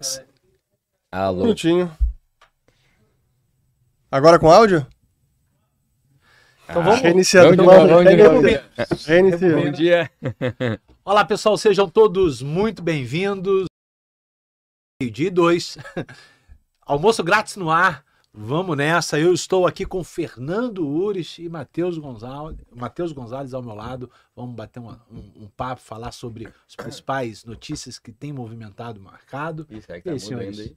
Um 0.00 0.24
Alô. 1.10 1.42
minutinho. 1.42 1.90
Agora 4.10 4.38
com 4.38 4.48
áudio? 4.48 4.86
Então 6.64 6.84
vamos. 6.84 7.00
Reiniciando. 7.00 7.50
De 7.50 7.56
novo, 7.56 7.88
vamos 7.88 8.04
de 8.04 8.16
novo. 8.16 8.42
Reiniciando. 9.06 9.64
Bom 9.64 9.72
dia. 9.72 10.08
Olá, 11.04 11.24
pessoal, 11.24 11.58
sejam 11.58 11.88
todos 11.88 12.42
muito 12.42 12.80
bem-vindos. 12.80 13.66
E 15.02 15.30
dois. 15.30 15.76
Almoço 16.86 17.24
grátis 17.24 17.56
no 17.56 17.68
ar. 17.68 18.04
Vamos 18.40 18.76
nessa. 18.76 19.18
Eu 19.18 19.34
estou 19.34 19.66
aqui 19.66 19.84
com 19.84 20.04
Fernando 20.04 20.86
Ures 20.86 21.38
e 21.40 21.48
Matheus 21.48 21.98
Gonzalez, 21.98 22.56
Matheus 22.72 23.10
Gonzalez 23.10 23.52
ao 23.52 23.60
meu 23.64 23.74
lado. 23.74 24.08
Vamos 24.36 24.54
bater 24.54 24.78
uma- 24.78 25.02
um, 25.10 25.42
um 25.44 25.48
papo, 25.56 25.82
falar 25.82 26.12
sobre 26.12 26.46
as 26.68 26.76
principais 26.76 27.44
notícias 27.44 27.98
que 27.98 28.12
têm 28.12 28.32
movimentado 28.32 29.00
o 29.00 29.02
mercado. 29.02 29.66
Isso, 29.68 29.90
é 29.90 29.98
E 29.98 30.02
que 30.02 30.08
aí, 30.10 30.20
tá 30.20 30.24
senhores? 30.24 30.50
mudando 30.56 30.68
aí. 30.68 30.76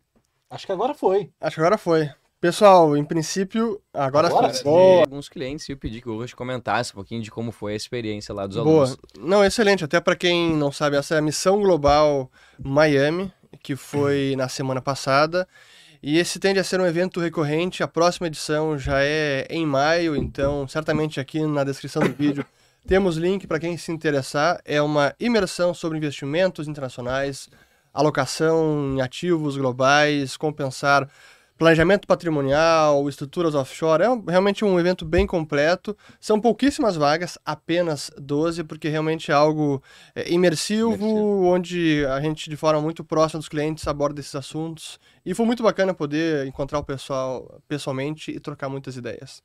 Acho 0.50 0.66
que 0.66 0.72
agora 0.72 0.94
foi. 0.96 1.30
Acho 1.40 1.56
que 1.56 1.62
agora 1.62 1.78
foi. 1.78 2.10
Pessoal, 2.42 2.98
em 2.98 3.06
princípio, 3.06 3.80
agora, 3.94 4.28
Agora 4.28 4.52
sim. 4.52 4.58
sim. 4.58 4.64
Boa. 4.64 5.02
Alguns 5.02 5.30
clientes 5.30 5.70
e 5.70 5.74
eu 5.74 5.78
pedi 5.78 6.02
que 6.02 6.10
o 6.10 6.18
Rush 6.18 6.34
comentasse 6.34 6.92
um 6.92 6.96
pouquinho 6.96 7.22
de 7.22 7.30
como 7.30 7.52
foi 7.52 7.74
a 7.74 7.76
experiência 7.76 8.34
lá 8.34 8.48
dos 8.48 8.58
Boa. 8.58 8.86
alunos. 8.86 8.98
Não, 9.20 9.46
excelente. 9.46 9.84
Até 9.86 10.00
para 10.02 10.16
quem 10.16 10.56
não 10.56 10.72
sabe, 10.72 10.96
essa 10.96 11.14
é 11.14 11.18
a 11.20 11.22
Missão 11.22 11.62
Global 11.62 12.32
Miami, 12.58 13.32
que 13.62 13.76
foi 13.76 14.34
na 14.36 14.50
semana 14.50 14.82
passada. 14.82 15.48
E 16.04 16.18
esse 16.18 16.40
tende 16.40 16.60
a 16.60 16.64
ser 16.64 16.82
um 16.82 16.86
evento 16.86 17.20
recorrente. 17.20 17.84
A 17.84 17.88
próxima 17.88 18.26
edição 18.26 18.78
já 18.78 19.04
é 19.04 19.46
em 19.50 19.66
maio, 19.66 20.16
então 20.16 20.68
certamente 20.68 21.20
aqui 21.20 21.46
na 21.46 21.64
descrição 21.64 22.02
do 22.02 22.14
vídeo 22.14 22.44
temos 22.88 23.18
link 23.18 23.46
para 23.46 23.60
quem 23.60 23.78
se 23.78 23.92
interessar. 23.92 24.60
É 24.66 24.82
uma 24.82 25.14
imersão 25.20 25.74
sobre 25.76 26.00
investimentos 26.00 26.68
internacionais, 26.68 27.50
alocação 27.94 28.96
em 28.96 29.02
ativos 29.02 29.56
globais, 29.58 30.36
compensar 30.36 31.08
planejamento 31.62 32.08
patrimonial, 32.08 33.08
estruturas 33.08 33.54
offshore. 33.54 34.04
É 34.04 34.32
realmente 34.32 34.66
um 34.66 34.80
evento 34.80 35.06
bem 35.06 35.28
completo. 35.28 35.96
São 36.20 36.42
pouquíssimas 36.42 36.96
vagas, 36.96 37.38
apenas 37.46 38.10
12, 38.18 38.64
porque 38.64 38.90
realmente 38.90 39.30
é 39.30 39.36
algo 39.36 39.84
é, 40.16 40.32
imersivo, 40.34 40.96
Imersivo. 40.96 41.46
onde 41.46 42.06
a 42.08 42.20
gente, 42.20 42.50
de 42.50 42.58
forma 42.58 42.82
muito 42.82 43.04
próxima 43.04 43.38
dos 43.38 43.48
clientes, 43.48 43.88
aborda 43.88 44.20
esses 44.20 44.34
assuntos. 44.34 45.00
E 45.26 45.34
foi 45.34 45.46
muito 45.46 45.62
bacana 45.64 45.94
poder 45.94 46.46
encontrar 46.48 46.80
o 46.80 46.84
pessoal 46.84 47.62
pessoalmente 47.68 48.32
e 48.32 48.40
trocar 48.40 48.70
muitas 48.70 48.96
ideias. 48.98 49.44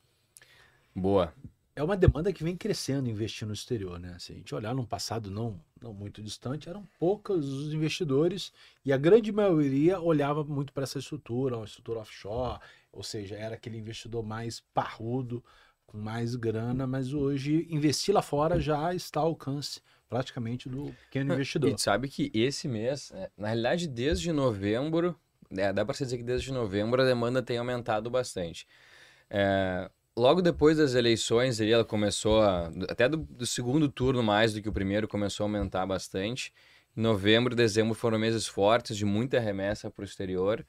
Boa. 0.95 1.33
É 1.75 1.83
uma 1.83 1.95
demanda 1.95 2.33
que 2.33 2.43
vem 2.43 2.57
crescendo 2.57 3.07
investir 3.07 3.47
no 3.47 3.53
exterior, 3.53 3.99
né? 3.99 4.17
Se 4.17 4.31
a 4.31 4.35
gente 4.35 4.55
olhar 4.55 4.73
num 4.73 4.83
passado 4.83 5.29
não, 5.29 5.59
não 5.79 5.93
muito 5.93 6.23
distante, 6.23 6.67
eram 6.67 6.83
poucos 6.99 7.47
os 7.47 7.71
investidores 7.71 8.51
e 8.83 8.91
a 8.91 8.97
grande 8.97 9.31
maioria 9.31 9.99
olhava 9.99 10.43
muito 10.43 10.73
para 10.73 10.83
essa 10.83 10.97
estrutura, 10.97 11.55
uma 11.55 11.65
estrutura 11.65 11.99
offshore, 11.99 12.59
ou 12.91 13.03
seja, 13.03 13.35
era 13.35 13.53
aquele 13.53 13.77
investidor 13.77 14.23
mais 14.23 14.59
parrudo, 14.73 15.43
com 15.85 15.99
mais 15.99 16.35
grana, 16.35 16.87
mas 16.87 17.13
hoje 17.13 17.67
investir 17.69 18.13
lá 18.13 18.23
fora 18.23 18.59
já 18.59 18.91
está 18.95 19.19
ao 19.19 19.27
alcance 19.27 19.79
praticamente 20.09 20.67
do 20.67 20.95
pequeno 21.05 21.31
E 21.31 21.35
investidor. 21.35 21.75
tu 21.75 21.81
sabe 21.81 22.07
que 22.07 22.31
esse 22.33 22.67
mês, 22.67 23.11
é, 23.13 23.29
na 23.37 23.47
realidade, 23.49 23.87
desde 23.87 24.31
novembro, 24.31 25.15
é, 25.55 25.71
dá 25.71 25.85
para 25.85 25.95
dizer 25.95 26.17
que 26.17 26.23
desde 26.23 26.51
novembro 26.51 27.01
a 27.01 27.05
demanda 27.05 27.41
tem 27.41 27.57
aumentado 27.57 28.09
bastante. 28.09 28.67
É, 29.29 29.89
logo 30.15 30.41
depois 30.41 30.77
das 30.77 30.95
eleições, 30.95 31.59
ali, 31.61 31.71
ela 31.71 31.85
começou 31.85 32.41
a, 32.41 32.71
até 32.89 33.07
do, 33.09 33.17
do 33.17 33.45
segundo 33.45 33.89
turno 33.89 34.23
mais 34.23 34.53
do 34.53 34.61
que 34.61 34.69
o 34.69 34.73
primeiro, 34.73 35.07
começou 35.07 35.43
a 35.45 35.47
aumentar 35.47 35.85
bastante. 35.85 36.53
Novembro 36.95 37.53
e 37.53 37.55
dezembro 37.55 37.93
foram 37.93 38.17
meses 38.17 38.47
fortes, 38.47 38.97
de 38.97 39.05
muita 39.05 39.39
remessa 39.39 39.89
para 39.91 40.01
o 40.01 40.05
exterior. 40.05 40.65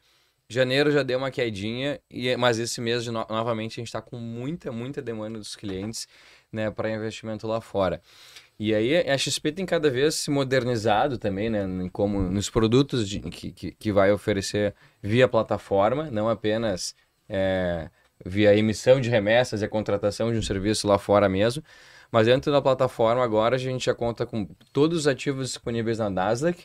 Janeiro 0.51 0.91
já 0.91 1.03
deu 1.03 1.19
uma 1.19 1.31
quedinha, 1.31 2.01
e, 2.11 2.35
mas 2.37 2.59
esse 2.59 2.81
mês, 2.81 3.07
no- 3.07 3.27
novamente, 3.29 3.73
a 3.75 3.81
gente 3.81 3.89
está 3.89 4.01
com 4.01 4.17
muita, 4.17 4.73
muita 4.73 5.03
demanda 5.03 5.39
dos 5.39 5.55
clientes 5.55 6.09
né, 6.51 6.71
para 6.71 6.91
investimento 6.91 7.47
lá 7.47 7.61
fora. 7.61 8.01
E 8.59 8.75
aí 8.75 8.97
a 9.09 9.17
XP 9.17 9.53
tem 9.53 9.65
cada 9.65 9.89
vez 9.89 10.17
se 10.17 10.31
modernizado 10.31 11.17
também, 11.17 11.49
né? 11.49 11.65
Como 11.93 12.21
nos 12.21 12.51
produtos 12.51 13.09
de- 13.09 13.21
que, 13.21 13.53
que, 13.53 13.73
que 13.73 13.93
vai 13.93 14.11
oferecer 14.13 14.75
via 15.01 15.29
plataforma, 15.29 16.11
não 16.11 16.29
apenas 16.29 16.95
é, 17.29 17.89
via 18.25 18.57
emissão 18.57 19.01
de 19.01 19.09
remessas 19.09 19.63
e 19.63 19.65
a 19.65 19.69
contratação 19.69 20.33
de 20.33 20.39
um 20.39 20.43
serviço 20.43 20.89
lá 20.89 20.99
fora 20.99 21.29
mesmo. 21.29 21.63
Mas 22.11 22.27
dentro 22.27 22.51
da 22.51 22.61
plataforma 22.61 23.23
agora 23.23 23.55
a 23.57 23.59
gente 23.59 23.85
já 23.85 23.95
conta 23.95 24.27
com 24.27 24.45
todos 24.73 24.99
os 25.01 25.07
ativos 25.07 25.49
disponíveis 25.49 25.99
na 25.99 26.11
Nasdaq, 26.11 26.65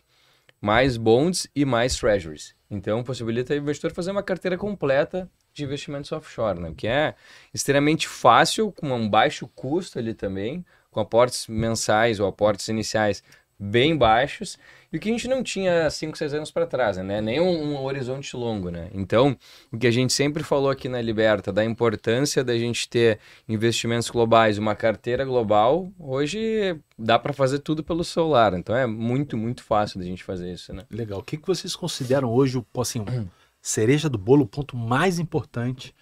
mais 0.61 0.97
bonds 0.97 1.47
e 1.55 1.65
mais 1.65 1.95
treasuries. 1.97 2.55
Então 2.71 3.03
possibilita 3.03 3.53
o 3.53 3.57
investidor 3.57 3.91
fazer 3.93 4.11
uma 4.11 4.23
carteira 4.23 4.57
completa 4.57 5.29
de 5.53 5.63
investimentos 5.63 6.11
offshore, 6.11 6.59
né? 6.59 6.69
O 6.69 6.75
que 6.75 6.87
é 6.87 7.13
extremamente 7.53 8.07
fácil, 8.07 8.71
com 8.71 8.91
um 8.91 9.07
baixo 9.07 9.47
custo 9.49 9.99
ali 9.99 10.13
também, 10.15 10.65
com 10.93 11.01
aportes 11.01 11.47
mensais 11.47 12.19
ou 12.19 12.27
aportes 12.27 12.69
iniciais 12.69 13.21
bem 13.59 13.95
baixos, 13.95 14.57
e 14.91 14.97
o 14.97 14.99
que 14.99 15.09
a 15.09 15.11
gente 15.11 15.27
não 15.27 15.41
tinha 15.41 15.89
5, 15.89 16.15
6 16.15 16.33
anos 16.35 16.51
para 16.51 16.67
trás, 16.67 16.97
né? 16.97 17.19
Nem 17.19 17.39
um, 17.39 17.73
um 17.73 17.83
horizonte 17.83 18.35
longo, 18.35 18.69
né? 18.69 18.89
Então, 18.93 19.35
o 19.71 19.77
que 19.77 19.87
a 19.87 19.91
gente 19.91 20.13
sempre 20.13 20.43
falou 20.43 20.69
aqui 20.69 20.87
na 20.87 21.01
Liberta, 21.01 21.51
da 21.51 21.63
importância 21.65 22.43
da 22.43 22.55
gente 22.57 22.87
ter 22.87 23.19
investimentos 23.49 24.09
globais, 24.09 24.57
uma 24.57 24.75
carteira 24.75 25.25
global, 25.25 25.91
hoje 25.97 26.77
dá 26.97 27.17
para 27.17 27.33
fazer 27.33 27.59
tudo 27.59 27.83
pelo 27.83 28.03
celular, 28.03 28.53
então 28.53 28.75
é 28.75 28.85
muito, 28.85 29.35
muito 29.35 29.63
fácil 29.63 29.99
da 29.99 30.05
gente 30.05 30.23
fazer 30.23 30.51
isso, 30.51 30.73
né? 30.73 30.83
Legal. 30.91 31.19
O 31.19 31.23
que, 31.23 31.37
que 31.37 31.47
vocês 31.47 31.75
consideram 31.75 32.31
hoje 32.31 32.63
assim, 32.77 33.03
cereja 33.61 34.09
do 34.09 34.17
bolo, 34.17 34.43
o 34.43 34.47
ponto 34.47 34.77
mais 34.77 35.17
importante, 35.17 35.95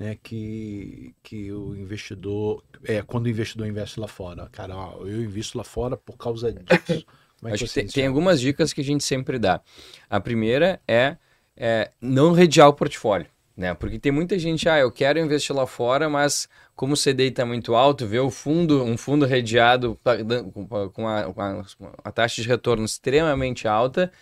né, 0.00 0.16
que, 0.22 1.14
que 1.22 1.52
o 1.52 1.76
investidor 1.76 2.64
é 2.84 3.02
quando 3.02 3.26
o 3.26 3.30
investidor 3.30 3.68
investe 3.68 4.00
lá 4.00 4.08
fora, 4.08 4.48
cara, 4.50 4.76
ó, 4.76 5.02
eu 5.06 5.22
invisto 5.22 5.58
lá 5.58 5.64
fora 5.64 5.96
por 5.96 6.18
causa 6.18 6.52
disso. 6.52 7.06
Como 7.40 7.50
é 7.50 7.54
Acho 7.54 7.64
que 7.64 7.68
que 7.68 7.74
tem, 7.74 7.86
tem 7.88 8.06
algumas 8.06 8.40
dicas 8.40 8.72
que 8.72 8.80
a 8.80 8.84
gente 8.84 9.04
sempre 9.04 9.38
dá. 9.38 9.60
A 10.08 10.20
primeira 10.20 10.80
é, 10.88 11.16
é 11.56 11.90
não 12.00 12.32
redear 12.32 12.68
o 12.68 12.74
portfólio, 12.74 13.26
né? 13.56 13.74
Porque 13.74 13.98
tem 13.98 14.12
muita 14.12 14.38
gente, 14.38 14.68
ah, 14.68 14.78
eu 14.78 14.92
quero 14.92 15.18
investir 15.18 15.54
lá 15.54 15.66
fora, 15.66 16.08
mas 16.08 16.48
como 16.76 16.94
o 16.94 16.96
CDI 16.96 17.28
está 17.28 17.44
muito 17.46 17.74
alto, 17.74 18.06
vê 18.06 18.20
o 18.20 18.30
fundo, 18.30 18.82
um 18.84 18.96
fundo 18.96 19.26
redeado 19.26 19.98
dan- 20.04 20.50
com 20.50 21.08
a, 21.08 21.32
com 21.32 21.40
a- 21.42 21.64
a 22.04 22.12
taxa 22.12 22.40
de 22.42 22.48
retorno 22.48 22.84
extremamente 22.84 23.68
alta, 23.68 24.12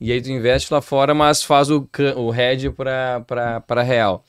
e 0.00 0.12
aí 0.12 0.20
tu 0.22 0.30
investe 0.30 0.72
lá 0.72 0.80
fora, 0.82 1.14
mas 1.14 1.42
faz 1.42 1.70
o, 1.70 1.88
o 2.16 2.34
hedge 2.34 2.70
para 2.70 3.82
real. 3.82 4.24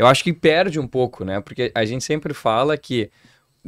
Eu 0.00 0.06
acho 0.06 0.24
que 0.24 0.32
perde 0.32 0.80
um 0.80 0.86
pouco, 0.86 1.26
né? 1.26 1.42
Porque 1.42 1.70
a 1.74 1.84
gente 1.84 2.02
sempre 2.02 2.32
fala 2.32 2.74
que 2.78 3.10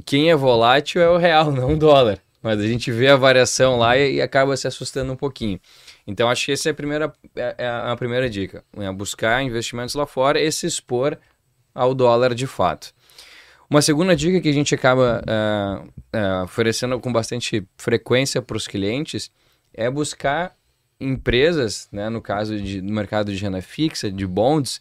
quem 0.06 0.30
é 0.30 0.34
volátil 0.34 1.02
é 1.02 1.10
o 1.10 1.18
real, 1.18 1.52
não 1.52 1.74
o 1.74 1.76
dólar. 1.76 2.18
Mas 2.42 2.58
a 2.58 2.66
gente 2.66 2.90
vê 2.90 3.08
a 3.08 3.16
variação 3.16 3.76
lá 3.76 3.98
e, 3.98 4.18
acaba 4.18 4.56
se 4.56 4.66
assustando 4.66 5.12
um 5.12 5.16
pouquinho. 5.16 5.60
Então, 6.06 6.30
acho 6.30 6.46
que 6.46 6.52
essa 6.52 6.70
é 6.70 6.72
a 6.72 6.74
primeira, 6.74 7.12
é, 7.36 7.54
é 7.58 7.68
a 7.68 7.94
primeira 7.96 8.30
dica. 8.30 8.64
É 8.78 8.90
buscar 8.90 9.42
investimentos 9.42 9.94
lá 9.94 10.06
fora 10.06 10.40
e 10.40 10.50
se 10.50 10.66
expor 10.66 11.18
ao 11.74 11.94
dólar 11.94 12.34
de 12.34 12.46
fato. 12.46 12.94
Uma 13.68 13.82
segunda 13.82 14.16
dica 14.16 14.40
que 14.40 14.48
a 14.48 14.54
gente 14.54 14.74
acaba 14.74 15.22
ah, 15.26 15.84
ah, 16.14 16.42
oferecendo 16.44 16.98
com 16.98 17.12
bastante 17.12 17.62
frequência 17.76 18.40
para 18.40 18.56
os 18.56 18.66
clientes 18.66 19.30
é 19.74 19.90
buscar 19.90 20.56
empresas, 20.98 21.88
né, 21.92 22.08
no 22.08 22.22
caso 22.22 22.58
de, 22.58 22.80
do 22.80 22.90
mercado 22.90 23.30
de 23.30 23.42
renda 23.42 23.60
fixa, 23.60 24.10
de 24.10 24.26
bonds, 24.26 24.80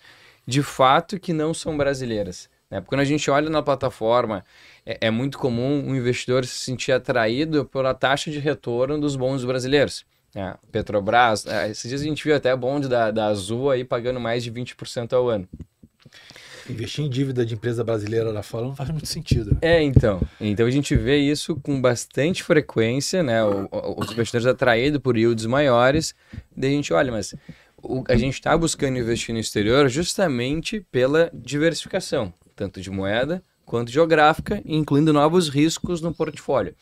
de 0.51 0.61
fato 0.61 1.19
que 1.19 1.31
não 1.33 1.53
são 1.53 1.77
brasileiras. 1.77 2.49
Né? 2.69 2.79
Porque 2.81 2.89
quando 2.89 3.01
a 3.01 3.05
gente 3.05 3.29
olha 3.31 3.49
na 3.49 3.61
plataforma, 3.61 4.43
é, 4.85 4.97
é 5.07 5.11
muito 5.11 5.37
comum 5.37 5.89
o 5.89 5.95
investidor 5.95 6.45
se 6.45 6.55
sentir 6.57 6.91
atraído 6.91 7.65
pela 7.65 7.93
taxa 7.93 8.29
de 8.29 8.39
retorno 8.39 8.99
dos 8.99 9.15
bons 9.15 9.43
brasileiros. 9.45 10.05
né? 10.35 10.55
Petrobras, 10.71 11.45
é, 11.45 11.69
esses 11.71 11.87
dias 11.89 12.01
a 12.01 12.05
gente 12.05 12.23
viu 12.23 12.35
até 12.35 12.55
bonde 12.55 12.87
da, 12.87 13.11
da 13.11 13.27
Azul 13.27 13.69
aí 13.71 13.83
pagando 13.83 14.19
mais 14.19 14.43
de 14.43 14.51
20% 14.51 15.13
ao 15.13 15.29
ano. 15.29 15.47
Investir 16.69 17.03
em 17.03 17.09
dívida 17.09 17.45
de 17.45 17.55
empresa 17.55 17.83
brasileira 17.83 18.31
lá 18.31 18.43
fora 18.43 18.65
não 18.65 18.75
faz 18.75 18.89
muito 18.91 19.07
sentido. 19.07 19.57
É, 19.61 19.81
então. 19.81 20.21
Então 20.39 20.65
a 20.65 20.71
gente 20.71 20.95
vê 20.95 21.17
isso 21.17 21.55
com 21.55 21.81
bastante 21.81 22.43
frequência, 22.43 23.23
né? 23.23 23.43
O- 23.43 23.67
o- 23.71 23.99
os 23.99 24.11
investidores 24.11 24.45
atraídos 24.45 24.99
por 25.01 25.17
yields 25.17 25.45
maiores. 25.45 26.13
Daí 26.55 26.71
a 26.71 26.75
gente 26.75 26.93
olha, 26.93 27.11
mas 27.11 27.33
o- 27.81 28.03
a 28.07 28.15
gente 28.15 28.33
está 28.35 28.57
buscando 28.57 28.97
investir 28.97 29.33
no 29.33 29.39
exterior 29.39 29.89
justamente 29.89 30.85
pela 30.91 31.29
diversificação, 31.33 32.33
tanto 32.55 32.81
de 32.81 32.89
moeda 32.89 33.43
quanto 33.65 33.91
geográfica, 33.91 34.61
incluindo 34.65 35.13
novos 35.13 35.47
riscos 35.47 36.01
no 36.01 36.13
portfólio. 36.13 36.75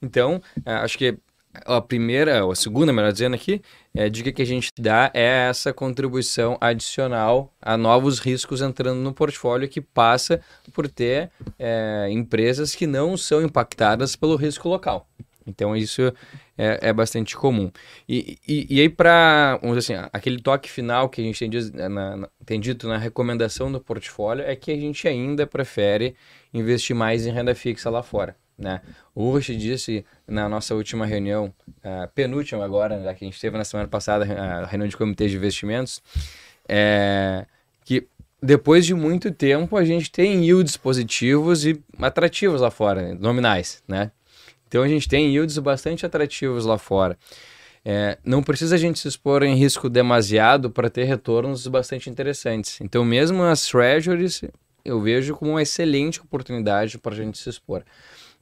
Então, 0.00 0.40
eh, 0.64 0.72
acho 0.72 0.96
que 0.96 1.18
a 1.64 1.80
primeira, 1.80 2.44
ou 2.44 2.52
a 2.52 2.54
segunda, 2.54 2.92
melhor 2.92 3.12
dizendo 3.12 3.34
aqui, 3.34 3.62
é, 3.94 4.08
dica 4.10 4.30
que 4.30 4.42
a 4.42 4.46
gente 4.46 4.70
dá 4.78 5.10
é 5.14 5.48
essa 5.48 5.72
contribuição 5.72 6.58
adicional 6.60 7.50
a 7.62 7.76
novos 7.78 8.18
riscos 8.18 8.60
entrando 8.60 8.98
no 9.00 9.14
portfólio 9.14 9.68
que 9.68 9.80
passa 9.80 10.40
por 10.72 10.86
ter 10.88 11.30
é, 11.58 12.08
empresas 12.10 12.74
que 12.74 12.86
não 12.86 13.16
são 13.16 13.42
impactadas 13.42 14.14
pelo 14.14 14.36
risco 14.36 14.68
local. 14.68 15.08
Então 15.46 15.76
isso 15.76 16.12
é, 16.58 16.88
é 16.88 16.92
bastante 16.92 17.36
comum. 17.36 17.70
E, 18.08 18.38
e, 18.46 18.76
e 18.76 18.80
aí 18.80 18.88
para, 18.88 19.58
vamos 19.62 19.78
assim, 19.78 19.94
aquele 20.12 20.40
toque 20.40 20.70
final 20.70 21.08
que 21.08 21.20
a 21.20 21.24
gente 21.24 21.38
tem, 21.38 21.48
diz, 21.48 21.70
na, 21.72 21.88
na, 21.88 22.28
tem 22.44 22.58
dito 22.58 22.88
na 22.88 22.98
recomendação 22.98 23.70
do 23.70 23.80
portfólio 23.80 24.44
é 24.44 24.56
que 24.56 24.70
a 24.72 24.76
gente 24.76 25.06
ainda 25.06 25.46
prefere 25.46 26.16
investir 26.52 26.96
mais 26.96 27.26
em 27.26 27.32
renda 27.32 27.54
fixa 27.54 27.88
lá 27.90 28.02
fora. 28.02 28.36
Né? 28.58 28.80
O 29.14 29.30
Rush 29.30 29.56
disse 29.56 30.04
na 30.26 30.48
nossa 30.48 30.74
última 30.74 31.04
reunião, 31.04 31.52
uh, 31.68 32.08
penúltima 32.14 32.64
agora, 32.64 32.98
né, 32.98 33.14
que 33.14 33.24
a 33.24 33.28
gente 33.28 33.40
teve 33.40 33.56
na 33.56 33.64
semana 33.64 33.88
passada, 33.88 34.24
a 34.24 34.66
reunião 34.66 34.88
de 34.88 34.96
comitê 34.96 35.28
de 35.28 35.36
investimentos, 35.36 36.02
é, 36.66 37.44
que 37.84 38.08
depois 38.42 38.86
de 38.86 38.94
muito 38.94 39.30
tempo 39.30 39.76
a 39.76 39.84
gente 39.84 40.10
tem 40.10 40.44
yields 40.44 40.76
positivos 40.76 41.66
e 41.66 41.82
atrativos 41.98 42.60
lá 42.60 42.70
fora, 42.70 43.14
nominais, 43.14 43.82
né? 43.86 44.10
Então 44.68 44.82
a 44.82 44.88
gente 44.88 45.08
tem 45.08 45.28
yields 45.28 45.58
bastante 45.58 46.04
atrativos 46.04 46.64
lá 46.64 46.78
fora. 46.78 47.16
É, 47.84 48.18
não 48.24 48.42
precisa 48.42 48.74
a 48.74 48.78
gente 48.78 48.98
se 48.98 49.06
expor 49.06 49.42
em 49.44 49.54
risco 49.54 49.88
demasiado 49.88 50.70
para 50.70 50.90
ter 50.90 51.04
retornos 51.04 51.66
bastante 51.68 52.10
interessantes. 52.10 52.80
Então 52.80 53.04
mesmo 53.04 53.42
as 53.42 53.66
treasuries 53.66 54.42
eu 54.86 55.00
vejo 55.00 55.34
como 55.34 55.52
uma 55.52 55.62
excelente 55.62 56.20
oportunidade 56.20 56.98
para 56.98 57.12
a 57.12 57.16
gente 57.16 57.38
se 57.38 57.48
expor. 57.48 57.82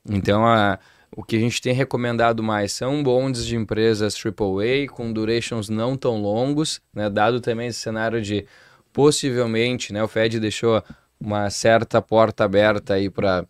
Então, 0.09 0.47
a, 0.47 0.79
o 1.17 1.23
que 1.23 1.37
a 1.37 1.41
gente 1.41 1.61
tem 1.61 1.73
recomendado 1.73 2.43
mais 2.43 2.73
são 2.73 3.03
bonds 3.03 3.47
de 3.47 3.56
empresas 3.56 4.15
AAA 4.15 4.87
com 4.91 5.11
durations 5.11 5.70
não 5.70 5.97
tão 5.97 6.20
longos, 6.20 6.82
né? 6.93 7.09
dado 7.09 7.41
também 7.41 7.69
esse 7.69 7.79
cenário 7.79 8.20
de 8.20 8.47
possivelmente, 8.93 9.93
né, 9.93 10.05
o 10.05 10.06
Fed 10.06 10.38
deixou 10.38 10.81
uma 11.19 11.50
certa 11.50 12.00
porta 12.00 12.44
aberta 12.44 12.94
aí 12.94 13.11
para 13.11 13.44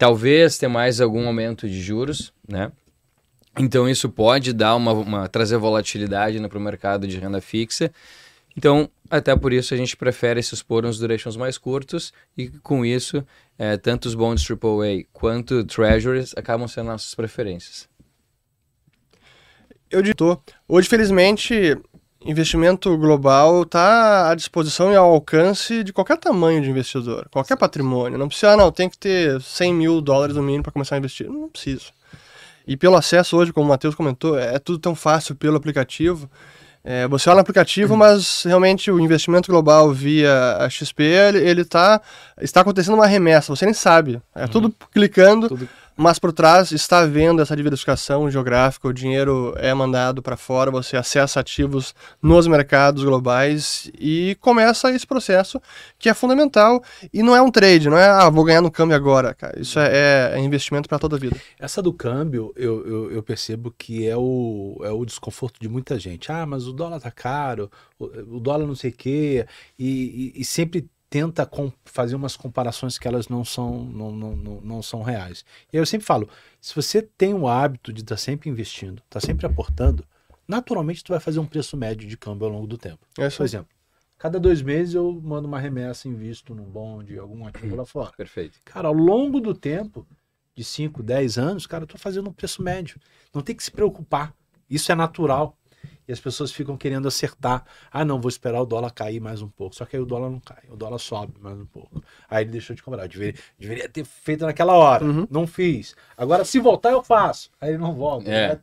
talvez 0.00 0.56
ter 0.56 0.66
mais 0.66 0.98
algum 0.98 1.26
aumento 1.26 1.68
de 1.68 1.78
juros, 1.78 2.32
né? 2.48 2.72
Então 3.58 3.86
isso 3.86 4.08
pode 4.08 4.54
dar 4.54 4.74
uma, 4.74 4.92
uma 4.92 5.28
trazer 5.28 5.58
volatilidade 5.58 6.40
para 6.48 6.56
o 6.56 6.60
mercado 6.60 7.06
de 7.06 7.18
renda 7.18 7.38
fixa. 7.38 7.92
Então, 8.56 8.88
até 9.10 9.36
por 9.36 9.52
isso 9.52 9.74
a 9.74 9.76
gente 9.76 9.98
prefere 9.98 10.42
se 10.42 10.54
expor 10.54 10.86
uns 10.86 10.98
durations 10.98 11.36
mais 11.36 11.58
curtos 11.58 12.14
e 12.34 12.48
com 12.48 12.82
isso 12.82 13.22
é, 13.58 13.76
tanto 13.76 14.06
os 14.06 14.14
bonds 14.14 14.42
AAA 14.50 15.04
quanto 15.12 15.64
treasuries 15.64 16.32
acabam 16.34 16.66
sendo 16.66 16.86
nossas 16.86 17.14
preferências. 17.14 17.86
Eu 19.90 20.00
ditou. 20.00 20.42
Hoje, 20.66 20.88
felizmente, 20.88 21.76
investimento 22.24 22.96
global 22.98 23.62
está 23.62 24.30
à 24.30 24.34
disposição 24.34 24.92
e 24.92 24.96
ao 24.96 25.10
alcance 25.10 25.82
de 25.82 25.92
qualquer 25.92 26.18
tamanho 26.18 26.62
de 26.62 26.68
investidor, 26.68 27.28
qualquer 27.30 27.56
patrimônio. 27.56 28.18
Não 28.18 28.28
precisa, 28.28 28.52
ah, 28.52 28.56
não, 28.56 28.70
tem 28.70 28.88
que 28.88 28.98
ter 28.98 29.40
100 29.40 29.74
mil 29.74 30.00
dólares 30.00 30.36
no 30.36 30.42
mínimo 30.42 30.62
para 30.62 30.72
começar 30.72 30.96
a 30.96 30.98
investir. 30.98 31.28
Não 31.28 31.48
precisa. 31.48 31.86
E 32.66 32.76
pelo 32.76 32.96
acesso 32.96 33.36
hoje, 33.36 33.52
como 33.52 33.66
o 33.66 33.68
Matheus 33.68 33.94
comentou, 33.94 34.38
é 34.38 34.58
tudo 34.58 34.78
tão 34.78 34.94
fácil 34.94 35.34
pelo 35.34 35.56
aplicativo. 35.56 36.30
É, 36.84 37.06
você 37.08 37.28
olha 37.28 37.36
no 37.36 37.40
aplicativo, 37.42 37.96
mas 37.96 38.42
realmente 38.44 38.90
o 38.90 39.00
investimento 39.00 39.50
global 39.50 39.92
via 39.92 40.56
a 40.58 40.68
XP, 40.68 41.02
ele, 41.02 41.38
ele 41.38 41.64
tá, 41.64 42.00
está 42.40 42.62
acontecendo 42.62 42.94
uma 42.94 43.06
remessa, 43.06 43.54
você 43.54 43.64
nem 43.64 43.74
sabe. 43.74 44.20
É 44.34 44.42
uhum. 44.42 44.48
tudo 44.48 44.74
clicando, 44.92 45.48
tudo 45.48 45.68
mas 46.00 46.18
por 46.18 46.32
trás 46.32 46.72
está 46.72 47.00
havendo 47.00 47.42
essa 47.42 47.54
diversificação 47.54 48.30
geográfica, 48.30 48.88
o 48.88 48.92
dinheiro 48.92 49.52
é 49.58 49.74
mandado 49.74 50.22
para 50.22 50.34
fora, 50.34 50.70
você 50.70 50.96
acessa 50.96 51.40
ativos 51.40 51.94
nos 52.22 52.46
mercados 52.46 53.04
globais 53.04 53.90
e 53.98 54.34
começa 54.40 54.90
esse 54.90 55.06
processo 55.06 55.60
que 55.98 56.08
é 56.08 56.14
fundamental 56.14 56.82
e 57.12 57.22
não 57.22 57.36
é 57.36 57.42
um 57.42 57.50
trade, 57.50 57.90
não 57.90 57.98
é, 57.98 58.06
ah, 58.06 58.30
vou 58.30 58.44
ganhar 58.44 58.62
no 58.62 58.70
câmbio 58.70 58.96
agora, 58.96 59.34
cara. 59.34 59.60
Isso 59.60 59.78
é, 59.78 60.32
é 60.36 60.38
investimento 60.38 60.88
para 60.88 60.98
toda 60.98 61.16
a 61.16 61.18
vida. 61.18 61.36
Essa 61.58 61.82
do 61.82 61.92
câmbio, 61.92 62.50
eu, 62.56 62.86
eu, 62.86 63.12
eu, 63.12 63.22
percebo 63.22 63.70
que 63.76 64.08
é 64.08 64.16
o, 64.16 64.80
é 64.82 64.90
o 64.90 65.04
desconforto 65.04 65.60
de 65.60 65.68
muita 65.68 65.98
gente. 65.98 66.32
Ah, 66.32 66.46
mas 66.46 66.66
o 66.66 66.72
dólar 66.72 66.98
tá 66.98 67.10
caro, 67.10 67.70
o, 67.98 68.06
o 68.36 68.40
dólar 68.40 68.66
não 68.66 68.74
sei 68.74 68.88
o 68.88 68.94
quê, 68.94 69.46
e, 69.78 70.32
e, 70.34 70.40
e 70.40 70.44
sempre 70.46 70.88
tenta 71.10 71.48
fazer 71.84 72.14
umas 72.14 72.36
comparações 72.36 72.96
que 72.96 73.08
elas 73.08 73.28
não 73.28 73.44
são, 73.44 73.84
não, 73.84 74.12
não, 74.12 74.36
não, 74.36 74.60
não, 74.60 74.82
são 74.82 75.02
reais. 75.02 75.44
E 75.72 75.76
eu 75.76 75.84
sempre 75.84 76.06
falo, 76.06 76.28
se 76.60 76.72
você 76.72 77.02
tem 77.02 77.34
o 77.34 77.48
hábito 77.48 77.92
de 77.92 78.02
estar 78.02 78.14
tá 78.14 78.20
sempre 78.20 78.48
investindo, 78.48 79.02
estar 79.04 79.20
tá 79.20 79.26
sempre 79.26 79.44
aportando, 79.44 80.06
naturalmente 80.46 81.02
tu 81.02 81.08
vai 81.08 81.18
fazer 81.18 81.40
um 81.40 81.46
preço 81.46 81.76
médio 81.76 82.08
de 82.08 82.16
câmbio 82.16 82.46
ao 82.46 82.52
longo 82.52 82.66
do 82.68 82.78
tempo. 82.78 83.04
É 83.18 83.28
Por 83.28 83.42
exemplo, 83.42 83.68
cada 84.16 84.38
dois 84.38 84.62
meses 84.62 84.94
eu 84.94 85.20
mando 85.20 85.48
uma 85.48 85.58
remessa, 85.58 86.06
invisto 86.06 86.54
num 86.54 86.64
bonde, 86.64 87.18
algum 87.18 87.44
ativo 87.44 87.74
lá 87.74 87.84
fora. 87.84 88.12
Perfeito. 88.16 88.60
Cara, 88.64 88.86
ao 88.86 88.94
longo 88.94 89.40
do 89.40 89.52
tempo, 89.52 90.06
de 90.54 90.62
5, 90.62 91.02
10 91.02 91.38
anos, 91.38 91.66
cara, 91.66 91.84
eu 91.84 91.88
tô 91.88 91.98
fazendo 91.98 92.30
um 92.30 92.32
preço 92.32 92.62
médio. 92.62 93.00
Não 93.34 93.42
tem 93.42 93.56
que 93.56 93.64
se 93.64 93.70
preocupar. 93.70 94.32
Isso 94.68 94.92
é 94.92 94.94
natural 94.94 95.56
e 96.10 96.12
as 96.12 96.18
pessoas 96.18 96.50
ficam 96.50 96.76
querendo 96.76 97.06
acertar. 97.06 97.64
Ah, 97.88 98.04
não, 98.04 98.20
vou 98.20 98.28
esperar 98.28 98.60
o 98.60 98.66
dólar 98.66 98.90
cair 98.90 99.20
mais 99.20 99.40
um 99.40 99.48
pouco. 99.48 99.76
Só 99.76 99.84
que 99.84 99.94
aí 99.94 100.02
o 100.02 100.04
dólar 100.04 100.28
não 100.28 100.40
cai, 100.40 100.64
o 100.68 100.74
dólar 100.74 100.98
sobe 100.98 101.34
mais 101.40 101.56
um 101.56 101.66
pouco. 101.66 102.02
Aí 102.28 102.42
ele 102.42 102.50
deixou 102.50 102.74
de 102.74 102.82
comprar. 102.82 103.04
Eu 103.04 103.08
deveria, 103.08 103.40
deveria 103.56 103.88
ter 103.88 104.04
feito 104.04 104.44
naquela 104.44 104.72
hora. 104.72 105.04
Uhum. 105.04 105.28
Não 105.30 105.46
fiz. 105.46 105.94
Agora, 106.16 106.44
se 106.44 106.58
voltar, 106.58 106.90
eu 106.90 107.00
faço. 107.00 107.48
Aí 107.60 107.70
ele 107.70 107.78
não 107.78 107.94
volta. 107.94 108.28
É. 108.28 108.58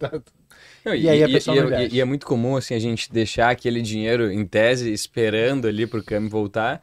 Não, 0.84 0.94
e, 0.94 1.04
e, 1.04 1.10
aí 1.10 1.24
a 1.24 1.28
pessoa 1.28 1.56
e, 1.56 1.88
e, 1.88 1.96
e, 1.96 2.02
é 2.02 2.06
muito 2.06 2.26
comum 2.26 2.58
assim, 2.58 2.74
a 2.74 2.80
gente 2.80 3.12
deixar 3.12 3.50
aquele 3.50 3.82
dinheiro 3.82 4.30
em 4.30 4.46
tese 4.46 4.92
esperando 4.92 5.68
ali 5.68 5.88
para 5.88 6.00
o 6.00 6.04
câmbio 6.04 6.30
voltar 6.30 6.82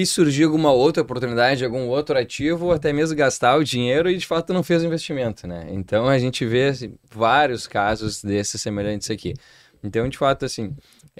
e 0.00 0.04
surgir 0.04 0.42
alguma 0.42 0.72
outra 0.72 1.04
oportunidade, 1.04 1.64
algum 1.64 1.86
outro 1.86 2.18
ativo, 2.18 2.66
ou 2.66 2.72
até 2.72 2.92
mesmo 2.92 3.16
gastar 3.16 3.56
o 3.56 3.62
dinheiro 3.62 4.10
e 4.10 4.16
de 4.16 4.26
fato 4.26 4.52
não 4.52 4.64
fez 4.64 4.82
o 4.82 4.86
investimento, 4.86 5.46
né? 5.46 5.66
Então 5.70 6.08
a 6.08 6.18
gente 6.18 6.44
vê 6.44 6.66
assim, 6.66 6.94
vários 7.08 7.68
casos 7.68 8.20
desses 8.20 8.60
semelhantes 8.60 9.08
aqui. 9.08 9.34
Então, 9.84 10.08
de 10.08 10.18
fato, 10.18 10.44
assim, 10.44 10.74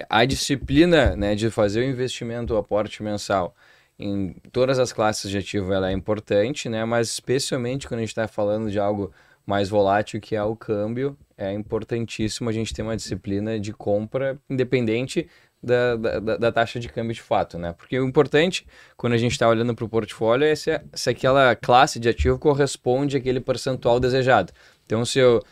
a 0.09 0.25
disciplina 0.25 1.15
né, 1.15 1.35
de 1.35 1.49
fazer 1.49 1.79
o 1.79 1.83
investimento, 1.89 2.53
o 2.53 2.57
aporte 2.57 3.01
mensal 3.01 3.55
em 3.97 4.35
todas 4.51 4.77
as 4.77 4.91
classes 4.91 5.31
de 5.31 5.37
ativo 5.37 5.71
ela 5.71 5.89
é 5.89 5.93
importante, 5.93 6.67
né? 6.67 6.83
Mas 6.83 7.07
especialmente 7.07 7.87
quando 7.87 7.99
a 7.99 8.01
gente 8.01 8.09
está 8.09 8.27
falando 8.27 8.69
de 8.69 8.77
algo 8.77 9.09
mais 9.45 9.69
volátil 9.69 10.19
que 10.19 10.35
é 10.35 10.43
o 10.43 10.53
câmbio, 10.53 11.17
é 11.37 11.53
importantíssimo 11.53 12.49
a 12.49 12.51
gente 12.51 12.73
ter 12.73 12.81
uma 12.81 12.97
disciplina 12.97 13.57
de 13.57 13.71
compra 13.71 14.37
independente 14.49 15.29
da, 15.61 15.95
da, 15.95 16.37
da, 16.37 16.51
taxa 16.51 16.79
de 16.79 16.87
câmbio 16.87 17.13
de 17.13 17.21
fato, 17.21 17.57
né? 17.57 17.73
Porque 17.77 17.99
o 17.99 18.07
importante, 18.07 18.67
quando 18.95 19.13
a 19.13 19.17
gente 19.17 19.31
está 19.31 19.47
olhando 19.47 19.73
para 19.73 19.85
o 19.85 19.89
portfólio, 19.89 20.45
é 20.45 20.55
se, 20.55 20.79
se 20.93 21.09
aquela 21.09 21.55
classe 21.55 21.99
de 21.99 22.07
ativo 22.07 22.37
corresponde 22.37 23.17
àquele 23.17 23.39
percentual 23.39 23.99
desejado. 23.99 24.53
Então, 24.85 25.03
se 25.03 25.19
eu, 25.19 25.43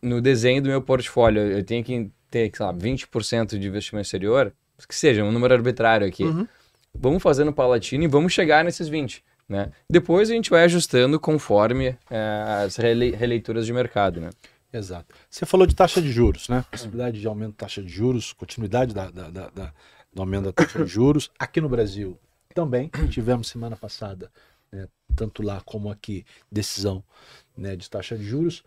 no 0.00 0.20
desenho 0.20 0.62
do 0.62 0.68
meu 0.68 0.80
portfólio, 0.80 1.42
eu 1.42 1.62
tenho 1.62 1.84
que 1.84 2.10
ter, 2.30 2.50
sei 2.54 2.66
lá, 2.66 2.72
20% 2.72 3.58
de 3.58 3.68
investimento 3.68 4.06
exterior, 4.06 4.52
que 4.88 4.94
seja 4.94 5.22
um 5.22 5.30
número 5.30 5.54
arbitrário 5.54 6.06
aqui. 6.06 6.24
Uhum. 6.24 6.46
Vamos 6.94 7.22
fazendo 7.22 7.52
palatino 7.52 8.04
e 8.04 8.06
vamos 8.08 8.32
chegar 8.32 8.64
nesses 8.64 8.88
20. 8.88 9.22
Né? 9.48 9.70
Depois 9.90 10.30
a 10.30 10.34
gente 10.34 10.48
vai 10.48 10.64
ajustando 10.64 11.20
conforme 11.20 11.96
é, 12.10 12.44
as 12.64 12.76
rele 12.76 13.10
releituras 13.10 13.66
de 13.66 13.72
mercado. 13.72 14.20
Né? 14.20 14.30
Exato. 14.76 15.14
Você 15.30 15.46
falou 15.46 15.66
de 15.66 15.74
taxa 15.74 16.02
de 16.02 16.10
juros, 16.10 16.48
né? 16.48 16.64
Possibilidade 16.70 17.20
de 17.20 17.26
aumento 17.26 17.52
da 17.52 17.58
taxa 17.58 17.82
de 17.82 17.88
juros, 17.88 18.32
continuidade 18.32 18.92
da, 18.92 19.10
da, 19.10 19.30
da, 19.30 19.48
da 19.50 19.74
do 20.14 20.22
aumento 20.22 20.44
da 20.44 20.52
taxa 20.52 20.84
de 20.84 20.90
juros. 20.90 21.30
Aqui 21.38 21.60
no 21.60 21.68
Brasil 21.68 22.18
também 22.54 22.90
tivemos 23.10 23.48
semana 23.48 23.76
passada, 23.76 24.30
né, 24.70 24.86
tanto 25.14 25.42
lá 25.42 25.60
como 25.64 25.90
aqui, 25.90 26.24
decisão 26.50 27.02
né, 27.56 27.74
de 27.74 27.90
taxa 27.90 28.16
de 28.16 28.24
juros. 28.24 28.62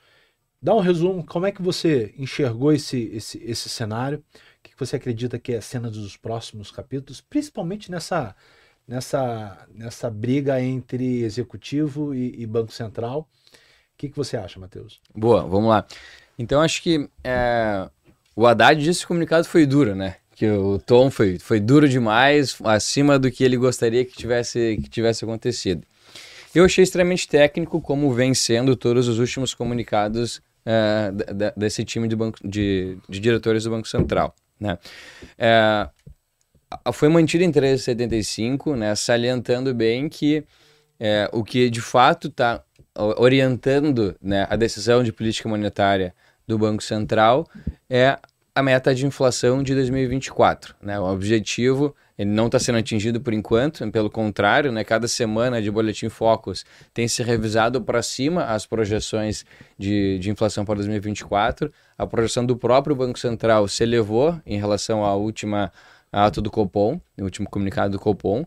Dá 0.61 0.75
um 0.75 0.79
resumo, 0.79 1.25
como 1.25 1.45
é 1.45 1.51
que 1.51 1.61
você 1.61 2.13
enxergou 2.17 2.73
esse, 2.73 2.97
esse, 3.13 3.37
esse 3.43 3.69
cenário? 3.69 4.23
O 4.59 4.63
que 4.63 4.73
você 4.77 4.97
acredita 4.97 5.39
que 5.39 5.53
é 5.53 5.57
a 5.57 5.61
cena 5.61 5.89
dos 5.89 6.17
próximos 6.17 6.71
capítulos, 6.71 7.21
principalmente 7.21 7.89
nessa, 7.89 8.35
nessa, 8.87 9.67
nessa 9.73 10.09
briga 10.09 10.59
entre 10.61 11.21
executivo 11.21 12.13
e, 12.13 12.41
e 12.41 12.45
Banco 12.45 12.71
Central? 12.71 13.29
O 13.97 13.99
que, 13.99 14.09
que 14.09 14.15
você 14.15 14.37
acha, 14.37 14.59
Matheus? 14.59 15.01
Boa, 15.15 15.41
vamos 15.41 15.69
lá. 15.69 15.83
Então, 16.37 16.61
acho 16.61 16.83
que 16.83 17.09
é, 17.23 17.89
o 18.35 18.45
Haddad 18.45 18.79
disse 18.79 18.99
que 18.99 19.05
o 19.05 19.07
comunicado 19.07 19.47
foi 19.47 19.65
duro, 19.65 19.95
né? 19.95 20.17
Que 20.35 20.47
o 20.51 20.77
tom 20.77 21.09
foi, 21.09 21.39
foi 21.39 21.59
duro 21.59 21.89
demais, 21.89 22.55
acima 22.63 23.17
do 23.17 23.31
que 23.31 23.43
ele 23.43 23.57
gostaria 23.57 24.05
que 24.05 24.15
tivesse, 24.15 24.77
que 24.83 24.87
tivesse 24.87 25.25
acontecido. 25.25 25.81
Eu 26.53 26.65
achei 26.65 26.83
extremamente 26.83 27.27
técnico 27.27 27.81
como 27.81 28.13
vem 28.13 28.35
sendo 28.35 28.75
todos 28.75 29.07
os 29.07 29.17
últimos 29.17 29.55
comunicados 29.55 30.37
uh, 30.37 31.55
desse 31.57 31.83
time 31.83 32.07
de, 32.07 32.15
banco, 32.15 32.37
de, 32.47 32.99
de, 33.09 33.19
diretores 33.19 33.63
do 33.63 33.71
Banco 33.71 33.87
Central. 33.87 34.35
Né? 34.59 34.77
Uh, 35.39 36.93
foi 36.93 37.09
mantida 37.09 37.43
em 37.43 37.47
1375, 37.47 38.75
né, 38.75 38.93
salientando 38.93 39.73
bem 39.73 40.07
que 40.07 40.45
uh, 40.99 41.39
o 41.39 41.43
que 41.43 41.67
de 41.71 41.81
fato 41.81 42.27
está 42.27 42.63
orientando 43.17 44.15
né, 44.21 44.47
a 44.49 44.55
decisão 44.55 45.03
de 45.03 45.11
política 45.11 45.47
monetária 45.47 46.13
do 46.47 46.57
Banco 46.57 46.83
Central 46.83 47.47
é 47.89 48.17
a 48.55 48.63
meta 48.63 48.95
de 48.95 49.05
inflação 49.05 49.61
de 49.61 49.75
2024. 49.75 50.75
Né? 50.81 50.99
O 50.99 51.05
objetivo 51.05 51.95
ele 52.17 52.31
não 52.31 52.47
está 52.47 52.57
sendo 52.57 52.79
atingido 52.79 53.21
por 53.21 53.31
enquanto, 53.31 53.87
pelo 53.91 54.09
contrário, 54.09 54.71
né, 54.71 54.83
cada 54.83 55.07
semana 55.07 55.61
de 55.61 55.69
Boletim 55.69 56.09
Focus 56.09 56.65
tem 56.91 57.07
se 57.07 57.21
revisado 57.21 57.79
para 57.81 58.01
cima 58.01 58.45
as 58.45 58.65
projeções 58.65 59.45
de, 59.77 60.17
de 60.17 60.31
inflação 60.31 60.65
para 60.65 60.75
2024. 60.75 61.71
A 61.95 62.07
projeção 62.07 62.43
do 62.43 62.57
próprio 62.57 62.95
Banco 62.95 63.19
Central 63.19 63.67
se 63.67 63.83
elevou 63.83 64.39
em 64.45 64.57
relação 64.57 65.05
à 65.05 65.13
última 65.13 65.71
ato 66.25 66.41
do 66.41 66.49
Copom, 66.49 66.99
o 67.19 67.23
último 67.23 67.49
comunicado 67.49 67.91
do 67.91 67.99
Copom, 67.99 68.45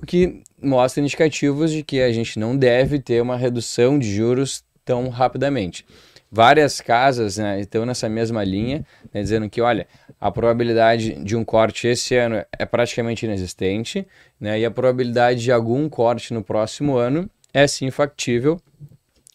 o 0.00 0.06
que 0.06 0.42
mostra 0.60 1.00
indicativos 1.00 1.70
de 1.70 1.82
que 1.82 2.00
a 2.00 2.12
gente 2.12 2.38
não 2.38 2.56
deve 2.56 2.98
ter 2.98 3.22
uma 3.22 3.36
redução 3.36 3.98
de 3.98 4.12
juros 4.14 4.64
tão 4.84 5.08
rapidamente. 5.08 5.86
Várias 6.30 6.80
casas 6.80 7.36
né, 7.36 7.60
estão 7.60 7.84
nessa 7.84 8.08
mesma 8.08 8.42
linha, 8.42 8.84
né, 9.12 9.22
dizendo 9.22 9.50
que, 9.50 9.60
olha, 9.60 9.86
a 10.18 10.30
probabilidade 10.30 11.22
de 11.22 11.36
um 11.36 11.44
corte 11.44 11.86
esse 11.86 12.16
ano 12.16 12.42
é 12.58 12.64
praticamente 12.64 13.26
inexistente, 13.26 14.06
né, 14.40 14.58
e 14.58 14.64
a 14.64 14.70
probabilidade 14.70 15.42
de 15.42 15.52
algum 15.52 15.88
corte 15.88 16.32
no 16.32 16.42
próximo 16.42 16.96
ano 16.96 17.28
é 17.52 17.66
sim 17.66 17.90
factível, 17.90 18.58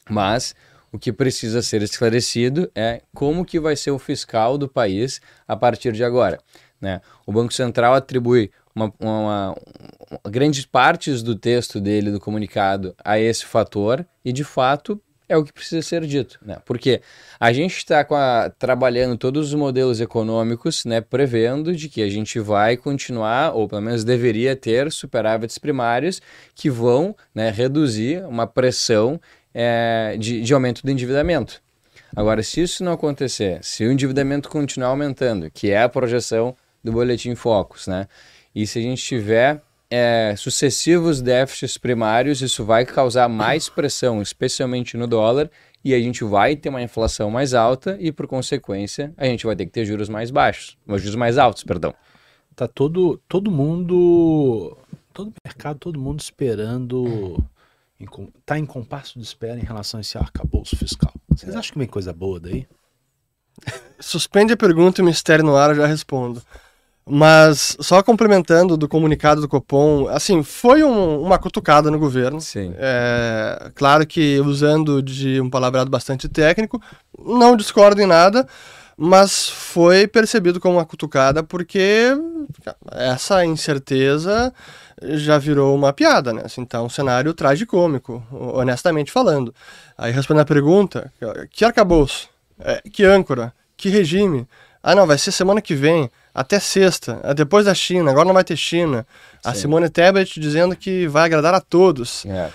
mas 0.09 0.55
o 0.91 0.97
que 0.97 1.13
precisa 1.13 1.61
ser 1.61 1.83
esclarecido 1.83 2.71
é 2.73 3.01
como 3.13 3.45
que 3.45 3.59
vai 3.59 3.75
ser 3.75 3.91
o 3.91 3.99
fiscal 3.99 4.57
do 4.57 4.67
país 4.67 5.21
a 5.47 5.55
partir 5.55 5.91
de 5.91 6.03
agora. 6.03 6.39
Né? 6.79 7.01
O 7.25 7.31
Banco 7.31 7.53
Central 7.53 7.93
atribui 7.93 8.51
uma, 8.73 8.93
uma, 8.99 9.19
uma, 9.49 9.55
grandes 10.29 10.65
partes 10.65 11.23
do 11.23 11.35
texto 11.35 11.79
dele, 11.79 12.11
do 12.11 12.19
comunicado, 12.19 12.95
a 13.03 13.19
esse 13.19 13.45
fator 13.45 14.05
e, 14.23 14.31
de 14.31 14.43
fato, 14.43 15.01
é 15.29 15.35
o 15.35 15.43
que 15.43 15.51
precisa 15.51 15.81
ser 15.81 16.05
dito. 16.05 16.39
Né? 16.41 16.57
Porque 16.65 17.01
a 17.39 17.51
gente 17.51 17.77
está 17.77 18.05
trabalhando 18.57 19.17
todos 19.17 19.47
os 19.49 19.53
modelos 19.53 19.99
econômicos, 19.99 20.85
né, 20.85 21.01
prevendo 21.01 21.75
de 21.75 21.89
que 21.89 22.01
a 22.01 22.09
gente 22.09 22.39
vai 22.39 22.77
continuar, 22.77 23.53
ou 23.53 23.67
pelo 23.67 23.81
menos 23.81 24.03
deveria 24.03 24.55
ter, 24.55 24.91
superávites 24.91 25.57
primários 25.57 26.21
que 26.55 26.69
vão 26.69 27.15
né, 27.33 27.49
reduzir 27.49 28.23
uma 28.25 28.47
pressão 28.47 29.19
é, 29.53 30.15
de, 30.19 30.41
de 30.41 30.53
aumento 30.53 30.83
do 30.83 30.91
endividamento. 30.91 31.61
Agora, 32.15 32.41
se 32.41 32.61
isso 32.61 32.83
não 32.83 32.93
acontecer, 32.93 33.59
se 33.61 33.85
o 33.85 33.91
endividamento 33.91 34.49
continuar 34.49 34.89
aumentando, 34.89 35.51
que 35.51 35.71
é 35.71 35.81
a 35.81 35.89
projeção 35.89 36.55
do 36.87 36.93
Boletim 36.93 37.35
Focus, 37.35 37.85
né? 37.85 38.07
E 38.55 38.65
se 38.65 38.79
a 38.79 38.81
gente 38.81 39.03
tiver 39.03 39.61
é, 39.89 40.33
sucessivos 40.37 41.21
déficits 41.21 41.77
primários, 41.77 42.41
isso 42.41 42.63
vai 42.63 42.85
causar 42.85 43.27
mais 43.27 43.67
pressão, 43.67 44.21
especialmente 44.21 44.95
no 44.95 45.05
dólar, 45.05 45.51
e 45.83 45.93
a 45.93 45.99
gente 45.99 46.23
vai 46.23 46.55
ter 46.55 46.69
uma 46.69 46.81
inflação 46.81 47.29
mais 47.29 47.53
alta 47.53 47.97
e, 47.99 48.09
por 48.09 48.25
consequência, 48.25 49.13
a 49.17 49.25
gente 49.25 49.45
vai 49.45 49.53
ter 49.55 49.65
que 49.65 49.71
ter 49.71 49.85
juros 49.85 50.07
mais 50.07 50.31
baixos, 50.31 50.77
juros 50.87 51.15
mais 51.15 51.37
altos, 51.37 51.63
perdão. 51.63 51.93
Tá 52.55 52.67
todo, 52.67 53.21
todo 53.27 53.51
mundo, 53.51 54.77
todo 55.13 55.33
mercado, 55.45 55.77
todo 55.79 55.99
mundo 55.99 56.21
esperando, 56.21 57.37
em, 57.99 58.07
tá 58.45 58.57
em 58.57 58.65
compasso 58.65 59.19
de 59.19 59.25
espera 59.25 59.59
em 59.59 59.63
relação 59.63 59.97
a 59.97 60.01
esse 60.01 60.17
arcabouço 60.17 60.75
fiscal. 60.77 61.13
Vocês 61.29 61.53
é. 61.53 61.57
acham 61.57 61.73
que 61.73 61.79
vem 61.79 61.87
coisa 61.87 62.13
boa 62.13 62.39
daí? 62.39 62.65
Suspende 63.99 64.53
a 64.53 64.57
pergunta 64.57 65.01
e 65.01 65.03
o 65.03 65.05
mistério 65.05 65.43
no 65.43 65.55
ar, 65.55 65.71
eu 65.71 65.75
já 65.75 65.85
respondo. 65.85 66.41
Mas, 67.09 67.77
só 67.79 68.03
complementando 68.03 68.75
do 68.75 68.87
comunicado 68.87 69.39
do 69.39 69.47
Copom, 69.47 70.07
assim, 70.09 70.43
foi 70.43 70.83
um, 70.83 71.21
uma 71.21 71.37
cutucada 71.37 71.89
no 71.89 71.97
governo. 71.97 72.41
Sim. 72.41 72.73
É, 72.77 73.71
claro 73.73 74.05
que 74.05 74.39
usando 74.41 75.01
de 75.01 75.39
um 75.39 75.49
palavrado 75.49 75.89
bastante 75.89 76.27
técnico, 76.27 76.81
não 77.17 77.55
discordo 77.55 78.01
em 78.01 78.05
nada, 78.05 78.45
mas 78.97 79.47
foi 79.47 80.05
percebido 80.05 80.59
como 80.59 80.75
uma 80.77 80.85
cutucada 80.85 81.41
porque 81.43 82.11
essa 82.91 83.45
incerteza 83.45 84.53
já 85.01 85.37
virou 85.37 85.75
uma 85.75 85.93
piada, 85.93 86.33
né? 86.33 86.41
Assim, 86.43 86.61
então, 86.61 86.85
um 86.85 86.89
cenário 86.89 87.33
tragicômico, 87.33 88.21
honestamente 88.31 89.11
falando. 89.11 89.53
Aí, 89.97 90.11
respondendo 90.11 90.41
a 90.41 90.45
pergunta, 90.45 91.13
que 91.51 91.63
arcabouço? 91.63 92.27
É, 92.59 92.81
que 92.91 93.05
âncora? 93.05 93.53
Que 93.77 93.89
regime? 93.89 94.47
Ah, 94.81 94.95
não, 94.95 95.07
vai 95.07 95.17
ser 95.17 95.31
semana 95.31 95.61
que 95.61 95.75
vem 95.75 96.09
até 96.33 96.59
sexta, 96.59 97.19
é 97.23 97.33
depois 97.33 97.65
da 97.65 97.73
China, 97.73 98.11
agora 98.11 98.25
não 98.25 98.33
vai 98.33 98.43
ter 98.43 98.55
China. 98.55 99.05
A 99.43 99.53
Simone 99.53 99.89
Tebet 99.89 100.39
dizendo 100.39 100.75
que 100.75 101.07
vai 101.07 101.25
agradar 101.25 101.53
a 101.53 101.59
todos. 101.59 102.25
É. 102.25 102.49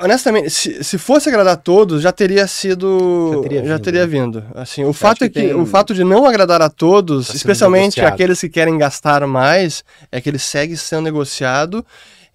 Honestamente, 0.00 0.48
se, 0.50 0.84
se 0.84 0.96
fosse 0.96 1.28
agradar 1.28 1.54
a 1.54 1.56
todos, 1.56 2.00
já 2.00 2.12
teria 2.12 2.46
sido. 2.46 3.32
Já 3.34 3.40
teria 3.42 3.60
vindo. 3.60 3.68
Já 3.68 3.78
teria 3.78 4.00
né? 4.02 4.06
vindo. 4.06 4.44
Assim, 4.54 4.84
o 4.84 4.92
fato, 4.92 5.24
é 5.24 5.28
que, 5.28 5.34
tem... 5.34 5.54
o 5.54 5.66
fato 5.66 5.92
de 5.92 6.04
não 6.04 6.26
agradar 6.26 6.62
a 6.62 6.70
todos, 6.70 7.28
tá 7.28 7.34
especialmente 7.34 8.00
aqueles 8.00 8.40
que 8.40 8.48
querem 8.48 8.78
gastar 8.78 9.26
mais, 9.26 9.84
é 10.12 10.20
que 10.20 10.28
ele 10.28 10.38
segue 10.38 10.76
sendo 10.76 11.02
negociado. 11.02 11.84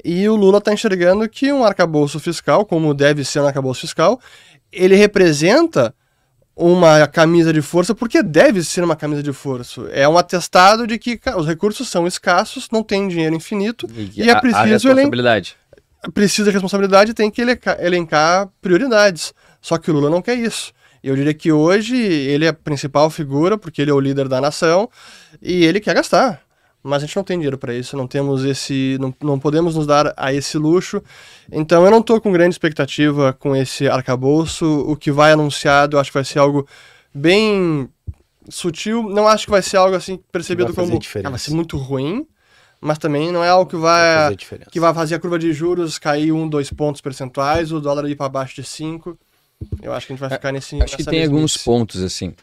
E 0.03 0.27
o 0.27 0.35
Lula 0.35 0.57
está 0.57 0.73
enxergando 0.73 1.27
que 1.29 1.53
um 1.53 1.63
arcabouço 1.63 2.19
fiscal, 2.19 2.65
como 2.65 2.93
deve 2.93 3.23
ser 3.23 3.39
um 3.39 3.47
arcabouço 3.47 3.81
fiscal, 3.81 4.19
ele 4.69 4.95
representa 4.95 5.95
uma 6.55 7.07
camisa 7.07 7.51
de 7.51 7.61
força, 7.61 7.95
porque 7.95 8.21
deve 8.21 8.63
ser 8.63 8.83
uma 8.83 8.95
camisa 8.95 9.23
de 9.23 9.33
força. 9.33 9.81
É 9.91 10.07
um 10.07 10.17
atestado 10.17 10.85
de 10.85 10.99
que 10.99 11.19
os 11.35 11.47
recursos 11.47 11.89
são 11.89 12.05
escassos, 12.05 12.67
não 12.71 12.83
tem 12.83 13.07
dinheiro 13.07 13.35
infinito 13.35 13.87
e, 13.95 14.21
e 14.21 14.29
é 14.29 14.39
preciso 14.39 14.89
a 14.89 14.93
responsabilidade. 14.93 15.55
Precisa 16.13 16.49
de 16.49 16.53
responsabilidade 16.53 17.13
tem 17.13 17.31
que 17.31 17.41
elencar, 17.41 17.77
elencar 17.79 18.49
prioridades. 18.61 19.33
Só 19.61 19.77
que 19.77 19.89
o 19.89 19.93
Lula 19.93 20.09
não 20.09 20.21
quer 20.21 20.35
isso. 20.35 20.73
Eu 21.03 21.15
diria 21.15 21.33
que 21.33 21.51
hoje 21.51 21.97
ele 21.97 22.45
é 22.45 22.49
a 22.49 22.53
principal 22.53 23.09
figura, 23.09 23.57
porque 23.57 23.81
ele 23.81 23.91
é 23.91 23.93
o 23.93 23.99
líder 23.99 24.27
da 24.27 24.39
nação, 24.39 24.89
e 25.41 25.65
ele 25.65 25.79
quer 25.79 25.95
gastar 25.95 26.42
mas 26.83 27.01
a 27.01 27.05
gente 27.05 27.15
não 27.15 27.23
tem 27.23 27.37
dinheiro 27.37 27.57
para 27.57 27.73
isso, 27.73 27.95
não 27.95 28.05
temos 28.05 28.43
esse, 28.43 28.97
não, 28.99 29.15
não 29.21 29.39
podemos 29.39 29.75
nos 29.75 29.87
dar 29.87 30.13
a 30.17 30.33
esse 30.33 30.57
luxo. 30.57 31.01
Então 31.49 31.85
eu 31.85 31.89
não 31.89 31.99
estou 31.99 32.19
com 32.19 32.31
grande 32.31 32.53
expectativa 32.53 33.31
com 33.31 33.55
esse 33.55 33.87
arcabouço. 33.87 34.65
O 34.65 34.97
que 34.97 35.09
vai 35.09 35.31
anunciado, 35.31 35.95
eu 35.95 36.01
acho 36.01 36.11
que 36.11 36.17
vai 36.17 36.25
ser 36.25 36.39
algo 36.39 36.67
bem 37.13 37.89
sutil. 38.49 39.03
Não 39.03 39.29
acho 39.29 39.45
que 39.45 39.51
vai 39.51 39.61
ser 39.61 39.77
algo 39.77 39.95
assim 39.95 40.19
percebido 40.29 40.73
vai 40.73 40.85
como 40.85 40.99
ah, 41.23 41.29
vai 41.29 41.39
ser 41.39 41.51
muito 41.51 41.77
ruim, 41.77 42.27
mas 42.81 42.97
também 42.97 43.31
não 43.31 43.41
é 43.41 43.47
algo 43.49 43.69
que 43.69 43.77
vai, 43.77 44.35
vai 44.35 44.35
que 44.69 44.79
vai 44.79 44.93
fazer 44.93 45.15
a 45.15 45.19
curva 45.19 45.39
de 45.39 45.53
juros 45.53 45.97
cair 45.97 46.33
um, 46.33 46.49
dois 46.49 46.69
pontos 46.69 46.99
percentuais, 46.99 47.71
o 47.71 47.79
dólar 47.79 48.09
ir 48.09 48.17
para 48.17 48.27
baixo 48.27 48.55
de 48.55 48.63
cinco. 48.65 49.17
Eu 49.81 49.93
acho 49.93 50.05
que 50.05 50.11
a 50.11 50.15
gente 50.15 50.19
vai 50.19 50.33
é, 50.33 50.35
ficar 50.35 50.51
nesse. 50.51 50.81
Acho 50.81 50.97
que 50.97 51.05
tem 51.05 51.23
alguns 51.23 51.55
pontos 51.55 52.03
assim. 52.03 52.33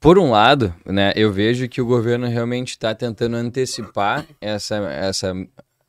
Por 0.00 0.18
um 0.18 0.30
lado, 0.30 0.74
né, 0.84 1.12
eu 1.16 1.32
vejo 1.32 1.68
que 1.68 1.80
o 1.80 1.86
governo 1.86 2.26
realmente 2.26 2.70
está 2.70 2.94
tentando 2.94 3.36
antecipar 3.36 4.26
essa, 4.40 4.76
essa 4.76 5.32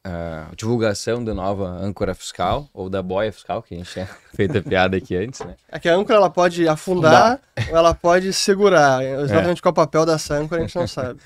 uh, 0.07 0.55
divulgação 0.55 1.23
da 1.23 1.33
nova 1.33 1.67
âncora 1.67 2.15
fiscal, 2.15 2.69
ou 2.73 2.89
da 2.89 3.03
boia 3.03 3.31
fiscal, 3.31 3.61
que 3.61 3.75
a 3.75 3.77
gente 3.77 3.91
tinha 3.91 4.07
feito 4.33 4.57
a 4.57 4.61
piada 4.61 4.97
aqui 4.97 5.15
antes, 5.15 5.41
né? 5.41 5.55
É 5.69 5.79
que 5.79 5.89
a 5.89 5.95
âncora 5.95 6.17
ela 6.17 6.29
pode 6.29 6.67
afundar 6.67 7.39
ou 7.69 7.77
ela 7.77 7.93
pode 7.93 8.31
segurar. 8.33 9.03
Exatamente 9.03 9.59
é. 9.59 9.61
qual 9.61 9.71
é 9.71 9.73
o 9.73 9.75
papel 9.75 10.05
dessa 10.05 10.35
âncora 10.35 10.61
a 10.61 10.65
gente 10.65 10.75
não 10.75 10.87
sabe. 10.87 11.19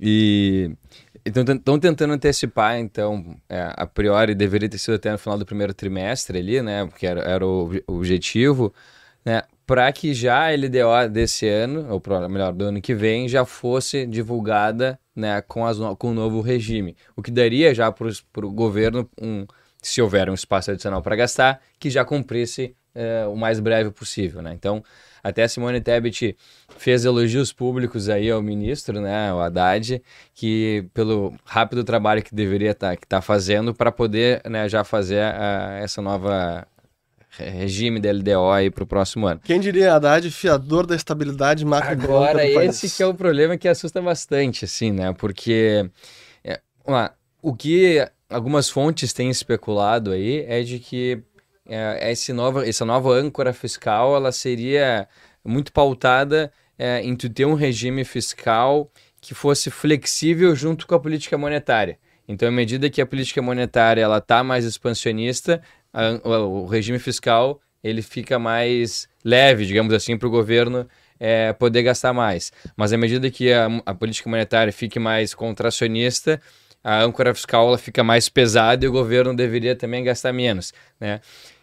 E 0.00 0.70
estão 1.24 1.78
tentando 1.78 2.12
antecipar, 2.12 2.78
então, 2.78 3.36
é, 3.48 3.72
a 3.74 3.86
priori 3.86 4.34
deveria 4.34 4.68
ter 4.68 4.78
sido 4.78 4.94
até 4.94 5.10
no 5.10 5.18
final 5.18 5.38
do 5.38 5.46
primeiro 5.46 5.72
trimestre 5.72 6.38
ali, 6.38 6.60
né? 6.60 6.84
Porque 6.84 7.06
era, 7.06 7.20
era 7.20 7.46
o 7.46 7.70
objetivo, 7.86 8.74
né? 9.24 9.42
Para 9.66 9.90
que 9.92 10.12
já 10.12 10.46
a 10.46 10.50
LDO 10.50 11.08
desse 11.10 11.48
ano, 11.48 11.86
ou 11.90 12.28
melhor, 12.28 12.52
do 12.52 12.64
ano 12.66 12.80
que 12.80 12.94
vem, 12.94 13.28
já 13.28 13.44
fosse 13.44 14.06
divulgada 14.06 14.98
né, 15.14 15.40
com, 15.42 15.66
as, 15.66 15.78
com 15.98 16.10
o 16.10 16.14
novo 16.14 16.40
regime. 16.40 16.96
O 17.16 17.22
que 17.22 17.30
daria 17.30 17.74
já 17.74 17.90
para 17.90 18.46
o 18.46 18.52
governo, 18.52 19.08
um, 19.20 19.46
se 19.82 20.02
houver 20.02 20.28
um 20.28 20.34
espaço 20.34 20.70
adicional 20.70 21.02
para 21.02 21.16
gastar, 21.16 21.60
que 21.78 21.88
já 21.88 22.04
cumprisse 22.04 22.74
é, 22.94 23.26
o 23.26 23.36
mais 23.36 23.58
breve 23.58 23.90
possível. 23.90 24.42
Né? 24.42 24.52
Então, 24.54 24.82
até 25.22 25.42
a 25.42 25.48
Simone 25.48 25.80
Tebet 25.80 26.36
fez 26.76 27.06
elogios 27.06 27.50
públicos 27.52 28.10
aí 28.10 28.30
ao 28.30 28.42
ministro, 28.42 29.00
né, 29.00 29.32
o 29.32 29.40
Haddad, 29.40 30.02
que 30.34 30.86
pelo 30.92 31.34
rápido 31.46 31.82
trabalho 31.82 32.22
que 32.22 32.34
deveria 32.34 32.72
estar 32.72 32.94
tá, 32.94 33.02
tá 33.08 33.22
fazendo 33.22 33.74
para 33.74 33.90
poder 33.90 34.42
né, 34.48 34.68
já 34.68 34.84
fazer 34.84 35.20
a, 35.22 35.78
essa 35.80 36.02
nova 36.02 36.66
regime 37.38 38.00
da 38.00 38.12
LDO 38.12 38.50
aí 38.50 38.70
para 38.70 38.84
o 38.84 38.86
próximo 38.86 39.26
ano. 39.26 39.40
Quem 39.44 39.60
diria 39.60 39.94
Haddad, 39.94 40.30
fiador 40.30 40.86
da 40.86 40.94
estabilidade 40.94 41.64
macroeconômica 41.64 42.42
Agora, 42.42 42.64
esse 42.64 42.90
que 42.90 43.02
é 43.02 43.06
o 43.06 43.14
problema 43.14 43.56
que 43.56 43.68
assusta 43.68 44.00
bastante, 44.00 44.64
assim, 44.64 44.92
né? 44.92 45.12
Porque 45.12 45.88
é, 46.44 46.60
o 47.42 47.54
que 47.54 48.06
algumas 48.28 48.68
fontes 48.68 49.12
têm 49.12 49.30
especulado 49.30 50.12
aí 50.12 50.44
é 50.48 50.62
de 50.62 50.78
que 50.78 51.22
é, 51.66 52.10
esse 52.12 52.32
nova, 52.32 52.68
essa 52.68 52.84
nova 52.84 53.10
âncora 53.10 53.52
fiscal 53.52 54.14
ela 54.14 54.32
seria 54.32 55.08
muito 55.44 55.72
pautada 55.72 56.52
é, 56.78 57.00
em 57.02 57.14
ter 57.16 57.44
um 57.44 57.54
regime 57.54 58.04
fiscal 58.04 58.90
que 59.20 59.34
fosse 59.34 59.70
flexível 59.70 60.54
junto 60.54 60.86
com 60.86 60.94
a 60.94 61.00
política 61.00 61.38
monetária. 61.38 61.98
Então, 62.26 62.48
à 62.48 62.52
medida 62.52 62.90
que 62.90 63.00
a 63.00 63.06
política 63.06 63.40
monetária 63.42 64.02
ela 64.02 64.18
está 64.18 64.42
mais 64.42 64.64
expansionista, 64.64 65.62
a, 65.94 66.38
o 66.40 66.66
regime 66.66 66.98
fiscal 66.98 67.60
ele 67.82 68.02
fica 68.02 68.38
mais 68.38 69.06
leve, 69.24 69.66
digamos 69.66 69.92
assim, 69.92 70.16
para 70.16 70.26
o 70.26 70.30
governo 70.30 70.88
é, 71.20 71.52
poder 71.52 71.82
gastar 71.82 72.12
mais. 72.12 72.50
Mas 72.76 72.92
à 72.92 72.96
medida 72.96 73.30
que 73.30 73.52
a, 73.52 73.68
a 73.86 73.94
política 73.94 74.28
monetária 74.28 74.72
fique 74.72 74.98
mais 74.98 75.34
contracionista, 75.34 76.40
a 76.82 77.02
âncora 77.02 77.34
fiscal 77.34 77.68
ela 77.68 77.78
fica 77.78 78.02
mais 78.02 78.28
pesada 78.28 78.84
e 78.84 78.88
o 78.88 78.92
governo 78.92 79.34
deveria 79.34 79.76
também 79.76 80.02
gastar 80.02 80.32
menos, 80.32 80.72
né? 81.00 81.20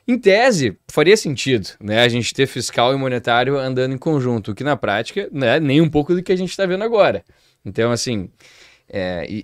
Em 0.08 0.18
tese, 0.18 0.78
faria 0.88 1.16
sentido, 1.16 1.70
né? 1.80 2.02
A 2.02 2.08
gente 2.08 2.34
ter 2.34 2.48
fiscal 2.48 2.94
e 2.94 2.98
monetário 2.98 3.58
andando 3.58 3.94
em 3.94 3.98
conjunto, 3.98 4.52
o 4.52 4.56
que 4.56 4.64
na 4.64 4.76
prática 4.76 5.30
não 5.32 5.48
é 5.48 5.60
nem 5.60 5.80
um 5.80 5.90
pouco 5.90 6.16
do 6.16 6.24
que 6.24 6.32
a 6.32 6.36
gente 6.36 6.50
está 6.50 6.66
vendo 6.66 6.84
agora. 6.84 7.24
Então, 7.64 7.92
assim, 7.92 8.30
é, 8.90 9.44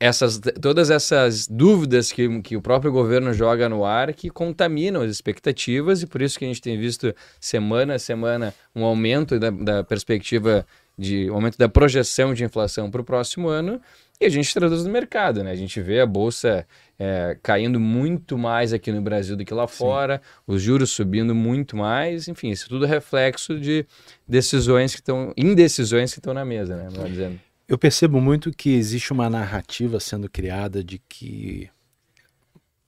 essas, 0.00 0.40
todas 0.60 0.90
essas 0.90 1.48
dúvidas 1.48 2.12
que, 2.12 2.40
que 2.42 2.56
o 2.56 2.62
próprio 2.62 2.92
governo 2.92 3.32
joga 3.32 3.68
no 3.68 3.84
ar 3.84 4.14
que 4.14 4.30
contaminam 4.30 5.02
as 5.02 5.10
expectativas 5.10 6.02
e 6.02 6.06
por 6.06 6.22
isso 6.22 6.38
que 6.38 6.44
a 6.44 6.48
gente 6.48 6.62
tem 6.62 6.78
visto 6.78 7.12
semana 7.40 7.94
a 7.94 7.98
semana 7.98 8.54
um 8.74 8.84
aumento 8.84 9.38
da, 9.38 9.50
da 9.50 9.82
perspectiva 9.82 10.64
de 10.96 11.30
um 11.30 11.34
aumento 11.34 11.58
da 11.58 11.68
projeção 11.68 12.32
de 12.32 12.44
inflação 12.44 12.90
para 12.90 13.00
o 13.00 13.04
próximo 13.04 13.48
ano 13.48 13.80
e 14.20 14.26
a 14.26 14.28
gente 14.28 14.52
traduz 14.52 14.84
no 14.84 14.90
mercado, 14.90 15.44
né? 15.44 15.52
A 15.52 15.54
gente 15.54 15.80
vê 15.80 16.00
a 16.00 16.06
bolsa 16.06 16.66
é, 16.98 17.38
caindo 17.40 17.78
muito 17.78 18.36
mais 18.36 18.72
aqui 18.72 18.90
no 18.90 19.00
Brasil 19.00 19.36
do 19.36 19.44
que 19.44 19.54
lá 19.54 19.68
fora, 19.68 20.16
Sim. 20.16 20.42
os 20.48 20.60
juros 20.60 20.90
subindo 20.90 21.36
muito 21.36 21.76
mais, 21.76 22.26
enfim, 22.26 22.50
isso 22.50 22.68
tudo 22.68 22.84
é 22.84 22.88
reflexo 22.88 23.60
de 23.60 23.86
decisões 24.26 24.92
que 24.92 25.00
estão, 25.00 25.32
indecisões 25.36 26.12
que 26.12 26.18
estão 26.18 26.34
na 26.34 26.44
mesa, 26.44 26.76
né? 26.76 26.88
Dizendo. 27.08 27.40
Eu 27.68 27.76
percebo 27.76 28.18
muito 28.18 28.50
que 28.50 28.70
existe 28.70 29.12
uma 29.12 29.28
narrativa 29.28 30.00
sendo 30.00 30.26
criada 30.30 30.82
de 30.82 30.98
que 30.98 31.68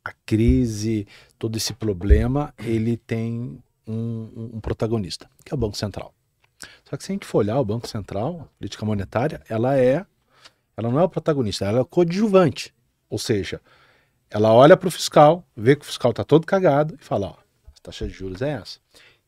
a 0.03 0.11
crise, 0.25 1.07
todo 1.39 1.59
esse 1.59 1.75
problema, 1.75 2.55
ele 2.59 2.97
tem 2.97 3.63
um, 3.87 4.51
um 4.55 4.61
protagonista, 4.61 5.29
que 5.45 5.53
é 5.53 5.55
o 5.55 5.59
Banco 5.59 5.77
Central. 5.77 6.15
Só 6.89 6.97
que 6.97 7.05
se 7.05 7.13
a 7.13 7.15
gente 7.15 7.27
for 7.27 7.39
olhar 7.39 7.61
o 7.61 7.65
Banco 7.65 7.87
Central, 7.87 8.41
a 8.41 8.59
política 8.59 8.87
monetária, 8.87 9.43
ela 9.51 9.79
é 9.79 10.07
ela 10.75 10.91
não 10.91 10.99
é 10.99 11.05
o 11.05 11.09
protagonista, 11.11 11.67
ela 11.67 11.81
é 11.81 11.85
coadjuvante. 11.85 12.75
Ou 13.11 13.19
seja, 13.19 13.61
ela 14.31 14.55
olha 14.55 14.79
para 14.79 14.89
o 14.89 14.91
fiscal, 14.91 15.45
vê 15.55 15.77
que 15.77 15.83
o 15.83 15.87
fiscal 15.87 16.13
está 16.13 16.25
todo 16.25 16.47
cagado 16.47 16.97
e 16.99 17.05
fala: 17.05 17.27
ó, 17.27 17.37
a 17.67 17.81
taxa 17.83 18.09
de 18.09 18.15
juros 18.15 18.41
é 18.41 18.53
essa. 18.53 18.79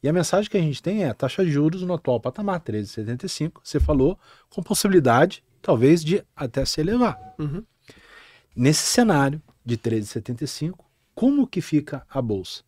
E 0.02 0.08
a 0.08 0.12
mensagem 0.12 0.50
que 0.50 0.56
a 0.56 0.60
gente 0.60 0.82
tem 0.82 1.04
é 1.04 1.08
a 1.08 1.14
taxa 1.14 1.44
de 1.44 1.50
juros 1.50 1.82
no 1.82 1.94
atual 1.94 2.18
patamar, 2.18 2.60
13,75, 2.60 3.60
você 3.62 3.78
falou, 3.78 4.18
com 4.50 4.62
possibilidade, 4.62 5.44
talvez, 5.60 6.02
de 6.04 6.24
até 6.34 6.64
se 6.64 6.80
elevar. 6.80 7.18
Uhum. 7.38 7.62
Nesse 8.54 8.82
cenário 8.82 9.40
de 9.64 9.78
13,75, 9.78 10.74
como 11.14 11.46
que 11.46 11.60
fica 11.60 12.04
a 12.10 12.20
bolsa? 12.20 12.62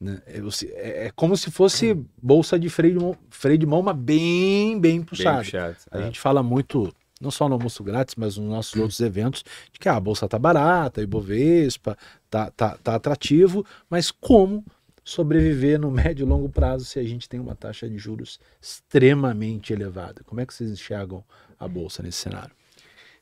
Né? 0.00 0.20
É, 0.26 0.38
é, 0.38 1.06
é, 1.06 1.10
como 1.14 1.36
se 1.36 1.50
fosse 1.50 1.96
bolsa 2.20 2.58
de 2.58 2.68
freio 2.68 2.98
de 2.98 3.04
mão, 3.04 3.16
freio 3.30 3.58
de 3.58 3.66
mão 3.66 3.80
mas 3.80 3.96
bem, 3.96 4.78
bem 4.80 5.02
puxada. 5.02 5.36
Bem 5.36 5.44
puxado, 5.44 5.76
a 5.90 6.00
é. 6.00 6.04
gente 6.04 6.18
fala 6.18 6.42
muito 6.42 6.92
não 7.20 7.30
só 7.30 7.48
no 7.48 7.54
almoço 7.54 7.82
grátis, 7.82 8.16
mas 8.16 8.36
nos 8.36 8.48
nossos 8.48 8.74
outros 8.74 9.00
eventos, 9.00 9.44
de 9.72 9.78
que 9.78 9.88
ah, 9.88 9.96
a 9.96 10.00
bolsa 10.00 10.28
tá 10.28 10.38
barata, 10.38 11.00
Ibovespa 11.00 11.96
tá, 12.28 12.50
tá, 12.50 12.76
tá 12.76 12.96
atrativo, 12.96 13.64
mas 13.88 14.10
como 14.10 14.64
sobreviver 15.04 15.78
no 15.78 15.90
médio 15.92 16.24
e 16.24 16.28
longo 16.28 16.48
prazo 16.48 16.84
se 16.84 16.98
a 16.98 17.04
gente 17.04 17.28
tem 17.28 17.38
uma 17.38 17.54
taxa 17.54 17.88
de 17.88 17.98
juros 17.98 18.40
extremamente 18.60 19.72
elevada? 19.72 20.22
Como 20.24 20.40
é 20.40 20.46
que 20.46 20.54
vocês 20.54 20.70
enxergam 20.70 21.22
a 21.58 21.68
bolsa 21.68 22.02
nesse 22.02 22.18
cenário? 22.18 22.50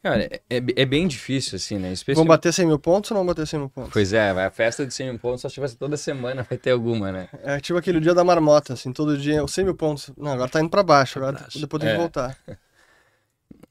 Cara, 0.03 0.25
é, 0.25 0.41
é, 0.51 0.57
é 0.77 0.85
bem 0.85 1.07
difícil, 1.07 1.55
assim, 1.55 1.79
né? 1.79 1.93
Especialmente... 1.93 2.27
Vão 2.27 2.37
bater 2.37 2.53
100 2.53 2.67
mil 2.67 2.79
pontos 2.79 3.11
ou 3.13 3.17
não 3.17 3.25
bater 3.25 3.47
100 3.47 3.61
mil 3.61 3.69
pontos? 3.69 3.93
Pois 3.93 4.13
é, 4.13 4.31
a 4.31 4.51
festa 4.51 4.85
de 4.85 4.93
100 4.93 5.11
mil 5.11 5.19
pontos, 5.21 5.43
só 5.43 5.49
se 5.49 5.55
tivesse 5.55 5.77
toda 5.77 5.97
semana, 5.97 6.43
vai 6.43 6.59
ter 6.59 6.73
alguma, 6.73 7.13
né? 7.13 7.29
É 7.45 7.61
tipo 7.61 7.79
aquele 7.79 8.01
dia 8.01 8.13
da 8.13 8.25
marmota, 8.25 8.73
assim, 8.73 8.93
todo 8.93 9.17
dia, 9.17 9.45
os 9.45 9.53
100 9.53 9.65
mil 9.65 9.77
pontos. 9.77 10.11
Não, 10.17 10.33
agora 10.33 10.51
tá 10.51 10.61
indo 10.61 10.71
pra 10.71 10.83
baixo, 10.83 11.21
agora 11.21 11.47
depois 11.55 11.81
tem 11.81 11.91
que 11.91 11.95
é. 11.95 11.99
voltar. 11.99 12.37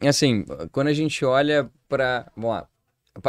assim, 0.07 0.45
quando 0.71 0.87
a 0.87 0.93
gente 0.93 1.25
olha 1.25 1.69
para, 1.89 2.31
vamos 2.33 2.51
lá, 2.51 2.67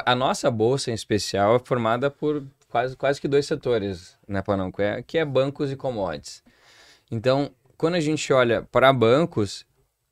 a 0.07 0.14
nossa 0.14 0.49
bolsa 0.49 0.92
em 0.92 0.95
especial 0.95 1.57
é 1.57 1.59
formada 1.59 2.09
por 2.09 2.45
quase, 2.72 2.96
quase 2.96 3.20
que 3.20 3.28
dois 3.28 3.44
setores, 3.44 4.16
né, 4.26 4.40
Panão, 4.40 4.72
que 4.72 4.80
é, 4.80 5.02
que 5.02 5.18
é 5.18 5.24
bancos 5.26 5.70
e 5.70 5.76
commodities. 5.76 6.42
Então, 7.11 7.50
quando 7.76 7.96
a 7.96 8.00
gente 8.00 8.32
olha 8.32 8.66
para 8.72 8.90
bancos, 8.94 9.66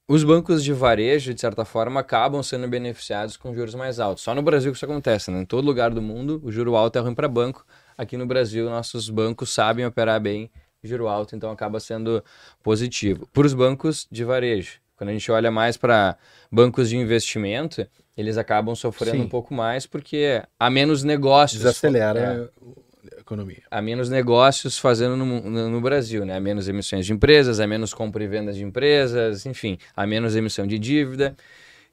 os 0.07 0.23
bancos 0.23 0.63
de 0.63 0.73
varejo, 0.75 1.33
de 1.33 1.41
certa 1.41 1.65
forma, 1.65 2.01
acabam 2.01 2.43
sendo 2.43 2.69
beneficiados 2.69 3.37
com 3.39 3.55
juros 3.55 3.75
mais 3.75 3.99
altos. 3.99 4.23
Só 4.23 4.35
no 4.35 4.43
Brasil 4.43 4.71
que 4.73 4.77
isso 4.77 4.85
acontece, 4.85 5.31
né? 5.31 5.41
Em 5.41 5.47
todo 5.47 5.65
lugar 5.65 5.91
do 5.91 6.03
mundo, 6.03 6.39
o 6.45 6.53
juro 6.53 6.77
alto 6.77 6.99
é 6.99 7.01
ruim 7.01 7.15
para 7.15 7.29
banco. 7.29 7.65
Aqui 7.97 8.19
no 8.19 8.27
Brasil, 8.27 8.69
nossos 8.69 9.09
bancos 9.09 9.51
sabem 9.51 9.87
operar 9.87 10.21
bem 10.21 10.51
juro 10.83 11.09
alto, 11.09 11.35
então 11.35 11.51
acaba 11.51 11.81
sendo 11.81 12.23
positivo. 12.63 13.27
Para 13.33 13.47
os 13.47 13.55
bancos 13.55 14.07
de 14.11 14.25
varejo, 14.25 14.81
quando 14.97 15.11
a 15.11 15.13
gente 15.13 15.31
olha 15.31 15.51
mais 15.51 15.77
para 15.77 16.17
bancos 16.53 16.91
de 16.91 16.97
investimento, 16.97 17.87
eles 18.17 18.37
acabam 18.37 18.75
sofrendo 18.75 19.19
Sim. 19.19 19.23
um 19.25 19.29
pouco 19.29 19.55
mais 19.55 19.87
porque 19.87 20.43
há 20.59 20.71
menos 20.71 21.03
negócios. 21.03 21.63
Desacelera 21.63 22.21
é, 22.21 23.17
a 23.17 23.21
economia. 23.21 23.63
Há 23.71 23.81
menos 23.81 24.11
negócios 24.11 24.79
fazendo 24.79 25.17
no, 25.17 25.25
no, 25.25 25.71
no, 25.71 25.81
Brasil, 25.81 26.25
né? 26.25 26.37
Há 26.37 26.41
menos 26.41 26.69
emissões 26.69 27.07
de 27.07 27.13
empresas, 27.13 27.61
há 27.61 27.67
menos 27.67 27.95
compra 27.95 28.23
e 28.23 28.27
venda 28.27 28.53
de 28.53 28.63
empresas, 28.63 29.47
enfim, 29.47 29.79
há 29.97 30.07
menos 30.07 30.37
emissão 30.37 30.67
de 30.67 30.79
dívida. 30.79 31.37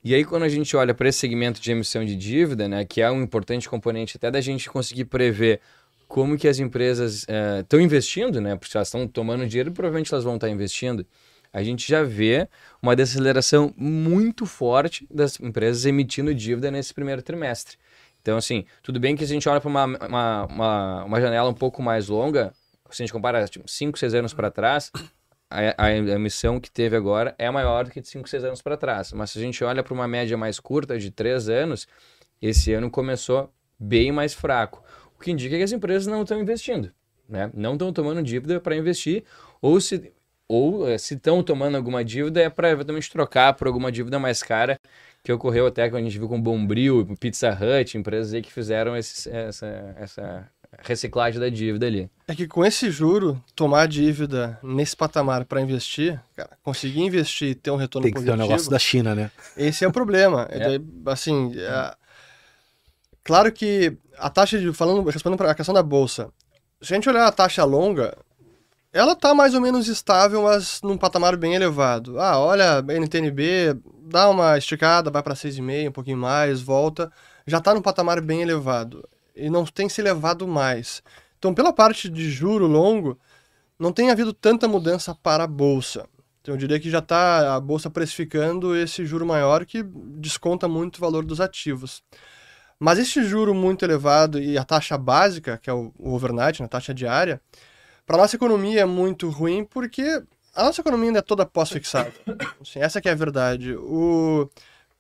E 0.04 0.14
aí, 0.14 0.24
quando 0.24 0.44
a 0.44 0.50
gente 0.50 0.76
olha 0.76 0.94
para 0.94 1.10
esse 1.10 1.20
segmento 1.20 1.60
de 1.60 1.72
emissão 1.72 2.06
de 2.06 2.16
dívida, 2.16 2.68
né, 2.68 2.86
que 2.86 3.02
é 3.02 3.10
um 3.12 3.22
importante 3.22 3.68
componente 3.68 4.16
até 4.16 4.30
da 4.30 4.40
gente 4.40 4.70
conseguir 4.70 5.06
prever 5.06 5.60
como 6.08 6.38
que 6.38 6.48
as 6.48 6.60
empresas 6.60 7.26
estão 7.60 7.80
eh, 7.80 7.84
investindo, 7.84 8.40
né? 8.40 8.56
Porque 8.56 8.78
elas 8.78 8.88
estão 8.88 9.08
tomando 9.08 9.46
dinheiro, 9.46 9.72
provavelmente 9.72 10.14
elas 10.14 10.24
vão 10.24 10.36
estar 10.36 10.50
investindo 10.50 11.06
a 11.58 11.64
gente 11.64 11.88
já 11.90 12.04
vê 12.04 12.48
uma 12.80 12.96
desaceleração 12.96 13.74
muito 13.76 14.46
forte 14.46 15.08
das 15.10 15.40
empresas 15.40 15.88
emitindo 15.88 16.34
dívida 16.34 16.70
nesse 16.70 16.94
primeiro 16.94 17.24
trimestre. 17.24 17.78
Então, 18.22 18.38
assim, 18.38 18.64
tudo 18.84 19.00
bem 19.00 19.16
que 19.16 19.24
a 19.24 19.28
gente 19.28 19.50
olha 19.50 19.60
para 19.60 19.68
uma, 19.68 19.86
uma, 19.86 20.46
uma, 20.46 21.04
uma, 21.06 21.22
janela 21.22 21.50
um 21.50 21.56
pouco 21.56 21.82
mais 21.82 22.10
longa, 22.10 22.54
se 22.92 23.02
a 23.02 23.06
gente 23.06 23.12
compara 23.12 23.40
5, 23.48 23.68
tipo, 23.68 23.98
6 23.98 24.14
anos 24.14 24.36
para 24.36 24.52
trás, 24.52 24.92
a, 25.50 25.86
a, 25.86 25.92
emissão 25.92 26.60
que 26.60 26.70
teve 26.70 26.96
agora 26.96 27.34
é 27.40 27.50
maior 27.50 27.86
do 27.86 27.90
que 27.90 28.02
de 28.02 28.08
5, 28.08 28.30
6 28.30 28.44
anos 28.44 28.62
para 28.62 28.78
trás. 28.78 29.12
Mas 29.12 29.32
se 29.32 29.40
a 29.40 29.42
gente 29.42 29.64
olha 29.64 29.82
para 29.82 29.96
uma 29.96 30.08
média 30.08 30.38
mais 30.38 30.60
curta, 30.60 31.00
de 31.00 31.10
3 31.10 31.50
anos, 31.50 31.88
esse 32.40 32.72
ano 32.72 32.92
começou 32.92 33.52
bem 33.80 34.12
mais 34.12 34.36
fraco. 34.36 34.84
O 35.18 35.24
que 35.24 35.32
indica 35.32 35.58
que 35.58 35.64
as 35.64 35.72
empresas 35.72 36.06
não 36.06 36.22
estão 36.22 36.40
investindo, 36.40 36.92
né? 37.28 37.50
não 37.52 37.74
estão 37.74 37.92
tomando 37.92 38.22
dívida 38.22 38.60
para 38.60 38.76
investir, 38.76 39.24
ou 39.60 39.82
se 39.82 40.14
ou 40.48 40.90
eh, 40.90 40.98
se 40.98 41.16
estão 41.16 41.44
tomando 41.44 41.76
alguma 41.76 42.04
dívida 42.04 42.42
é 42.42 42.50
para 42.50 42.70
eventualmente 42.70 43.12
trocar 43.12 43.54
por 43.54 43.68
alguma 43.68 43.92
dívida 43.92 44.18
mais 44.18 44.42
cara, 44.42 44.80
que 45.24 45.32
ocorreu 45.32 45.68
até 45.68 45.90
quando 45.90 46.04
a 46.04 46.06
gente 46.06 46.18
viu 46.18 46.28
com 46.28 46.42
Bombril, 46.42 47.06
Pizza 47.20 47.50
Hut, 47.50 47.98
empresas 47.98 48.34
aí 48.34 48.42
que 48.42 48.52
fizeram 48.52 48.96
esse, 48.96 49.30
essa, 49.30 49.96
essa 49.98 50.50
reciclagem 50.80 51.40
da 51.40 51.50
dívida 51.50 51.86
ali. 51.86 52.10
É 52.28 52.36
que 52.36 52.48
com 52.48 52.64
esse 52.64 52.90
juro, 52.90 53.42
tomar 53.56 53.88
dívida 53.88 54.60
nesse 54.64 54.96
patamar 54.96 55.46
para 55.46 55.62
investir, 55.62 56.20
cara, 56.36 56.52
conseguir 56.64 57.02
investir 57.02 57.50
e 57.50 57.56
ter 57.56 57.72
um 57.72 57.76
retorno 57.76 58.04
Tem 58.04 58.14
que 58.14 58.20
positivo... 58.20 58.38
ter 58.38 58.44
um 58.44 58.48
negócio 58.48 58.72
da 58.72 58.80
China, 58.80 59.16
né? 59.16 59.32
Esse 59.56 59.84
é 59.84 59.88
o 59.88 59.92
problema. 59.92 60.48
É. 60.58 61.12
assim, 61.12 61.54
é... 61.56 61.96
claro 63.24 63.52
que 63.52 63.98
a 64.18 64.30
taxa 64.30 64.58
de... 64.58 64.74
Falando, 64.74 65.08
respondendo 65.10 65.38
para 65.38 65.52
a 65.52 65.56
questão 65.56 65.74
da 65.74 65.84
bolsa, 65.84 66.30
se 66.82 66.94
a 66.94 66.96
gente 66.96 67.10
olhar 67.10 67.28
a 67.28 67.32
taxa 67.32 67.64
longa, 67.64 68.18
ela 68.98 69.16
tá 69.16 69.34
mais 69.36 69.54
ou 69.54 69.62
menos 69.62 69.88
estável, 69.88 70.42
mas 70.42 70.82
num 70.82 70.98
patamar 70.98 71.38
bem 71.38 71.54
elevado. 71.54 72.20
Ah, 72.20 72.40
olha, 72.40 72.82
NTNB, 72.82 73.80
dá 74.02 74.28
uma 74.28 74.58
esticada, 74.58 75.12
vai 75.12 75.22
para 75.22 75.36
6,5, 75.36 75.90
um 75.90 75.92
pouquinho 75.92 76.18
mais, 76.18 76.62
volta. 76.62 77.12
Já 77.46 77.60
está 77.60 77.76
num 77.76 77.82
patamar 77.82 78.20
bem 78.22 78.42
elevado. 78.42 79.08
E 79.36 79.52
não 79.52 79.66
tem 79.66 79.88
se 79.88 80.02
elevado 80.02 80.48
mais. 80.48 81.04
Então, 81.38 81.54
pela 81.54 81.72
parte 81.72 82.10
de 82.10 82.28
juro 82.32 82.66
longo, 82.66 83.20
não 83.78 83.94
tem 83.94 84.10
havido 84.10 84.34
tanta 84.34 84.68
mudança 84.68 85.14
para 85.14 85.44
a 85.44 85.48
bolsa. 85.48 86.08
Então, 86.42 86.56
eu 86.56 86.58
diria 86.58 86.80
que 86.80 86.90
já 86.90 87.00
está 87.00 87.56
a 87.56 87.60
bolsa 87.60 87.92
precificando 87.92 88.76
esse 88.76 89.06
juro 89.06 89.28
maior 89.28 89.64
que 89.64 89.84
desconta 89.84 90.68
muito 90.68 90.98
o 90.98 91.02
valor 91.02 91.24
dos 91.24 91.40
ativos. 91.40 92.02
Mas 92.80 92.98
esse 92.98 93.24
juro 93.24 93.54
muito 93.54 93.86
elevado 93.86 94.40
e 94.40 94.58
a 94.58 94.64
taxa 94.64 94.98
básica, 94.98 95.60
que 95.62 95.70
é 95.70 95.74
o 95.74 95.94
overnight, 96.00 96.62
a 96.62 96.66
né, 96.66 96.68
taxa 96.68 96.96
diária, 96.96 97.40
para 98.08 98.18
nossa 98.18 98.38
economia 98.38 98.82
é 98.82 98.86
muito 98.86 99.30
ruim 99.30 99.66
porque 99.66 100.24
a 100.56 100.64
nossa 100.64 100.82
economia 100.82 101.10
ainda 101.10 101.20
é 101.20 101.22
toda 101.22 101.46
pós-fixada. 101.46 102.12
Assim, 102.60 102.80
essa 102.80 103.02
que 103.02 103.10
é 103.10 103.12
a 103.12 103.16
verdade. 103.16 103.76
O 103.76 104.50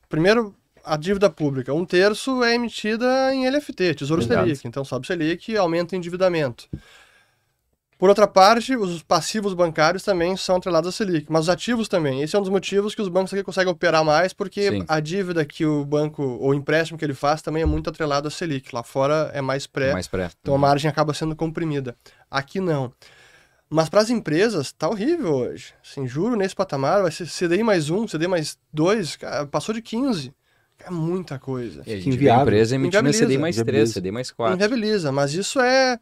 primeiro 0.09 0.53
a 0.83 0.95
dívida 0.95 1.29
pública, 1.29 1.73
um 1.73 1.85
terço 1.85 2.43
é 2.43 2.55
emitida 2.55 3.33
em 3.33 3.49
LFT, 3.49 3.95
Tesouro. 3.95 4.21
Selic. 4.21 4.67
Então 4.67 4.85
sobe 4.85 5.07
Selic 5.07 5.55
aumenta 5.57 5.95
o 5.95 5.97
endividamento. 5.97 6.69
Por 7.97 8.09
outra 8.09 8.27
parte, 8.27 8.75
os 8.75 9.01
passivos 9.01 9.55
bancários 9.55 10.03
também 10.03 10.37
são 10.37 10.57
atrelados 10.57 10.87
a 10.89 10.91
Selic, 10.91 11.25
mas 11.31 11.43
os 11.43 11.49
ativos 11.49 11.87
também. 11.87 12.21
Esse 12.21 12.35
é 12.35 12.39
um 12.39 12.43
dos 12.43 12.51
motivos 12.51 12.93
que 12.93 13.01
os 13.01 13.07
bancos 13.07 13.33
aqui 13.33 13.41
conseguem 13.43 13.73
operar 13.73 14.05
mais, 14.05 14.33
porque 14.33 14.69
Sim. 14.69 14.85
a 14.87 14.99
dívida 14.99 15.43
que 15.43 15.65
o 15.65 15.83
banco, 15.83 16.21
ou 16.21 16.51
o 16.51 16.53
empréstimo 16.53 16.97
que 16.99 17.03
ele 17.03 17.15
faz, 17.15 17.41
também 17.41 17.63
é 17.63 17.65
muito 17.65 17.89
atrelado 17.89 18.27
a 18.27 18.31
Selic. 18.31 18.73
Lá 18.73 18.83
fora 18.83 19.31
é 19.33 19.41
mais 19.41 19.65
pré, 19.65 19.93
mais 19.93 20.07
pré. 20.07 20.29
então 20.39 20.53
a 20.53 20.57
margem 20.59 20.89
acaba 20.89 21.11
sendo 21.11 21.35
comprimida. 21.35 21.95
Aqui 22.29 22.59
não. 22.59 22.93
Mas 23.67 23.89
para 23.89 24.01
as 24.01 24.11
empresas, 24.11 24.71
tá 24.71 24.87
horrível 24.87 25.33
hoje. 25.33 25.73
Assim, 25.83 26.07
juro 26.07 26.35
nesse 26.35 26.55
patamar, 26.55 27.01
vai 27.01 27.11
ser 27.11 27.25
CDI 27.25 27.63
mais 27.63 27.89
um, 27.89 28.05
CDI 28.05 28.27
mais 28.27 28.57
dois, 28.71 29.15
cara, 29.15 29.47
passou 29.47 29.73
de 29.73 29.81
15. 29.81 30.31
É 30.85 30.91
muita 30.91 31.39
coisa. 31.39 31.81
E 31.87 31.93
a 31.93 31.99
gente 31.99 32.15
vê 32.15 32.29
a 32.29 32.41
empresa 32.43 32.75
emitindo. 32.75 33.11
CDI 33.11 33.37
mais 33.39 33.55
3, 33.55 33.67
Inviabiliza. 33.67 33.93
CDI 33.99 34.11
mais 34.11 34.31
4. 34.31 34.55
Inviabiliza, 34.55 35.11
mas 35.11 35.33
isso 35.33 35.59
é 35.59 35.93
é- 35.93 35.99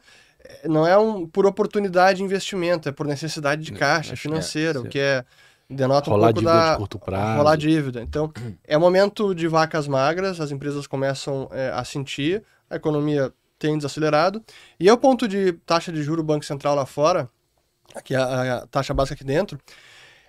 não 0.64 0.86
é 0.86 0.96
um 0.96 1.26
por 1.26 1.46
oportunidade 1.46 2.18
de 2.18 2.24
investimento, 2.24 2.88
é 2.88 2.92
por 2.92 3.06
necessidade 3.06 3.62
de 3.62 3.72
caixa 3.72 4.12
acho 4.12 4.22
que 4.22 4.28
é, 4.28 4.30
financeira, 4.30 4.80
o 4.80 4.82
sim. 4.84 4.88
que 4.88 4.98
é 4.98 5.24
denota 5.68 6.10
um 6.10 6.14
Rolar 6.14 6.28
pouco 6.28 6.40
dívida 6.40 6.58
da 6.58 6.72
de 6.72 6.78
curto 6.78 6.98
prazo. 6.98 7.38
rolar 7.38 7.56
dívida. 7.56 8.02
Então, 8.02 8.32
é 8.64 8.78
momento 8.78 9.34
de 9.34 9.48
vacas 9.48 9.88
magras, 9.88 10.40
as 10.40 10.50
empresas 10.50 10.86
começam 10.86 11.48
é, 11.52 11.70
a 11.70 11.84
sentir, 11.84 12.42
a 12.70 12.76
economia 12.76 13.32
tem 13.58 13.76
desacelerado. 13.76 14.42
E 14.78 14.88
é 14.88 14.92
o 14.92 14.98
ponto 14.98 15.26
de 15.26 15.52
taxa 15.64 15.92
de 15.92 16.02
juro 16.02 16.22
Banco 16.22 16.44
Central 16.44 16.74
lá 16.74 16.86
fora, 16.86 17.28
aqui 17.94 18.14
a, 18.14 18.58
a 18.58 18.66
taxa 18.66 18.94
básica 18.94 19.14
aqui 19.14 19.24
dentro, 19.24 19.58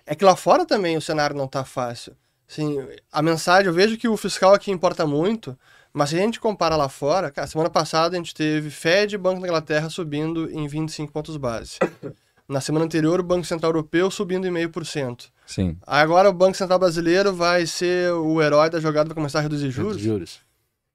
é 0.06 0.14
que 0.14 0.24
lá 0.24 0.34
fora 0.34 0.64
também 0.64 0.96
o 0.96 1.00
cenário 1.00 1.36
não 1.36 1.44
está 1.44 1.64
fácil. 1.64 2.16
Assim, 2.50 2.78
a 3.12 3.20
mensagem, 3.20 3.66
eu 3.66 3.74
vejo 3.74 3.98
que 3.98 4.08
o 4.08 4.16
fiscal 4.16 4.54
aqui 4.54 4.70
importa 4.70 5.06
muito, 5.06 5.56
mas 5.92 6.10
se 6.10 6.16
a 6.16 6.18
gente 6.20 6.40
compara 6.40 6.76
lá 6.76 6.88
fora, 6.88 7.30
cara, 7.30 7.46
semana 7.46 7.70
passada 7.70 8.16
a 8.16 8.18
gente 8.18 8.34
teve 8.34 8.70
Fed 8.70 9.14
e 9.14 9.18
Banco 9.18 9.40
da 9.40 9.46
Inglaterra 9.46 9.88
subindo 9.90 10.50
em 10.50 10.66
25 10.66 11.12
pontos 11.12 11.36
base. 11.36 11.78
Na 12.48 12.62
semana 12.62 12.86
anterior, 12.86 13.20
o 13.20 13.22
Banco 13.22 13.44
Central 13.46 13.70
Europeu 13.70 14.10
subindo 14.10 14.46
em 14.46 14.50
0,5%. 14.52 15.26
Sim. 15.46 15.76
Agora 15.86 16.30
o 16.30 16.32
Banco 16.32 16.56
Central 16.56 16.78
Brasileiro 16.78 17.34
vai 17.34 17.66
ser 17.66 18.10
o 18.12 18.40
herói 18.40 18.70
da 18.70 18.80
jogada 18.80 19.06
para 19.08 19.14
começar 19.14 19.40
a 19.40 19.42
reduzir 19.42 19.70
juros? 19.70 20.00
Juros. 20.00 20.40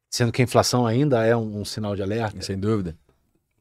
Sendo 0.10 0.32
que 0.32 0.41
a 0.41 0.45
inflação 0.45 0.86
ainda 0.86 1.23
é 1.23 1.36
um, 1.36 1.62
um 1.62 1.65
sinal 1.65 1.95
de 1.95 2.01
alerta. 2.01 2.41
Sem 2.41 2.58
dúvida. 2.58 2.95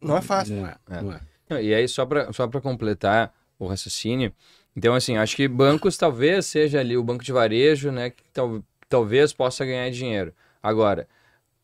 Não 0.01 0.17
é 0.17 0.23
fácil. 0.23 0.57
Não 0.57 0.67
é, 0.67 0.77
É. 0.91 1.03
não 1.03 1.13
é. 1.13 1.63
E 1.63 1.75
aí, 1.75 1.87
só 1.87 2.07
para 2.07 2.33
só 2.33 2.47
pra 2.49 2.63
completar 2.63 3.31
o 3.59 3.67
raciocínio, 3.67 4.33
então, 4.75 4.95
assim, 4.95 5.19
acho 5.19 5.37
que 5.37 5.47
bancos 5.47 5.99
talvez 5.99 6.47
seja 6.47 6.81
ali 6.81 6.97
o 6.97 7.03
banco 7.05 7.23
de 7.23 7.31
varejo, 7.33 7.91
né, 7.93 8.09
que 8.09 8.25
tal, 8.33 8.63
talvez 8.89 9.33
possa 9.35 9.65
ganhar 9.67 9.91
dinheiro. 9.91 10.33
Agora, 10.63 11.07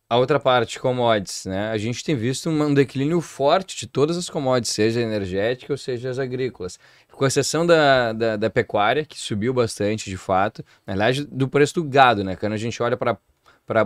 a 0.09 0.17
outra 0.17 0.41
parte, 0.41 0.79
commodities, 0.81 1.45
né, 1.47 1.71
a 1.71 1.77
gente 1.79 2.03
tem 2.03 2.17
visto 2.17 2.49
um 2.49 2.73
declínio 2.73 3.21
forte 3.21 3.77
de 3.77 3.87
todas 3.87 4.17
as 4.17 4.31
commodities, 4.31 4.75
seja 4.75 5.01
energética 5.01 5.73
ou 5.73 5.77
seja 5.77 6.09
as 6.11 6.19
agrícolas. 6.19 6.79
Com 7.13 7.27
exceção 7.27 7.67
da, 7.67 8.13
da, 8.13 8.37
da 8.37 8.51
pecuária, 8.51 9.05
que 9.05 9.19
subiu 9.19 9.53
bastante 9.53 10.09
de 10.09 10.17
fato, 10.17 10.65
na 10.87 10.95
verdade, 10.95 11.25
do 11.27 11.49
preço 11.49 11.75
do 11.75 11.85
gado, 11.85 12.25
né, 12.25 12.37
quando 12.37 12.53
a 12.55 12.57
gente 12.57 12.83
olha 12.83 12.97
para 12.97 13.19
para 13.67 13.85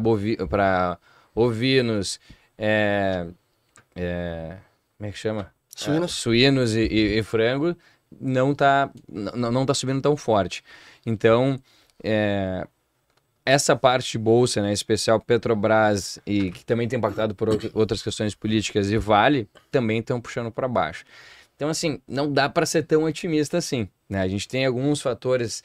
ovinos, 1.34 2.20
é, 2.56 3.26
é, 3.96 4.56
como 4.96 5.08
é 5.08 5.12
que 5.12 5.18
chama? 5.18 5.52
Suínos. 5.68 6.12
Ah, 6.12 6.14
suínos 6.14 6.74
e, 6.76 6.80
e- 6.82 7.18
e 7.18 7.22
frango 7.22 7.76
não 8.20 8.54
tá, 8.54 8.90
não, 9.08 9.50
não 9.50 9.66
tá 9.66 9.74
subindo 9.74 10.00
tão 10.02 10.16
forte. 10.16 10.62
Então, 11.04 11.58
é, 12.04 12.66
essa 13.44 13.74
parte 13.74 14.12
de 14.12 14.18
bolsa, 14.18 14.62
né, 14.62 14.72
especial 14.72 15.20
Petrobras 15.20 16.18
e 16.26 16.50
que 16.52 16.64
também 16.64 16.86
tem 16.86 16.98
impactado 16.98 17.34
por 17.34 17.48
out- 17.48 17.70
outras 17.74 18.02
questões 18.02 18.34
políticas 18.34 18.90
e 18.90 18.98
Vale, 18.98 19.48
também 19.70 19.98
estão 19.98 20.20
puxando 20.20 20.50
para 20.50 20.68
baixo. 20.68 21.04
Então, 21.56 21.68
assim, 21.68 22.00
não 22.08 22.32
dá 22.32 22.48
para 22.48 22.66
ser 22.66 22.84
tão 22.84 23.04
otimista 23.04 23.58
assim. 23.58 23.88
Né? 24.08 24.20
A 24.20 24.28
gente 24.28 24.48
tem 24.48 24.64
alguns 24.66 25.00
fatores, 25.00 25.62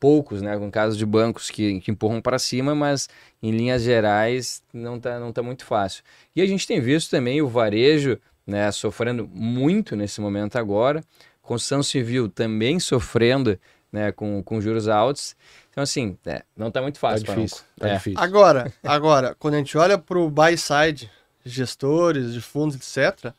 poucos, 0.00 0.40
né, 0.40 0.56
com 0.56 0.70
casos 0.70 0.96
de 0.96 1.04
bancos 1.04 1.50
que, 1.50 1.80
que 1.80 1.90
empurram 1.90 2.20
para 2.20 2.38
cima, 2.38 2.74
mas 2.74 3.08
em 3.42 3.50
linhas 3.50 3.82
gerais 3.82 4.62
não 4.72 4.98
tá, 4.98 5.18
não 5.18 5.32
tá 5.32 5.42
muito 5.42 5.64
fácil. 5.64 6.02
E 6.34 6.40
a 6.40 6.46
gente 6.46 6.66
tem 6.66 6.80
visto 6.80 7.10
também 7.10 7.42
o 7.42 7.48
varejo 7.48 8.18
né, 8.46 8.70
sofrendo 8.72 9.28
muito 9.32 9.94
nesse 9.94 10.20
momento 10.20 10.56
agora, 10.56 11.02
construção 11.42 11.82
civil 11.82 12.28
também 12.28 12.80
sofrendo 12.80 13.58
né, 13.92 14.12
com, 14.12 14.42
com 14.42 14.60
juros 14.60 14.88
altos. 14.88 15.36
Então, 15.70 15.82
assim, 15.82 16.16
é, 16.26 16.42
não 16.56 16.70
tá 16.70 16.82
muito 16.82 16.96
Tá 16.96 17.00
fácil. 17.00 17.24
para 17.26 17.34
difícil. 17.34 17.64
Tá 17.78 17.88
é. 17.88 17.94
difícil. 17.94 18.20
Agora, 18.20 18.72
agora, 18.84 19.36
quando 19.38 19.54
a 19.54 19.58
gente 19.58 19.76
olha 19.76 19.98
para 19.98 20.18
o 20.18 20.30
buy 20.30 20.56
side, 20.56 21.10
gestores 21.44 22.32
de 22.32 22.40
fundos, 22.40 22.76
etc., 22.76 23.32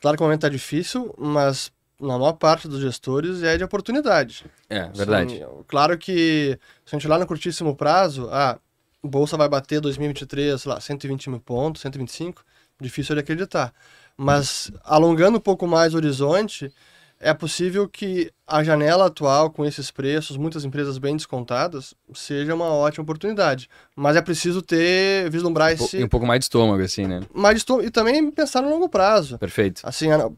claro 0.00 0.16
que 0.16 0.22
o 0.22 0.26
momento 0.26 0.40
está 0.40 0.48
difícil, 0.48 1.14
mas 1.18 1.72
na 2.00 2.18
maior 2.18 2.32
parte 2.32 2.66
dos 2.66 2.80
gestores 2.80 3.42
é 3.42 3.56
de 3.56 3.64
oportunidade. 3.64 4.46
É, 4.68 4.88
verdade. 4.88 5.38
Sim, 5.38 5.46
claro 5.68 5.98
que 5.98 6.58
se 6.84 6.94
a 6.94 6.98
gente 6.98 7.06
olhar 7.06 7.18
no 7.18 7.26
curtíssimo 7.26 7.76
prazo, 7.76 8.28
a 8.30 8.58
bolsa 9.02 9.36
vai 9.36 9.48
bater 9.48 9.80
2023, 9.80 10.60
sei 10.60 10.72
lá, 10.72 10.80
120 10.80 11.30
mil 11.30 11.40
pontos, 11.40 11.82
125, 11.82 12.42
difícil 12.80 13.14
de 13.14 13.20
acreditar. 13.20 13.72
Mas 14.16 14.70
alongando 14.84 15.38
um 15.38 15.40
pouco 15.40 15.66
mais 15.66 15.94
o 15.94 15.96
horizonte, 15.96 16.72
é 17.20 17.34
possível 17.34 17.86
que 17.86 18.32
a 18.46 18.64
janela 18.64 19.06
atual, 19.06 19.50
com 19.50 19.64
esses 19.64 19.90
preços, 19.90 20.36
muitas 20.38 20.64
empresas 20.64 20.96
bem 20.96 21.14
descontadas, 21.16 21.94
seja 22.14 22.54
uma 22.54 22.64
ótima 22.72 23.02
oportunidade. 23.02 23.68
Mas 23.94 24.16
é 24.16 24.22
preciso 24.22 24.62
ter, 24.62 25.30
vislumbrar 25.30 25.68
Um 25.70 25.72
esse. 25.74 26.02
Um 26.02 26.08
pouco 26.08 26.26
mais 26.26 26.40
de 26.40 26.44
estômago, 26.46 26.82
assim, 26.82 27.06
né? 27.06 27.20
mais 27.34 27.58
esto- 27.58 27.82
e 27.82 27.90
também 27.90 28.30
pensar 28.30 28.62
no 28.62 28.70
longo 28.70 28.88
prazo. 28.88 29.38
Perfeito. 29.38 29.82
Assim, 29.84 30.10
a 30.10 30.16
não, 30.18 30.36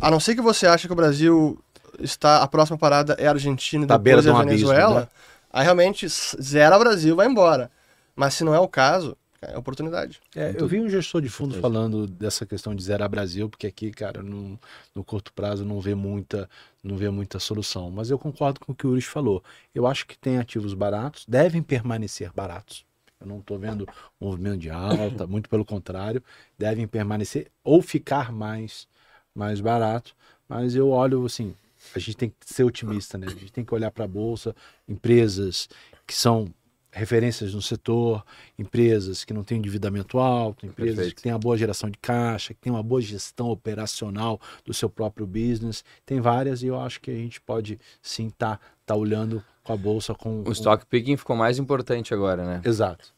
a 0.00 0.10
não 0.10 0.20
ser 0.20 0.34
que 0.36 0.40
você 0.40 0.66
ache 0.68 0.86
que 0.86 0.92
o 0.92 0.96
Brasil 0.96 1.58
está. 1.98 2.42
A 2.42 2.46
próxima 2.46 2.78
parada 2.78 3.14
é 3.18 3.26
a 3.26 3.32
Argentina 3.32 3.84
e 3.84 3.86
Tá 3.88 3.96
depois 3.98 4.22
de 4.24 4.30
é 4.30 4.32
a 4.32 4.36
abismo, 4.38 4.68
Venezuela, 4.68 5.00
né? 5.00 5.08
aí 5.52 5.64
realmente 5.64 6.06
zera 6.08 6.78
Brasil, 6.78 7.16
vai 7.16 7.26
embora. 7.26 7.70
Mas 8.14 8.34
se 8.34 8.44
não 8.44 8.54
é 8.54 8.58
o 8.60 8.68
caso, 8.68 9.16
é 9.42 9.56
oportunidade. 9.56 10.20
É, 10.36 10.54
eu 10.58 10.68
vi 10.68 10.78
um 10.78 10.88
gestor 10.88 11.22
de 11.22 11.30
fundo 11.30 11.58
falando 11.60 12.06
dessa 12.06 12.44
questão 12.44 12.74
de 12.74 12.82
zerar 12.82 13.08
Brasil, 13.08 13.48
porque 13.48 13.66
aqui, 13.66 13.90
cara, 13.90 14.22
no, 14.22 14.58
no 14.94 15.02
curto 15.02 15.32
prazo 15.32 15.64
não 15.64 15.80
vê 15.80 15.94
muita 15.94 16.48
não 16.82 16.96
vê 16.96 17.08
muita 17.08 17.38
solução. 17.38 17.90
Mas 17.90 18.10
eu 18.10 18.18
concordo 18.18 18.60
com 18.60 18.72
o 18.72 18.74
que 18.74 18.86
o 18.86 18.90
Uri 18.90 19.00
falou. 19.00 19.42
Eu 19.74 19.86
acho 19.86 20.06
que 20.06 20.16
tem 20.18 20.38
ativos 20.38 20.74
baratos, 20.74 21.24
devem 21.26 21.62
permanecer 21.62 22.30
baratos. 22.34 22.84
Eu 23.18 23.26
não 23.26 23.38
estou 23.38 23.58
vendo 23.58 23.86
movimento 24.18 24.58
de 24.58 24.70
alta, 24.70 25.26
muito 25.26 25.48
pelo 25.48 25.64
contrário, 25.64 26.22
devem 26.58 26.86
permanecer 26.86 27.50
ou 27.64 27.80
ficar 27.80 28.32
mais 28.32 28.86
mais 29.34 29.60
barato. 29.60 30.14
Mas 30.46 30.74
eu 30.74 30.90
olho 30.90 31.24
assim, 31.24 31.54
a 31.94 31.98
gente 31.98 32.16
tem 32.16 32.28
que 32.28 32.36
ser 32.44 32.64
otimista, 32.64 33.16
né? 33.16 33.26
A 33.26 33.30
gente 33.30 33.52
tem 33.52 33.64
que 33.64 33.74
olhar 33.74 33.90
para 33.90 34.04
a 34.04 34.08
bolsa, 34.08 34.54
empresas 34.86 35.68
que 36.06 36.14
são 36.14 36.52
referências 36.92 37.54
no 37.54 37.62
setor, 37.62 38.24
empresas 38.58 39.24
que 39.24 39.32
não 39.32 39.44
têm 39.44 39.58
endividamento 39.58 40.18
alto, 40.18 40.66
empresas 40.66 40.96
Perfeito. 40.96 41.16
que 41.16 41.22
têm 41.22 41.32
uma 41.32 41.38
boa 41.38 41.56
geração 41.56 41.88
de 41.88 41.98
caixa, 41.98 42.52
que 42.52 42.60
têm 42.60 42.72
uma 42.72 42.82
boa 42.82 43.00
gestão 43.00 43.48
operacional 43.50 44.40
do 44.64 44.74
seu 44.74 44.88
próprio 44.88 45.26
business. 45.26 45.84
Tem 46.04 46.20
várias 46.20 46.62
e 46.62 46.66
eu 46.66 46.80
acho 46.80 47.00
que 47.00 47.10
a 47.10 47.14
gente 47.14 47.40
pode 47.40 47.78
sim 48.02 48.26
estar 48.26 48.56
tá, 48.56 48.62
tá 48.86 48.94
olhando 48.94 49.42
com 49.62 49.72
a 49.72 49.76
bolsa 49.76 50.14
com 50.14 50.42
O 50.42 50.52
stock 50.52 50.84
picking 50.86 51.16
ficou 51.16 51.36
mais 51.36 51.58
importante 51.58 52.12
agora, 52.12 52.44
né? 52.44 52.60
Exato. 52.64 53.14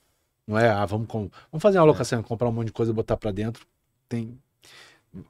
Não 0.46 0.58
é, 0.58 0.68
ah, 0.68 0.84
vamos, 0.84 1.06
com... 1.06 1.30
vamos 1.50 1.62
fazer 1.62 1.78
uma 1.78 1.84
alocação, 1.84 2.22
comprar 2.22 2.48
um 2.48 2.52
monte 2.52 2.66
de 2.66 2.72
coisa 2.72 2.92
e 2.92 2.94
botar 2.94 3.16
para 3.16 3.30
dentro. 3.30 3.66
Tem 4.08 4.38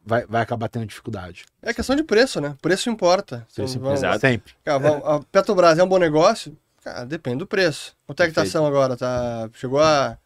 vai, 0.05 0.27
vai 0.27 0.43
acabar 0.43 0.69
tendo 0.69 0.87
dificuldade. 0.87 1.45
É 1.61 1.75
questão 1.75 1.97
de 1.97 2.03
preço, 2.03 2.41
né? 2.41 2.57
Preço 2.63 2.89
importa. 2.89 3.47
Então, 3.53 3.67
Sim, 3.67 3.79
vamos- 3.79 4.01
Exato. 4.01 4.21
Sempre. 4.21 4.55
Cara, 4.65 4.79
vamos- 4.79 5.05
a 5.05 5.21
Petrobras 5.21 5.79
é 5.79 5.85
um 5.85 5.89
bom 5.89 5.99
negócio? 5.99 6.57
Cara, 6.83 7.05
depende 7.05 7.39
do 7.39 7.47
preço. 7.47 7.95
Quanto 8.07 8.23
é 8.23 8.27
que 8.27 8.33
tá 8.33 8.43
ação 8.43 8.67
agora? 8.67 8.97
Tá, 8.97 9.49
chegou 9.55 9.81
a 9.81 10.19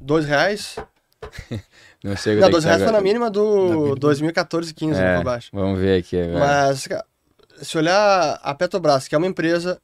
dois 0.00 0.24
reais? 0.24 0.76
Não 2.04 2.16
sei 2.16 2.34
Não, 2.34 2.42
quanto 2.42 2.48
é 2.48 2.50
dois 2.50 2.64
que 2.64 2.70
tá 2.70 2.76
reais 2.76 2.82
foi 2.82 2.92
na 2.92 3.00
mínima 3.00 3.26
Na 3.26 3.30
do 3.30 3.70
mínima. 3.70 3.96
2014, 3.96 4.72
15, 4.72 5.00
É, 5.00 5.14
pra 5.14 5.24
baixo. 5.24 5.50
Vamos 5.52 5.80
ver 5.80 5.98
aqui 5.98 6.20
agora. 6.20 6.38
Mas, 6.38 6.86
cara, 6.86 7.04
se 7.60 7.76
olhar 7.76 8.38
a 8.42 8.54
Petrobras, 8.54 9.08
que 9.08 9.14
é 9.14 9.18
uma 9.18 9.26
empresa 9.26 9.80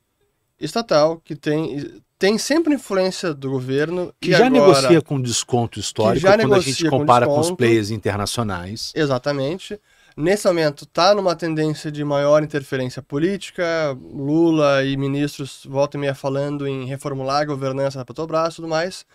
estatal, 0.61 1.21
que 1.25 1.35
tem, 1.35 2.01
tem 2.19 2.39
sempre 2.39 2.75
influência 2.75 3.35
do 3.35 3.51
governo. 3.51 4.15
Que 4.21 4.29
e 4.29 4.33
já 4.33 4.47
agora, 4.47 4.51
negocia 4.51 5.03
com 5.03 5.21
desconto 5.21 5.81
histórico 5.81 6.21
já 6.21 6.39
quando 6.39 6.55
a 6.55 6.59
gente 6.61 6.67
negocia 6.67 6.91
com 6.91 6.99
compara 7.01 7.27
com, 7.27 7.41
os 7.41 7.51
players 7.51 7.91
internacionais. 7.91 8.93
Exatamente. 8.95 9.81
Nesse 10.16 10.46
momento, 10.46 10.85
está 10.85 11.14
numa 11.14 11.35
tendência 11.35 11.90
de 11.90 12.05
maior 12.05 12.42
interferência 12.42 13.01
política. 13.03 13.96
Lula 14.01 14.85
e 14.85 14.96
ministros 14.96 15.64
voltam 15.68 15.98
e 15.98 16.03
meia 16.03 16.14
falando 16.14 16.66
em 16.66 16.85
reformular 16.87 17.42
a 17.42 17.44
governança 17.46 17.98
da 17.98 18.05
Petrobras 18.05 18.53
e 18.53 18.57
tudo 18.57 18.68
mais. 18.68 19.07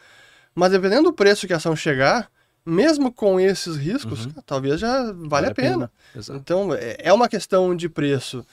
Mas 0.55 0.71
dependendo 0.71 1.03
do 1.03 1.13
preço 1.13 1.45
que 1.45 1.53
a 1.53 1.57
ação 1.57 1.75
chegar, 1.75 2.29
mesmo 2.65 3.11
com 3.13 3.39
esses 3.39 3.75
riscos, 3.77 4.25
Uhum. 4.25 4.31
talvez 4.45 4.79
já 4.79 5.11
vale, 5.13 5.47
a 5.47 5.53
pena. 5.53 5.91
Exato. 6.15 6.39
Então, 6.39 6.73
é 6.73 6.97
é 6.99 7.13
uma 7.13 7.29
questão 7.29 7.75
de 7.75 7.87
preço. 7.87 8.43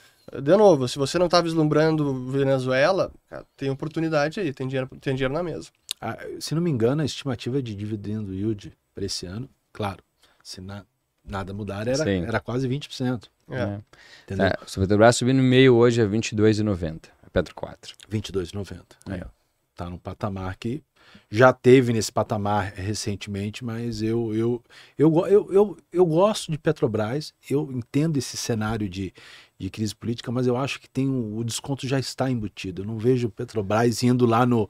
De 0.41 0.55
novo, 0.55 0.87
se 0.87 0.97
você 0.97 1.17
não 1.19 1.25
está 1.25 1.41
vislumbrando 1.41 2.25
Venezuela, 2.31 3.11
tem 3.57 3.69
oportunidade 3.69 4.39
aí, 4.39 4.53
tem 4.53 4.67
dinheiro, 4.67 4.87
tem 5.01 5.13
dinheiro 5.15 5.33
na 5.33 5.43
mesa. 5.43 5.69
Ah, 6.01 6.17
se 6.39 6.53
não 6.53 6.61
me 6.61 6.69
engano, 6.69 7.01
a 7.01 7.05
estimativa 7.05 7.61
de 7.61 7.73
dividendo 7.75 8.33
yield 8.33 8.71
para 8.93 9.05
esse 9.05 9.25
ano, 9.25 9.49
claro, 9.73 10.03
se 10.43 10.61
na- 10.61 10.83
nada 11.27 11.53
mudar, 11.53 11.87
era, 11.87 12.03
Sim. 12.03 12.23
era 12.23 12.39
quase 12.39 12.67
20%. 12.67 13.25
É. 13.49 13.55
É. 13.55 13.79
Entendeu? 14.23 14.49
Tá, 14.49 14.59
o 14.61 14.79
Petrobras 14.79 15.15
subindo 15.15 15.41
meio 15.41 15.75
hoje 15.75 16.01
a 16.01 16.05
22,90. 16.05 17.09
A 17.23 17.29
Petro 17.29 17.53
4. 17.53 17.95
22,90. 18.09 18.81
Aí, 19.07 19.21
Tá 19.75 19.89
num 19.89 19.97
patamar 19.97 20.55
que 20.55 20.81
já 21.29 21.51
teve 21.51 21.91
nesse 21.91 22.11
patamar 22.11 22.73
recentemente, 22.75 23.63
mas 23.63 24.01
eu, 24.01 24.33
eu, 24.33 24.63
eu, 24.97 25.27
eu, 25.27 25.53
eu, 25.53 25.77
eu 25.91 26.05
gosto 26.05 26.51
de 26.51 26.57
Petrobras, 26.57 27.33
eu 27.49 27.69
entendo 27.71 28.17
esse 28.17 28.37
cenário 28.37 28.87
de, 28.87 29.13
de 29.59 29.69
crise 29.69 29.93
política, 29.95 30.31
mas 30.31 30.47
eu 30.47 30.55
acho 30.55 30.79
que 30.79 30.89
tem 30.89 31.09
um, 31.09 31.37
o 31.37 31.43
desconto 31.43 31.87
já 31.87 31.99
está 31.99 32.29
embutido. 32.29 32.81
Eu 32.81 32.85
não 32.85 32.97
vejo 32.97 33.29
Petrobras 33.29 34.01
indo 34.03 34.25
lá 34.25 34.45
no, 34.45 34.69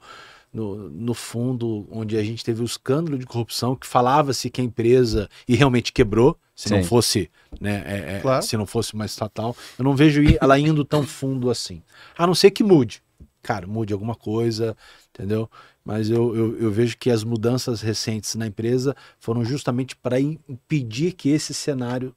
no, 0.52 0.88
no 0.90 1.14
fundo, 1.14 1.86
onde 1.90 2.16
a 2.16 2.22
gente 2.22 2.44
teve 2.44 2.62
o 2.62 2.66
escândalo 2.66 3.18
de 3.18 3.26
corrupção, 3.26 3.76
que 3.76 3.86
falava-se 3.86 4.50
que 4.50 4.60
a 4.60 4.64
empresa 4.64 5.28
e 5.46 5.54
realmente 5.54 5.92
quebrou, 5.92 6.38
se 6.56 6.70
Sim. 6.70 6.76
não 6.76 6.84
fosse, 6.84 7.30
né, 7.60 7.84
é, 7.86 8.16
é, 8.16 8.20
claro. 8.20 8.42
se 8.42 8.56
não 8.56 8.64
fosse 8.64 8.94
uma 8.94 9.04
estatal. 9.04 9.54
Eu 9.78 9.84
não 9.84 9.94
vejo 9.94 10.22
ela 10.40 10.58
indo 10.58 10.84
tão 10.86 11.02
fundo 11.06 11.50
assim. 11.50 11.82
A 12.16 12.26
não 12.26 12.34
ser 12.34 12.50
que 12.50 12.64
mude. 12.64 13.02
Cara, 13.42 13.66
mude 13.66 13.92
alguma 13.92 14.14
coisa, 14.14 14.74
entendeu? 15.10 15.48
Mas 15.84 16.08
eu, 16.08 16.34
eu, 16.34 16.58
eu 16.58 16.70
vejo 16.72 16.96
que 16.96 17.10
as 17.10 17.22
mudanças 17.22 17.82
recentes 17.82 18.34
na 18.34 18.46
empresa 18.46 18.96
foram 19.20 19.44
justamente 19.44 19.94
para 19.94 20.18
impedir 20.18 21.12
que 21.12 21.28
esse 21.28 21.52
cenário 21.52 22.16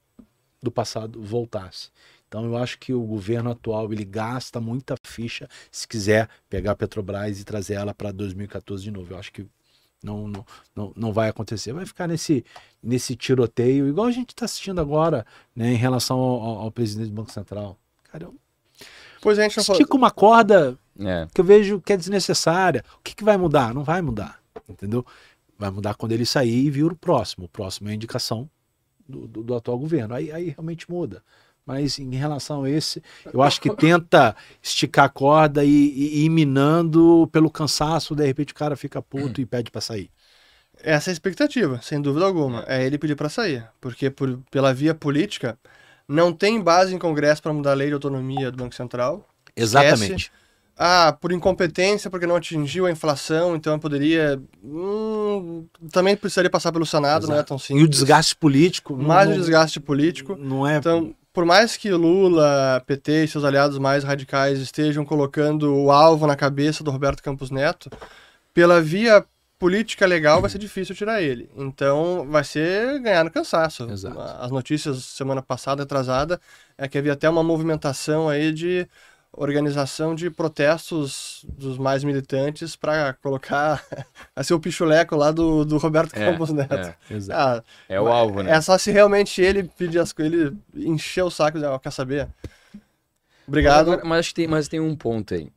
do 0.63 0.71
passado 0.71 1.21
voltasse. 1.21 1.89
Então 2.27 2.45
eu 2.45 2.55
acho 2.55 2.79
que 2.79 2.93
o 2.93 3.01
governo 3.01 3.51
atual 3.51 3.91
ele 3.91 4.05
gasta 4.05 4.61
muita 4.61 4.95
ficha 5.03 5.49
se 5.71 5.87
quiser 5.87 6.29
pegar 6.49 6.71
a 6.71 6.75
Petrobras 6.75 7.39
e 7.39 7.43
trazer 7.43 7.73
ela 7.73 7.93
para 7.93 8.11
2014 8.11 8.83
de 8.83 8.91
novo. 8.91 9.13
Eu 9.13 9.17
acho 9.19 9.33
que 9.33 9.45
não, 10.03 10.27
não, 10.27 10.45
não, 10.75 10.93
não 10.95 11.13
vai 11.13 11.29
acontecer. 11.29 11.73
Vai 11.73 11.85
ficar 11.85 12.07
nesse, 12.07 12.43
nesse 12.81 13.15
tiroteio, 13.15 13.87
igual 13.87 14.07
a 14.07 14.11
gente 14.11 14.29
está 14.29 14.45
assistindo 14.45 14.79
agora, 14.79 15.25
né, 15.55 15.71
em 15.71 15.77
relação 15.77 16.17
ao, 16.17 16.59
ao, 16.59 16.71
presidente 16.71 17.09
do 17.09 17.15
Banco 17.15 17.31
Central. 17.31 17.77
Cara, 18.11 18.25
eu 18.25 18.35
pois 19.21 19.37
a 19.37 19.43
gente 19.43 19.57
não 19.57 19.61
estica 19.61 19.95
uma 19.95 20.11
corda 20.11 20.77
é. 20.99 21.27
que 21.33 21.41
eu 21.41 21.45
vejo 21.45 21.81
que 21.81 21.93
é 21.93 21.97
desnecessária. 21.97 22.83
O 22.99 23.03
que, 23.03 23.15
que 23.15 23.23
vai 23.23 23.37
mudar? 23.37 23.73
Não 23.73 23.83
vai 23.83 24.01
mudar, 24.01 24.39
entendeu? 24.67 25.05
Vai 25.57 25.69
mudar 25.69 25.95
quando 25.95 26.13
ele 26.13 26.25
sair 26.25 26.65
e 26.65 26.71
vir 26.71 26.85
o 26.85 26.95
próximo. 26.95 27.45
O 27.45 27.49
próximo 27.49 27.89
é 27.89 27.91
a 27.91 27.95
indicação 27.95 28.49
do, 29.07 29.27
do, 29.27 29.43
do 29.43 29.55
atual 29.55 29.77
governo. 29.77 30.15
Aí, 30.15 30.31
aí 30.31 30.49
realmente 30.49 30.89
muda. 30.89 31.21
Mas 31.65 31.99
em 31.99 32.15
relação 32.15 32.63
a 32.63 32.69
esse, 32.69 33.01
eu 33.31 33.41
acho 33.41 33.61
que 33.61 33.69
tenta 33.75 34.35
esticar 34.61 35.05
a 35.05 35.09
corda 35.09 35.63
e, 35.63 35.69
e, 35.69 36.25
ir 36.25 36.29
minando 36.29 37.29
pelo 37.31 37.49
cansaço, 37.49 38.15
de 38.15 38.25
repente 38.25 38.53
o 38.53 38.55
cara 38.55 38.75
fica 38.75 39.01
puto 39.01 39.39
e 39.39 39.45
pede 39.45 39.69
para 39.69 39.81
sair. 39.81 40.09
Essa 40.81 41.09
é 41.09 41.11
a 41.11 41.13
expectativa, 41.13 41.79
sem 41.81 42.01
dúvida 42.01 42.25
alguma. 42.25 42.63
É 42.67 42.85
ele 42.85 42.97
pedir 42.97 43.15
para 43.15 43.29
sair. 43.29 43.67
Porque 43.79 44.09
por, 44.09 44.39
pela 44.49 44.73
via 44.73 44.95
política, 44.95 45.57
não 46.07 46.33
tem 46.33 46.61
base 46.61 46.95
em 46.95 46.97
Congresso 46.97 47.41
para 47.41 47.53
mudar 47.53 47.71
a 47.71 47.75
lei 47.75 47.87
de 47.87 47.93
autonomia 47.93 48.49
do 48.49 48.57
Banco 48.57 48.73
Central. 48.73 49.27
Exatamente. 49.55 50.03
Esquece. 50.03 50.31
Ah, 50.81 51.11
por 51.11 51.33
incompetência, 51.33 52.09
porque 52.09 52.25
não 52.25 52.37
atingiu 52.37 52.85
a 52.85 52.91
inflação, 52.91 53.53
então 53.53 53.73
eu 53.73 53.79
poderia. 53.79 54.41
Hum, 54.63 55.65
também 55.91 56.15
precisaria 56.15 56.49
passar 56.49 56.71
pelo 56.71 56.85
Senado, 56.85 57.23
Exato. 57.23 57.31
não 57.33 57.37
é 57.37 57.43
tão 57.43 57.59
simples. 57.59 57.81
E 57.81 57.85
o 57.85 57.89
desgaste 57.89 58.33
político. 58.33 58.95
Mais 58.95 59.27
não, 59.27 59.35
o 59.35 59.39
desgaste 59.39 59.77
político. 59.81 60.37
Não 60.37 60.65
é. 60.65 60.77
Então, 60.77 61.13
por 61.31 61.45
mais 61.45 61.77
que 61.77 61.91
Lula, 61.91 62.83
PT 62.85 63.23
e 63.23 63.27
seus 63.27 63.43
aliados 63.43 63.77
mais 63.77 64.03
radicais 64.03 64.59
estejam 64.59 65.05
colocando 65.05 65.75
o 65.75 65.91
alvo 65.91 66.25
na 66.25 66.35
cabeça 66.35 66.83
do 66.83 66.91
Roberto 66.91 67.23
Campos 67.23 67.51
Neto, 67.51 67.89
pela 68.53 68.81
via 68.81 69.25
política 69.59 70.05
legal 70.05 70.39
vai 70.39 70.49
ser 70.49 70.57
difícil 70.57 70.95
tirar 70.95 71.21
ele. 71.21 71.49
Então 71.55 72.25
vai 72.29 72.43
ser 72.43 72.99
ganhar 73.01 73.25
no 73.25 73.29
cansaço. 73.29 73.89
Exato. 73.91 74.17
As 74.19 74.49
notícias 74.49 75.03
semana 75.03 75.41
passada, 75.41 75.83
atrasada, 75.83 76.39
é 76.77 76.87
que 76.87 76.97
havia 76.97 77.13
até 77.13 77.29
uma 77.29 77.43
movimentação 77.43 78.29
aí 78.29 78.53
de 78.53 78.87
organização 79.31 80.15
de 80.15 80.29
protestos 80.29 81.45
dos 81.47 81.77
mais 81.77 82.03
militantes 82.03 82.75
para 82.75 83.13
colocar 83.13 83.83
a 84.35 84.43
seu 84.43 84.59
pichuleco 84.59 85.15
lá 85.15 85.31
do, 85.31 85.63
do 85.63 85.77
Roberto 85.77 86.15
é, 86.15 86.25
Campos 86.25 86.51
Neto. 86.51 86.73
É, 86.75 86.95
ah, 87.31 87.63
é 87.87 88.01
o 88.01 88.07
alvo, 88.07 88.41
né? 88.41 88.51
É 88.51 88.61
só 88.61 88.77
se 88.77 88.91
realmente 88.91 89.41
ele 89.41 89.63
pedir 89.63 89.99
as 89.99 90.11
coisas, 90.11 90.33
ele 90.33 90.57
encher 90.73 91.23
o 91.23 91.29
saco 91.29 91.57
e 91.57 91.61
dizer, 91.61 91.79
quer 91.79 91.91
saber? 91.91 92.27
Obrigado. 93.47 93.91
Mas, 93.91 94.03
mas, 94.03 94.33
tem, 94.33 94.47
mas 94.47 94.67
tem 94.67 94.79
um 94.79 94.95
ponto 94.95 95.33
aí. 95.33 95.51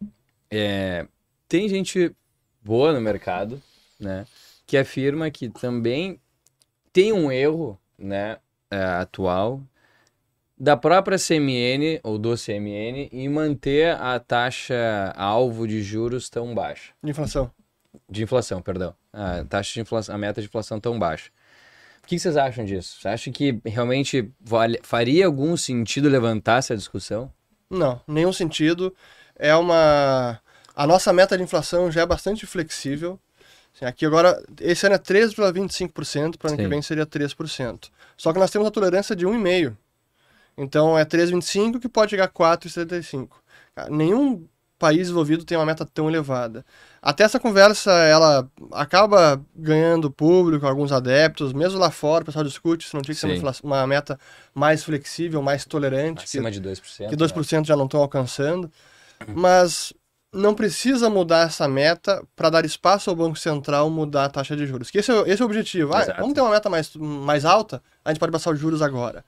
É, 0.50 1.06
tem 1.48 1.68
gente 1.68 2.14
boa 2.62 2.92
no 2.92 3.00
mercado, 3.00 3.60
né? 3.98 4.26
Que 4.66 4.76
afirma 4.76 5.30
que 5.30 5.48
também 5.48 6.20
tem 6.92 7.12
um 7.12 7.32
erro, 7.32 7.78
né? 7.98 8.38
É, 8.70 8.82
atual 8.82 9.60
da 10.58 10.76
própria 10.76 11.18
CMN 11.18 12.00
ou 12.02 12.18
do 12.18 12.36
CMN 12.36 13.08
em 13.12 13.28
manter 13.28 13.96
a 13.96 14.18
taxa 14.18 15.12
alvo 15.16 15.66
de 15.66 15.82
juros 15.82 16.28
tão 16.28 16.54
baixa. 16.54 16.92
De 17.02 17.10
inflação. 17.10 17.50
De 18.08 18.22
inflação, 18.22 18.62
perdão. 18.62 18.94
A 19.12 19.44
taxa 19.44 19.74
de 19.74 19.80
inflação, 19.80 20.14
a 20.14 20.18
meta 20.18 20.40
de 20.40 20.46
inflação 20.46 20.80
tão 20.80 20.98
baixa. 20.98 21.30
O 22.02 22.06
que 22.06 22.18
vocês 22.18 22.36
acham 22.36 22.64
disso? 22.64 23.00
Você 23.00 23.08
acha 23.08 23.30
que 23.30 23.60
realmente 23.64 24.30
vale, 24.40 24.80
faria 24.82 25.26
algum 25.26 25.56
sentido 25.56 26.08
levantar 26.08 26.58
essa 26.58 26.76
discussão? 26.76 27.32
Não, 27.70 28.00
nenhum 28.06 28.32
sentido. 28.32 28.94
É 29.36 29.54
uma. 29.54 30.40
A 30.74 30.86
nossa 30.86 31.12
meta 31.12 31.36
de 31.36 31.42
inflação 31.42 31.90
já 31.90 32.02
é 32.02 32.06
bastante 32.06 32.46
flexível. 32.46 33.18
Assim, 33.74 33.84
aqui 33.84 34.04
agora, 34.04 34.42
esse 34.60 34.84
ano 34.84 34.96
é 34.96 34.98
13,25%, 34.98 36.36
para 36.36 36.48
o 36.48 36.52
ano 36.52 36.62
que 36.62 36.68
vem 36.68 36.82
seria 36.82 37.06
3%. 37.06 37.88
Só 38.16 38.32
que 38.32 38.38
nós 38.38 38.50
temos 38.50 38.68
a 38.68 38.70
tolerância 38.70 39.16
de 39.16 39.26
1,5%. 39.26 39.76
Então 40.56 40.98
é 40.98 41.04
3,25 41.04 41.80
que 41.80 41.88
pode 41.88 42.10
chegar 42.10 42.24
a 42.24 42.28
4,75. 42.28 43.28
Nenhum 43.88 44.46
país 44.82 44.98
desenvolvido 44.98 45.44
tem 45.44 45.56
uma 45.56 45.64
meta 45.64 45.86
tão 45.86 46.08
elevada. 46.08 46.66
Até 47.00 47.22
essa 47.22 47.38
conversa, 47.38 47.92
ela 47.92 48.50
acaba 48.72 49.40
ganhando 49.54 50.10
público, 50.10 50.66
alguns 50.66 50.90
adeptos, 50.90 51.52
mesmo 51.52 51.78
lá 51.78 51.88
fora 51.88 52.22
o 52.22 52.26
pessoal 52.26 52.44
discute 52.44 52.88
se 52.88 52.94
não 52.94 53.00
tinha 53.00 53.14
que 53.14 53.20
ser 53.20 53.40
uma, 53.40 53.52
uma, 53.62 53.86
meta 53.86 54.18
mais 54.52 54.82
flexível, 54.82 55.40
mais 55.40 55.64
tolerante. 55.64 56.24
Acima 56.24 56.50
que, 56.50 56.58
de 56.58 56.68
2%. 56.68 57.08
Que 57.08 57.16
2% 57.16 57.58
né? 57.58 57.64
já 57.64 57.76
não 57.76 57.84
estão 57.84 58.00
alcançando. 58.00 58.68
Mas 59.28 59.92
não 60.32 60.52
precisa 60.52 61.08
mudar 61.08 61.46
essa 61.46 61.68
meta 61.68 62.20
para 62.34 62.50
dar 62.50 62.64
espaço 62.64 63.08
ao 63.08 63.14
Banco 63.14 63.38
Central 63.38 63.88
mudar 63.88 64.24
a 64.24 64.28
taxa 64.28 64.56
de 64.56 64.66
juros. 64.66 64.90
Que 64.90 64.98
esse 64.98 65.12
é, 65.12 65.30
esse 65.30 65.40
é 65.40 65.44
o 65.44 65.46
objetivo. 65.46 65.94
Ah, 65.94 66.16
vamos 66.18 66.34
ter 66.34 66.40
uma 66.40 66.50
meta 66.50 66.68
mais, 66.68 66.92
mais 66.96 67.44
alta, 67.44 67.80
a 68.04 68.10
gente 68.10 68.18
pode 68.18 68.32
passar 68.32 68.50
os 68.50 68.58
juros 68.58 68.82
agora 68.82 69.24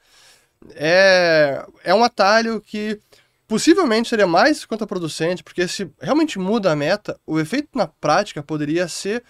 é, 0.74 1.64
é 1.83 1.94
um 1.94 2.05
atalho 2.05 2.61
que 2.61 2.98
possivelmente 3.46 4.09
seria 4.09 4.27
mais 4.27 4.64
contraproducente, 4.64 5.42
porque 5.42 5.68
se 5.68 5.90
realmente 6.00 6.38
muda 6.38 6.72
a 6.72 6.77
meta, 6.77 7.18
o 7.27 7.38
efeito 7.38 7.68
na 7.74 7.87
prática 7.87 8.42
poderia 8.42 8.88
ser 8.88 9.22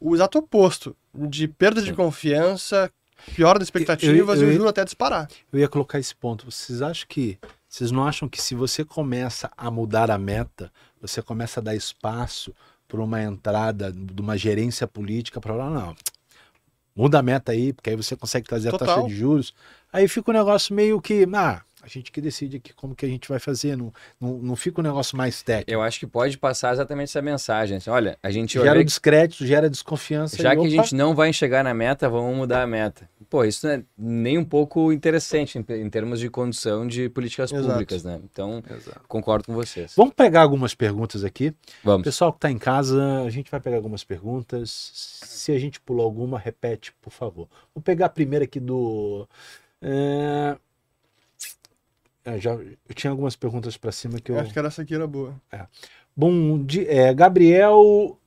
o 0.00 0.14
exato 0.14 0.38
oposto, 0.38 0.96
de 1.14 1.48
perda 1.48 1.80
de 1.82 1.92
confiança, 1.92 2.90
pior 3.34 3.58
das 3.58 3.66
expectativas 3.66 4.40
eu, 4.40 4.42
eu, 4.42 4.48
eu, 4.48 4.52
e 4.52 4.54
o 4.54 4.56
juro 4.58 4.68
até 4.68 4.84
disparar. 4.84 5.28
Eu 5.52 5.58
ia 5.58 5.68
colocar 5.68 5.98
esse 5.98 6.14
ponto. 6.14 6.50
Vocês 6.50 6.82
acham 6.82 7.06
que 7.08 7.38
vocês 7.68 7.90
não 7.90 8.06
acham 8.06 8.28
que 8.28 8.40
se 8.40 8.54
você 8.54 8.84
começa 8.84 9.50
a 9.56 9.70
mudar 9.70 10.10
a 10.10 10.18
meta, 10.18 10.72
você 11.00 11.20
começa 11.20 11.60
a 11.60 11.62
dar 11.62 11.74
espaço 11.74 12.54
para 12.88 13.02
uma 13.02 13.22
entrada 13.22 13.92
de 13.92 14.22
uma 14.22 14.38
gerência 14.38 14.86
política 14.86 15.40
para 15.40 15.54
falar, 15.54 15.70
não, 15.70 15.96
muda 16.96 17.18
a 17.18 17.22
meta 17.22 17.52
aí, 17.52 17.72
porque 17.72 17.90
aí 17.90 17.96
você 17.96 18.16
consegue 18.16 18.46
trazer 18.48 18.70
Total. 18.70 18.88
a 18.88 18.94
taxa 18.94 19.08
de 19.08 19.14
juros. 19.14 19.54
Aí 19.92 20.08
fica 20.08 20.30
um 20.30 20.34
negócio 20.34 20.74
meio 20.74 21.00
que, 21.00 21.26
ah, 21.34 21.62
a 21.86 21.88
gente 21.88 22.10
que 22.10 22.20
decide 22.20 22.56
aqui 22.56 22.74
como 22.74 22.94
que 22.94 23.06
a 23.06 23.08
gente 23.08 23.28
vai 23.28 23.38
fazer, 23.38 23.76
não, 23.76 23.92
não, 24.20 24.38
não 24.38 24.56
fica 24.56 24.80
um 24.80 24.84
negócio 24.84 25.16
mais 25.16 25.42
técnico. 25.42 25.70
Eu 25.70 25.82
acho 25.82 26.00
que 26.00 26.06
pode 26.06 26.36
passar 26.36 26.72
exatamente 26.72 27.10
essa 27.10 27.22
mensagem. 27.22 27.76
Assim, 27.76 27.90
olha, 27.90 28.18
a 28.22 28.30
gente... 28.30 28.58
Gera 28.58 28.84
descrédito, 28.84 29.46
gera 29.46 29.70
desconfiança. 29.70 30.36
Já 30.36 30.50
que 30.50 30.58
opa... 30.58 30.66
a 30.66 30.70
gente 30.70 30.94
não 30.94 31.14
vai 31.14 31.32
chegar 31.32 31.62
na 31.62 31.72
meta, 31.72 32.08
vamos 32.08 32.36
mudar 32.36 32.62
a 32.62 32.66
meta. 32.66 33.08
Pô, 33.30 33.44
isso 33.44 33.66
não 33.66 33.74
é 33.74 33.82
nem 33.96 34.36
um 34.36 34.44
pouco 34.44 34.92
interessante 34.92 35.58
em, 35.58 35.64
em 35.74 35.88
termos 35.88 36.18
de 36.18 36.28
condução 36.28 36.86
de 36.86 37.08
políticas 37.08 37.52
Exato. 37.52 37.68
públicas, 37.68 38.04
né? 38.04 38.20
Então, 38.24 38.62
Exato. 38.68 39.00
concordo 39.06 39.44
com 39.44 39.54
vocês. 39.54 39.94
Vamos 39.96 40.14
pegar 40.14 40.42
algumas 40.42 40.74
perguntas 40.74 41.24
aqui. 41.24 41.54
Vamos. 41.84 42.04
Pessoal 42.04 42.32
que 42.32 42.38
está 42.38 42.50
em 42.50 42.58
casa, 42.58 43.22
a 43.22 43.30
gente 43.30 43.50
vai 43.50 43.60
pegar 43.60 43.76
algumas 43.76 44.02
perguntas. 44.02 44.70
Se 45.24 45.52
a 45.52 45.58
gente 45.58 45.80
pulou 45.80 46.04
alguma, 46.04 46.38
repete, 46.38 46.92
por 47.00 47.10
favor. 47.10 47.48
Vou 47.74 47.82
pegar 47.82 48.06
a 48.06 48.10
primeira 48.10 48.44
aqui 48.44 48.58
do... 48.58 49.28
É... 49.80 50.56
É, 52.26 52.40
já, 52.40 52.54
eu 52.54 52.94
tinha 52.94 53.12
algumas 53.12 53.36
perguntas 53.36 53.76
para 53.76 53.92
cima 53.92 54.18
que 54.18 54.32
eu... 54.32 54.38
Acho 54.40 54.52
que 54.52 54.58
essa 54.58 54.82
aqui 54.82 54.92
era 54.92 55.06
boa. 55.06 55.40
É. 55.50 55.64
Bom 56.16 56.60
dia, 56.64 56.92
é, 56.92 57.14
Gabriel 57.14 58.18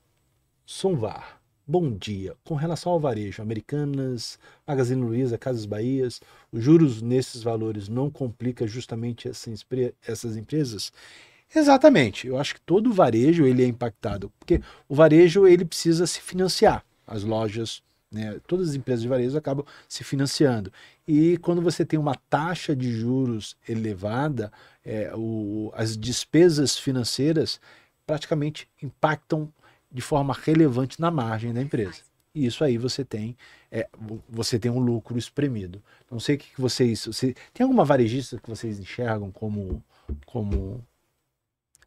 Sonvar. 0.66 1.42
Bom 1.68 1.92
dia. 1.92 2.34
Com 2.46 2.56
relação 2.56 2.94
ao 2.94 3.00
varejo, 3.00 3.42
Americanas, 3.42 4.40
Magazine 4.66 5.02
Luiza, 5.02 5.38
Casas 5.38 5.66
Bahias, 5.66 6.22
os 6.50 6.64
juros 6.64 7.02
nesses 7.02 7.44
valores 7.44 7.90
não 7.90 8.10
complica 8.10 8.66
justamente 8.66 9.28
essas 9.28 10.38
empresas? 10.38 10.94
Exatamente. 11.54 12.26
Eu 12.26 12.40
acho 12.40 12.56
que 12.56 12.62
todo 12.62 12.94
varejo 12.94 13.46
ele 13.46 13.64
é 13.64 13.68
impactado, 13.68 14.32
porque 14.40 14.62
o 14.88 14.96
varejo 14.96 15.46
ele 15.46 15.66
precisa 15.66 16.08
se 16.08 16.22
financiar. 16.22 16.86
As 17.06 17.24
lojas 17.24 17.84
né? 18.12 18.40
Todas 18.48 18.70
as 18.70 18.76
empresas 18.76 19.02
de 19.02 19.08
varejo 19.08 19.38
acabam 19.38 19.66
se 19.88 20.04
financiando. 20.04 20.72
E 21.08 21.38
quando 21.38 21.62
você 21.62 21.86
tem 21.86 22.00
uma 22.00 22.16
taxa 22.30 22.76
de 22.76 22.92
juros 22.92 23.56
elevada, 23.68 24.52
é, 24.84 25.12
o, 25.16 25.72
as 25.76 25.98
despesas 25.98 26.78
financeiras 26.78 27.60
praticamente 28.06 28.68
impactam 28.82 29.52
de 29.92 30.02
forma 30.02 30.34
relevante 30.34 31.00
na 31.00 31.12
margem 31.12 31.54
da 31.54 31.62
empresa. 31.62 32.02
E 32.34 32.46
isso 32.46 32.64
aí 32.64 32.78
você 32.78 33.04
tem 33.04 33.36
é, 33.72 33.88
você 34.28 34.58
tem 34.58 34.72
um 34.72 34.80
lucro 34.80 35.18
espremido. 35.18 35.82
Não 36.10 36.20
sei 36.20 36.36
o 36.36 36.38
que, 36.40 36.54
que 36.54 36.62
vocês. 36.62 37.06
Você, 37.06 37.36
tem 37.54 37.64
alguma 37.64 37.86
varejista 37.86 38.40
que 38.40 38.50
vocês 38.50 38.80
enxergam 38.80 39.32
como. 39.32 39.84
como 40.26 40.84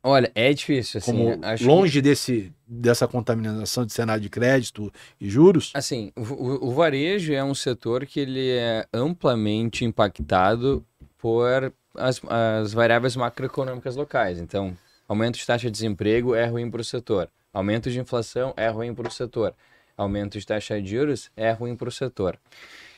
Olha, 0.03 0.31
é 0.35 0.53
difícil, 0.53 0.99
assim. 0.99 1.65
longe 1.65 1.95
que... 1.95 2.03
desse, 2.03 2.53
dessa 2.67 3.07
contaminação 3.07 3.87
de 3.87 3.93
cenário 3.93 4.23
de 4.23 4.29
crédito 4.29 4.93
e 5.21 5.31
juros? 5.31 5.71
Assim, 5.75 6.13
o, 6.17 6.69
o, 6.69 6.73
varejo 6.73 7.33
é 7.33 7.45
um 7.45 7.55
setor 7.55 8.05
que 8.05 8.19
ele 8.19 8.51
é 8.51 8.85
amplamente 8.93 9.85
impactado 9.85 10.85
por 11.17 11.73
as, 11.95 12.21
as 12.29 12.73
variáveis 12.73 13.15
macroeconômicas 13.15 13.95
locais. 13.95 14.41
Então, 14.41 14.77
aumento 15.07 15.39
de 15.39 15.47
taxa 15.47 15.67
de 15.67 15.73
desemprego 15.73 16.35
é 16.35 16.47
ruim 16.47 16.69
para 16.69 16.81
o 16.81 16.85
setor. 16.85 17.29
Aumento 17.53 17.91
de 17.91 18.01
inflação 18.01 18.53
é 18.57 18.69
ruim 18.69 18.93
para 18.93 19.07
o 19.07 19.11
setor 19.11 19.55
aumento 19.97 20.39
de 20.39 20.47
taxa 20.47 20.81
de 20.81 20.91
juros 20.91 21.31
é 21.37 21.53
ruim 21.53 21.77
para 21.77 21.89
o 21.89 21.93
setor. 21.93 22.39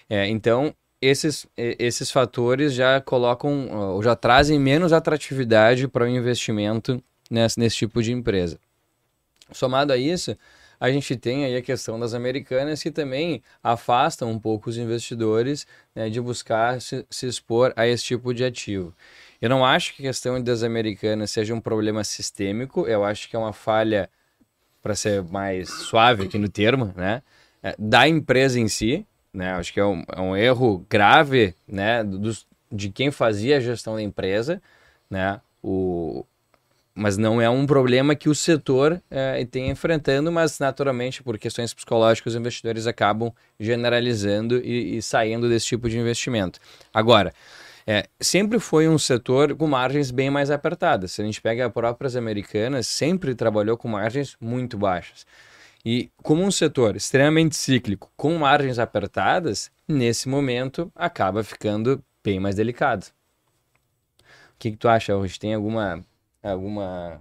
É, 0.09 0.29
então, 0.29 0.75
esses, 1.07 1.47
esses 1.57 2.11
fatores 2.11 2.73
já 2.73 3.01
colocam, 3.01 3.69
ou 3.95 4.03
já 4.03 4.15
trazem 4.17 4.59
menos 4.59 4.93
atratividade 4.93 5.89
para 5.89 6.05
o 6.05 6.09
investimento 6.09 7.03
nesse, 7.31 7.59
nesse 7.59 7.77
tipo 7.77 8.03
de 8.03 8.13
empresa. 8.13 8.59
Somado 9.53 9.93
a 9.93 9.97
isso, 9.97 10.37
a 10.81 10.91
gente 10.91 11.17
tem 11.17 11.45
aí 11.45 11.57
a 11.57 11.63
questão 11.63 11.99
das 11.99 12.15
americanas 12.15 12.83
que 12.83 12.91
também 12.91 13.43
afastam 13.63 14.31
um 14.31 14.39
pouco 14.39 14.69
os 14.69 14.77
investidores 14.77 15.67
né, 15.95 16.09
de 16.11 16.21
buscar 16.21 16.81
se, 16.81 17.07
se, 17.09 17.27
expor 17.27 17.73
a 17.77 17.87
esse 17.87 18.05
tipo 18.05 18.35
de 18.35 18.45
ativo. 18.45 18.95
Eu 19.41 19.49
não 19.49 19.65
acho 19.65 19.95
que 19.95 20.03
a 20.03 20.07
questão 20.07 20.43
das 20.43 20.63
americanas 20.63 21.31
seja 21.31 21.55
um 21.55 21.61
problema 21.61 22.03
sistêmico, 22.05 22.87
eu 22.87 23.05
acho 23.05 23.29
que 23.29 23.37
é 23.37 23.39
uma 23.39 23.53
falha 23.53 24.11
para 24.83 24.95
ser 24.95 25.23
mais 25.23 25.71
suave 25.71 26.25
aqui 26.25 26.39
no 26.39 26.49
termo, 26.49 26.93
né? 26.97 27.23
É, 27.63 27.75
da 27.79 28.07
empresa 28.07 28.61
em 28.61 28.69
si, 28.69 29.07
né? 29.35 29.53
Acho 29.55 29.73
que 29.73 29.81
é 29.81 29.85
um, 29.85 30.05
é 30.15 30.21
um 30.21 30.37
erro 30.37 30.87
grave, 30.89 31.55
né? 31.67 32.05
Dos, 32.05 32.47
de 32.71 32.89
quem 32.89 33.11
fazia 33.11 33.57
a 33.57 33.61
gestão 33.61 33.97
da 33.97 34.03
empresa, 34.03 34.63
né? 35.11 35.41
O, 35.63 36.25
mas 36.95 37.17
não 37.17 37.41
é 37.41 37.51
um 37.51 37.67
problema 37.67 38.15
que 38.15 38.29
o 38.29 38.35
setor 38.35 39.03
é, 39.11 39.45
tem 39.45 39.69
enfrentando, 39.69 40.31
mas 40.31 40.61
naturalmente 40.61 41.23
por 41.23 41.37
questões 41.39 41.75
psicológicas 41.75 42.35
os 42.35 42.39
investidores 42.39 42.87
acabam 42.87 43.33
generalizando 43.59 44.59
e, 44.59 44.99
e 44.99 45.03
saindo 45.03 45.49
desse 45.49 45.67
tipo 45.67 45.89
de 45.89 45.99
investimento. 45.99 46.61
Agora, 46.93 47.33
é, 47.87 48.07
sempre 48.21 48.61
foi 48.61 48.89
um 48.89 48.97
setor 48.97 49.55
com 49.57 49.67
margens 49.67 50.11
bem 50.11 50.31
mais 50.31 50.51
apertadas. 50.51 51.13
Se 51.13 51.21
a 51.21 51.25
gente 51.25 51.41
pega 51.41 51.67
as 51.67 51.73
próprias 51.73 52.15
americanas, 52.15 52.87
sempre 52.87 53.35
trabalhou 53.35 53.77
com 53.77 53.89
margens 53.89 54.37
muito 54.41 54.79
baixas. 54.79 55.27
E 55.85 56.11
como 56.23 56.43
um 56.43 56.51
setor 56.51 56.97
extremamente 56.97 57.57
cíclico, 57.57 58.11
com 58.17 58.39
margens 58.39 58.79
apertadas, 58.79 59.71
nesse 59.87 60.29
momento 60.29 60.91
acaba 60.95 61.45
ficando 61.45 62.03
bem 62.23 62.41
mais 62.41 62.57
delicado. 62.57 63.07
O 64.21 64.59
que, 64.59 64.71
que 64.71 64.77
tu 64.77 64.89
acha, 64.89 65.15
hoje? 65.15 65.39
Tem 65.39 65.53
alguma, 65.53 66.03
alguma 66.43 67.21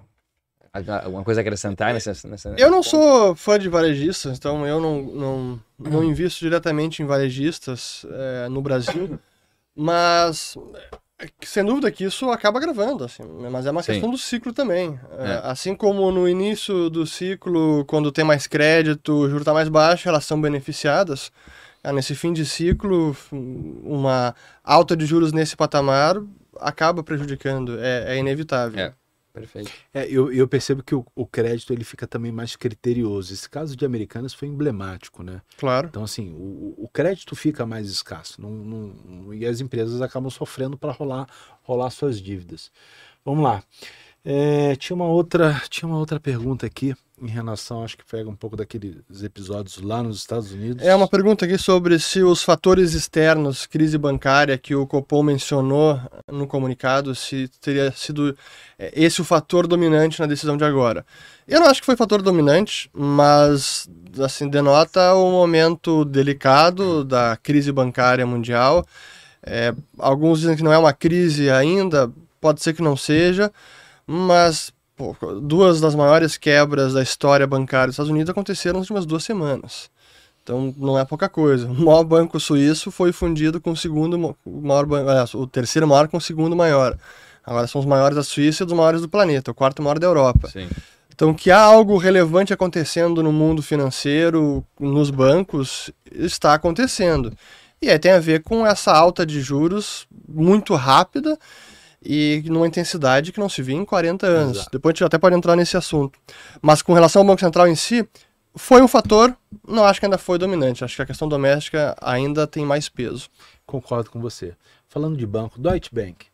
alguma 1.03 1.23
coisa 1.23 1.39
a 1.39 1.43
acrescentar 1.43 1.93
nessa, 1.93 2.27
nessa 2.27 2.55
Eu 2.57 2.71
não 2.71 2.81
sou 2.81 3.35
fã 3.35 3.59
de 3.59 3.69
varejistas, 3.69 4.37
então 4.37 4.65
eu 4.65 4.79
não, 4.79 5.01
não, 5.01 5.61
não 5.77 6.03
invisto 6.05 6.39
diretamente 6.39 7.03
em 7.03 7.05
varejistas 7.05 8.05
é, 8.09 8.49
no 8.49 8.61
Brasil. 8.61 9.19
Mas, 9.75 10.55
sem 11.41 11.63
dúvida 11.63 11.91
que 11.91 12.03
isso 12.03 12.29
acaba 12.29 12.59
gravando, 12.59 13.03
assim, 13.03 13.23
mas 13.51 13.65
é 13.65 13.71
uma 13.71 13.83
Sim. 13.83 13.93
questão 13.93 14.09
do 14.09 14.17
ciclo 14.17 14.53
também. 14.53 14.99
É. 15.17 15.31
é. 15.31 15.41
Assim 15.43 15.75
como 15.75 16.11
no 16.11 16.27
início 16.27 16.89
do 16.89 17.05
ciclo, 17.05 17.85
quando 17.85 18.11
tem 18.11 18.23
mais 18.23 18.47
crédito, 18.47 19.13
o 19.13 19.27
juro 19.27 19.41
está 19.41 19.53
mais 19.53 19.69
baixo, 19.69 20.07
elas 20.07 20.25
são 20.25 20.39
beneficiadas. 20.39 21.31
É, 21.83 21.91
nesse 21.91 22.15
fim 22.15 22.31
de 22.31 22.45
ciclo, 22.45 23.15
uma 23.31 24.33
alta 24.63 24.95
de 24.95 25.05
juros 25.05 25.33
nesse 25.33 25.55
patamar 25.55 26.15
acaba 26.59 27.03
prejudicando, 27.03 27.77
é, 27.79 28.15
é 28.15 28.17
inevitável. 28.17 28.79
É. 28.79 28.93
Perfeito. 29.33 29.71
É, 29.91 30.07
eu, 30.07 30.31
eu 30.31 30.47
percebo 30.47 30.83
que 30.83 30.93
o, 30.93 31.03
o, 31.15 31.25
crédito 31.25 31.73
ele 31.73 31.83
fica 31.83 32.05
também 32.05 32.31
mais 32.31 32.55
criterioso. 32.55 33.33
Esse 33.33 33.49
caso 33.49 33.75
de 33.75 33.83
Americanas 33.83 34.31
foi 34.31 34.47
emblemático, 34.47 35.23
né? 35.23 35.41
Claro. 35.57 35.87
Então, 35.87 36.03
assim, 36.03 36.31
o, 36.37 36.75
o 36.77 36.87
crédito 36.87 37.35
fica 37.35 37.65
mais 37.65 37.89
escasso 37.89 38.39
não, 38.39 38.51
não, 38.51 39.33
e 39.33 39.43
as 39.43 39.59
empresas 39.59 40.01
acabam 40.03 40.29
sofrendo 40.29 40.77
para 40.77 40.91
rolar, 40.91 41.27
rolar 41.63 41.89
suas 41.89 42.21
dívidas. 42.21 42.71
Vamos 43.25 43.43
lá. 43.43 43.63
É, 44.23 44.75
tinha, 44.75 44.95
uma 44.95 45.07
outra, 45.07 45.59
tinha 45.67 45.89
uma 45.89 45.97
outra 45.97 46.19
pergunta 46.19 46.67
aqui 46.67 46.95
em 47.23 47.29
relação, 47.29 47.83
acho 47.83 47.97
que 47.97 48.03
pega 48.05 48.29
um 48.29 48.35
pouco 48.35 48.57
daqueles 48.57 49.23
episódios 49.23 49.77
lá 49.81 50.03
nos 50.03 50.17
Estados 50.17 50.51
Unidos. 50.51 50.85
É 50.85 50.93
uma 50.93 51.07
pergunta 51.07 51.45
aqui 51.45 51.57
sobre 51.57 51.97
se 51.97 52.21
os 52.21 52.43
fatores 52.43 52.93
externos, 52.93 53.65
crise 53.65 53.97
bancária, 53.97 54.57
que 54.57 54.75
o 54.75 54.85
Copom 54.85 55.23
mencionou 55.23 55.99
no 56.29 56.45
comunicado, 56.45 57.15
se 57.15 57.47
teria 57.61 57.91
sido 57.91 58.35
é, 58.77 58.91
esse 58.93 59.21
o 59.21 59.23
fator 59.23 59.67
dominante 59.67 60.19
na 60.19 60.25
decisão 60.25 60.57
de 60.57 60.65
agora. 60.65 61.05
Eu 61.47 61.61
não 61.61 61.67
acho 61.67 61.79
que 61.79 61.85
foi 61.85 61.95
fator 61.95 62.21
dominante, 62.21 62.89
mas 62.93 63.89
assim 64.19 64.49
denota 64.49 65.13
o 65.13 65.29
um 65.29 65.31
momento 65.31 66.03
delicado 66.03 67.03
da 67.03 67.37
crise 67.37 67.71
bancária 67.71 68.25
mundial. 68.25 68.85
É, 69.45 69.73
alguns 69.97 70.41
dizem 70.41 70.55
que 70.55 70.63
não 70.63 70.73
é 70.73 70.77
uma 70.77 70.93
crise 70.93 71.49
ainda, 71.49 72.11
pode 72.39 72.61
ser 72.61 72.73
que 72.73 72.81
não 72.81 72.97
seja, 72.97 73.51
mas 74.05 74.73
Pô, 74.95 75.15
duas 75.41 75.81
das 75.81 75.95
maiores 75.95 76.37
quebras 76.37 76.93
da 76.93 77.01
história 77.01 77.47
bancária 77.47 77.87
dos 77.87 77.95
Estados 77.95 78.11
Unidos 78.11 78.29
aconteceram 78.29 78.79
nas 78.79 78.89
últimas 78.89 79.05
duas 79.05 79.23
semanas. 79.23 79.89
Então 80.43 80.73
não 80.77 80.99
é 80.99 81.05
pouca 81.05 81.27
coisa. 81.29 81.67
O 81.67 81.73
maior 81.73 82.03
banco 82.03 82.39
suíço 82.39 82.91
foi 82.91 83.11
fundido 83.11 83.59
com 83.59 83.71
o 83.71 83.77
segundo 83.77 84.35
maior 84.45 84.85
banco, 84.85 85.37
o 85.37 85.47
terceiro 85.47 85.87
maior 85.87 86.07
com 86.07 86.17
o 86.17 86.21
segundo 86.21 86.55
maior. 86.55 86.97
Agora 87.43 87.65
são 87.65 87.79
os 87.81 87.87
maiores 87.87 88.15
da 88.15 88.23
Suíça 88.23 88.63
e 88.63 88.65
dos 88.65 88.75
maiores 88.75 89.01
do 89.01 89.09
planeta, 89.09 89.51
o 89.51 89.53
quarto 89.53 89.81
maior 89.81 89.99
da 89.99 90.07
Europa. 90.07 90.49
Sim. 90.49 90.69
Então 91.13 91.33
que 91.33 91.51
há 91.51 91.59
algo 91.59 91.97
relevante 91.97 92.53
acontecendo 92.53 93.21
no 93.23 93.31
mundo 93.31 93.61
financeiro, 93.61 94.65
nos 94.79 95.09
bancos, 95.09 95.91
está 96.11 96.53
acontecendo. 96.53 97.33
E 97.81 97.89
aí 97.89 97.99
tem 97.99 98.11
a 98.11 98.19
ver 98.19 98.43
com 98.43 98.65
essa 98.65 98.93
alta 98.93 99.25
de 99.25 99.41
juros 99.41 100.07
muito 100.27 100.73
rápida 100.75 101.37
e 102.05 102.43
numa 102.45 102.67
intensidade 102.67 103.31
que 103.31 103.39
não 103.39 103.47
se 103.47 103.61
via 103.61 103.75
em 103.75 103.85
40 103.85 104.27
anos. 104.27 104.57
Exato. 104.57 104.71
Depois 104.71 104.91
a 104.91 104.95
gente 104.95 105.03
até 105.05 105.17
pode 105.17 105.35
entrar 105.35 105.55
nesse 105.55 105.77
assunto. 105.77 106.19
Mas 106.61 106.81
com 106.81 106.93
relação 106.93 107.21
ao 107.21 107.27
Banco 107.27 107.39
Central 107.39 107.67
em 107.67 107.75
si, 107.75 108.07
foi 108.55 108.81
um 108.81 108.87
fator, 108.87 109.35
não 109.67 109.85
acho 109.85 109.99
que 109.99 110.05
ainda 110.05 110.17
foi 110.17 110.37
dominante. 110.37 110.83
Acho 110.83 110.95
que 110.95 111.01
a 111.01 111.05
questão 111.05 111.27
doméstica 111.27 111.95
ainda 112.01 112.45
tem 112.45 112.65
mais 112.65 112.89
peso. 112.89 113.29
Concordo 113.65 114.11
com 114.11 114.19
você. 114.19 114.53
Falando 114.87 115.17
de 115.17 115.25
banco, 115.25 115.59
Deutsche 115.59 115.89
Bank. 115.91 116.27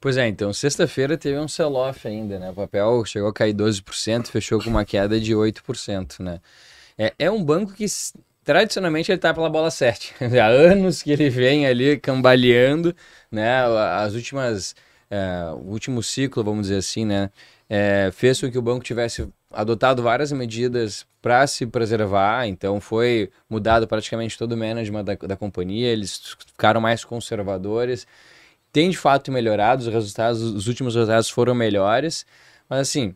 Pois 0.00 0.18
é, 0.18 0.28
então, 0.28 0.52
sexta-feira 0.52 1.16
teve 1.16 1.38
um 1.38 1.48
sell-off 1.48 2.06
ainda, 2.06 2.38
né? 2.38 2.50
O 2.50 2.54
papel 2.54 3.04
chegou 3.06 3.30
a 3.30 3.32
cair 3.32 3.54
12%, 3.54 4.26
fechou 4.26 4.62
com 4.62 4.68
uma 4.68 4.84
queda 4.84 5.18
de 5.18 5.32
8%, 5.32 6.20
né? 6.20 6.40
É, 6.96 7.12
é 7.18 7.30
um 7.30 7.42
banco 7.42 7.72
que 7.72 7.86
tradicionalmente 8.44 9.10
ele 9.10 9.18
tá 9.18 9.32
pela 9.32 9.48
bola 9.48 9.70
7. 9.70 10.14
Há 10.40 10.46
anos 10.46 11.02
que 11.02 11.10
ele 11.10 11.30
vem 11.30 11.66
ali 11.66 11.98
cambaleando, 11.98 12.94
né? 13.30 13.64
As 13.96 14.14
últimas. 14.14 14.74
É, 15.10 15.50
o 15.52 15.70
último 15.70 16.02
ciclo, 16.02 16.42
vamos 16.42 16.62
dizer 16.62 16.78
assim, 16.78 17.04
né? 17.04 17.30
É, 17.68 18.10
fez 18.12 18.40
com 18.40 18.50
que 18.50 18.58
o 18.58 18.62
banco 18.62 18.84
tivesse 18.84 19.26
adotado 19.50 20.02
várias 20.02 20.32
medidas 20.32 21.06
para 21.22 21.46
se 21.46 21.66
preservar, 21.66 22.46
então 22.46 22.80
foi 22.80 23.30
mudado 23.48 23.86
praticamente 23.86 24.36
todo 24.36 24.52
o 24.52 24.56
management 24.56 25.04
da, 25.04 25.14
da 25.14 25.36
companhia, 25.36 25.88
eles 25.88 26.36
ficaram 26.46 26.80
mais 26.80 27.04
conservadores, 27.04 28.06
tem 28.72 28.90
de 28.90 28.98
fato 28.98 29.30
melhorado, 29.32 29.82
os 29.82 29.88
resultados, 29.88 30.42
os 30.42 30.66
últimos 30.66 30.94
resultados 30.94 31.30
foram 31.30 31.54
melhores, 31.54 32.26
mas 32.68 32.80
assim, 32.80 33.14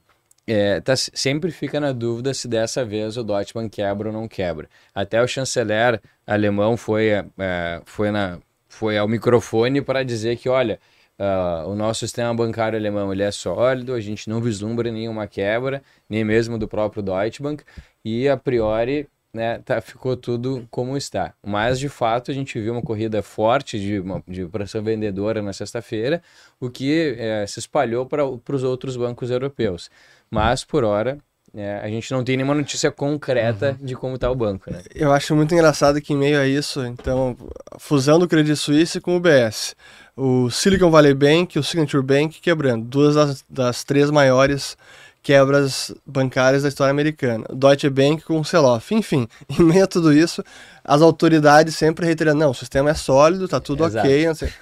é, 0.49 0.81
tá, 0.81 0.97
sempre 0.97 1.51
fica 1.51 1.79
na 1.79 1.93
dúvida 1.93 2.33
se 2.33 2.49
dessa 2.49 2.85
vez 2.85 3.17
o 3.17 3.23
Deutsche 3.23 3.53
quebra 3.71 4.09
ou 4.09 4.15
não 4.15 4.27
quebra. 4.27 4.69
Até 4.95 5.23
o 5.23 5.29
chanceler 5.29 6.01
alemão 6.27 6.77
foi, 6.77 7.09
é, 7.11 7.83
foi, 7.85 8.11
na, 8.11 8.39
foi 8.69 8.97
ao 8.97 9.07
microfone 9.07 9.83
para 9.83 10.03
dizer 10.03 10.37
que, 10.37 10.49
olha, 10.49 10.81
uh, 11.19 11.69
o 11.69 11.75
nosso 11.75 12.01
sistema 12.01 12.35
bancário 12.35 12.79
alemão 12.79 13.13
ele 13.13 13.23
é 13.23 13.31
sólido, 13.31 13.93
a 13.93 14.01
gente 14.01 14.29
não 14.29 14.41
vislumbra 14.41 14.91
nenhuma 14.91 15.27
quebra, 15.27 15.83
nem 16.09 16.25
mesmo 16.25 16.57
do 16.57 16.67
próprio 16.67 17.03
Deutsche 17.03 17.43
Bank, 17.43 17.63
e 18.03 18.27
a 18.29 18.37
priori 18.37 19.07
né, 19.39 19.61
tá, 19.65 19.81
ficou 19.81 20.17
tudo 20.17 20.67
como 20.69 20.97
está. 20.97 21.33
Mas, 21.47 21.79
de 21.79 21.89
fato, 21.89 22.31
a 22.31 22.35
gente 22.35 22.61
viu 22.61 22.73
uma 22.73 22.83
corrida 22.83 23.23
forte 23.23 23.79
de, 23.79 24.01
uma, 24.01 24.23
de 24.27 24.45
pressão 24.47 24.83
vendedora 24.83 25.41
na 25.41 25.53
sexta-feira, 25.53 26.21
o 26.61 26.69
que 26.69 27.15
é, 27.17 27.47
se 27.47 27.61
espalhou 27.61 28.05
para 28.05 28.27
os 28.27 28.65
outros 28.65 28.97
bancos 28.97 29.31
europeus. 29.31 29.89
Mas, 30.29 30.65
por 30.65 30.83
hora, 30.83 31.19
é, 31.55 31.81
a 31.83 31.89
gente 31.89 32.11
não 32.11 32.25
tem 32.25 32.37
nenhuma 32.37 32.55
notícia 32.55 32.91
concreta 32.91 33.77
uhum. 33.79 33.87
de 33.87 33.95
como 33.95 34.17
está 34.17 34.29
o 34.29 34.35
banco. 34.35 34.71
Né? 34.71 34.83
Eu 34.93 35.13
acho 35.13 35.35
muito 35.37 35.55
engraçado 35.55 36.01
que, 36.01 36.13
em 36.13 36.17
meio 36.17 36.41
a 36.41 36.47
isso, 36.47 36.85
então, 36.85 37.37
fusão 37.79 38.19
do 38.19 38.27
Credit 38.27 38.57
Suisse 38.57 39.01
com 39.01 39.15
o 39.15 39.17
UBS, 39.19 39.77
o 40.17 40.51
Silicon 40.51 40.91
Valley 40.91 41.15
Bank 41.15 41.57
e 41.57 41.61
o 41.61 41.63
Signature 41.63 42.03
Bank 42.03 42.41
quebrando, 42.41 42.85
duas 42.85 43.15
das, 43.15 43.45
das 43.49 43.85
três 43.85 44.11
maiores 44.11 44.77
quebras 45.23 45.93
bancárias 46.07 46.63
da 46.63 46.69
história 46.69 46.91
americana. 46.91 47.45
Deutsche 47.53 47.91
Bank 47.91 48.23
com 48.23 48.41
o 48.41 48.45
sell-off. 48.45 48.95
Enfim, 48.95 49.29
em 49.49 49.63
meio 49.63 49.85
a 49.85 49.87
tudo 49.87 50.13
isso, 50.13 50.43
as 50.85 51.03
autoridades 51.03 51.77
sempre 51.77 52.07
reiterando, 52.07 52.39
não, 52.39 52.51
o 52.51 52.55
sistema 52.55 52.91
é 52.91 52.95
sólido, 52.95 53.49
tá 53.49 53.61
tudo 53.61 53.85
Exato. 53.85 54.07
ok. 54.07 54.27
Não, 54.27 54.35
sei. 54.35 54.53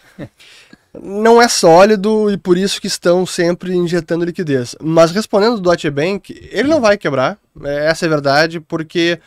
não 1.01 1.43
é 1.43 1.49
sólido 1.49 2.31
e 2.31 2.37
por 2.37 2.57
isso 2.57 2.81
que 2.81 2.87
estão 2.87 3.25
sempre 3.25 3.75
injetando 3.75 4.25
liquidez. 4.25 4.75
Mas 4.81 5.11
respondendo 5.11 5.57
do 5.57 5.63
Deutsche 5.63 5.91
Bank, 5.91 6.49
ele 6.51 6.69
não 6.69 6.81
vai 6.81 6.97
quebrar, 6.97 7.39
essa 7.65 8.05
é 8.05 8.07
a 8.07 8.11
verdade, 8.11 8.61
porque 8.61 9.21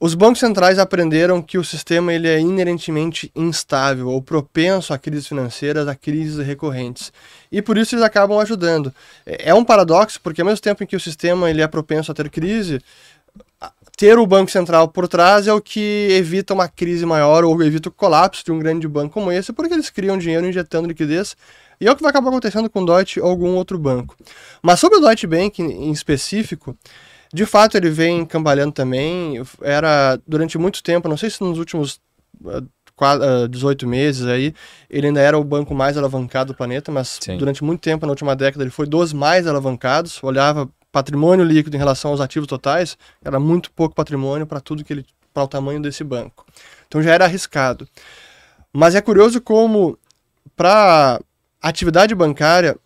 os 0.00 0.14
bancos 0.14 0.38
centrais 0.38 0.78
aprenderam 0.78 1.42
que 1.42 1.58
o 1.58 1.64
sistema 1.64 2.12
ele 2.12 2.28
é 2.28 2.38
inerentemente 2.38 3.32
instável 3.34 4.08
ou 4.08 4.22
propenso 4.22 4.94
a 4.94 4.98
crises 4.98 5.26
financeiras, 5.26 5.88
a 5.88 5.94
crises 5.94 6.46
recorrentes. 6.46 7.12
E 7.50 7.60
por 7.60 7.76
isso 7.76 7.94
eles 7.94 8.04
acabam 8.04 8.38
ajudando. 8.38 8.94
É 9.26 9.52
um 9.52 9.64
paradoxo, 9.64 10.20
porque 10.22 10.40
ao 10.40 10.46
mesmo 10.46 10.62
tempo 10.62 10.84
em 10.84 10.86
que 10.86 10.94
o 10.94 11.00
sistema 11.00 11.50
ele 11.50 11.62
é 11.62 11.66
propenso 11.66 12.12
a 12.12 12.14
ter 12.14 12.30
crise, 12.30 12.80
ter 13.96 14.16
o 14.16 14.26
Banco 14.26 14.48
Central 14.52 14.86
por 14.86 15.08
trás 15.08 15.48
é 15.48 15.52
o 15.52 15.60
que 15.60 16.06
evita 16.12 16.54
uma 16.54 16.68
crise 16.68 17.04
maior 17.04 17.44
ou 17.44 17.60
evita 17.60 17.88
o 17.88 17.92
colapso 17.92 18.44
de 18.44 18.52
um 18.52 18.58
grande 18.60 18.86
banco 18.86 19.14
como 19.14 19.32
esse, 19.32 19.52
porque 19.52 19.74
eles 19.74 19.90
criam 19.90 20.16
dinheiro 20.16 20.46
injetando 20.46 20.86
liquidez. 20.86 21.36
E 21.80 21.88
é 21.88 21.90
o 21.90 21.96
que 21.96 22.02
vai 22.02 22.10
acabar 22.10 22.28
acontecendo 22.28 22.70
com 22.70 22.82
o 22.82 22.86
Deutsche 22.86 23.20
ou 23.20 23.28
algum 23.28 23.56
outro 23.56 23.76
banco. 23.76 24.16
Mas 24.62 24.78
sobre 24.78 24.98
o 24.98 25.00
Deutsche 25.00 25.26
Bank 25.26 25.60
em 25.60 25.90
específico, 25.90 26.76
de 27.32 27.44
fato, 27.44 27.76
ele 27.76 27.90
vem 27.90 28.24
cambalhando 28.24 28.72
também. 28.72 29.42
Era 29.60 30.18
durante 30.26 30.56
muito 30.58 30.82
tempo, 30.82 31.08
não 31.08 31.16
sei 31.16 31.30
se 31.30 31.42
nos 31.42 31.58
últimos 31.58 32.00
uh, 32.42 33.48
18 33.48 33.86
meses 33.86 34.26
aí, 34.26 34.54
ele 34.88 35.08
ainda 35.08 35.20
era 35.20 35.38
o 35.38 35.44
banco 35.44 35.74
mais 35.74 35.96
alavancado 35.96 36.52
do 36.52 36.56
planeta, 36.56 36.90
mas 36.90 37.18
Sim. 37.20 37.36
durante 37.36 37.62
muito 37.62 37.80
tempo, 37.80 38.06
na 38.06 38.12
última 38.12 38.34
década, 38.34 38.64
ele 38.64 38.70
foi 38.70 38.86
dos 38.86 39.12
mais 39.12 39.46
alavancados. 39.46 40.22
Olhava 40.22 40.68
patrimônio 40.90 41.44
líquido 41.44 41.76
em 41.76 41.78
relação 41.78 42.10
aos 42.10 42.20
ativos 42.20 42.48
totais, 42.48 42.96
era 43.22 43.38
muito 43.38 43.70
pouco 43.70 43.94
patrimônio 43.94 44.46
para 44.46 44.60
tudo 44.60 44.82
que 44.82 44.92
ele 44.92 45.06
para 45.34 45.44
o 45.44 45.48
tamanho 45.48 45.80
desse 45.80 46.02
banco. 46.02 46.46
Então 46.88 47.02
já 47.02 47.12
era 47.12 47.26
arriscado. 47.26 47.86
Mas 48.72 48.94
é 48.94 49.00
curioso 49.00 49.40
como 49.40 49.98
para 50.56 51.20
atividade 51.60 52.14
bancária 52.14 52.76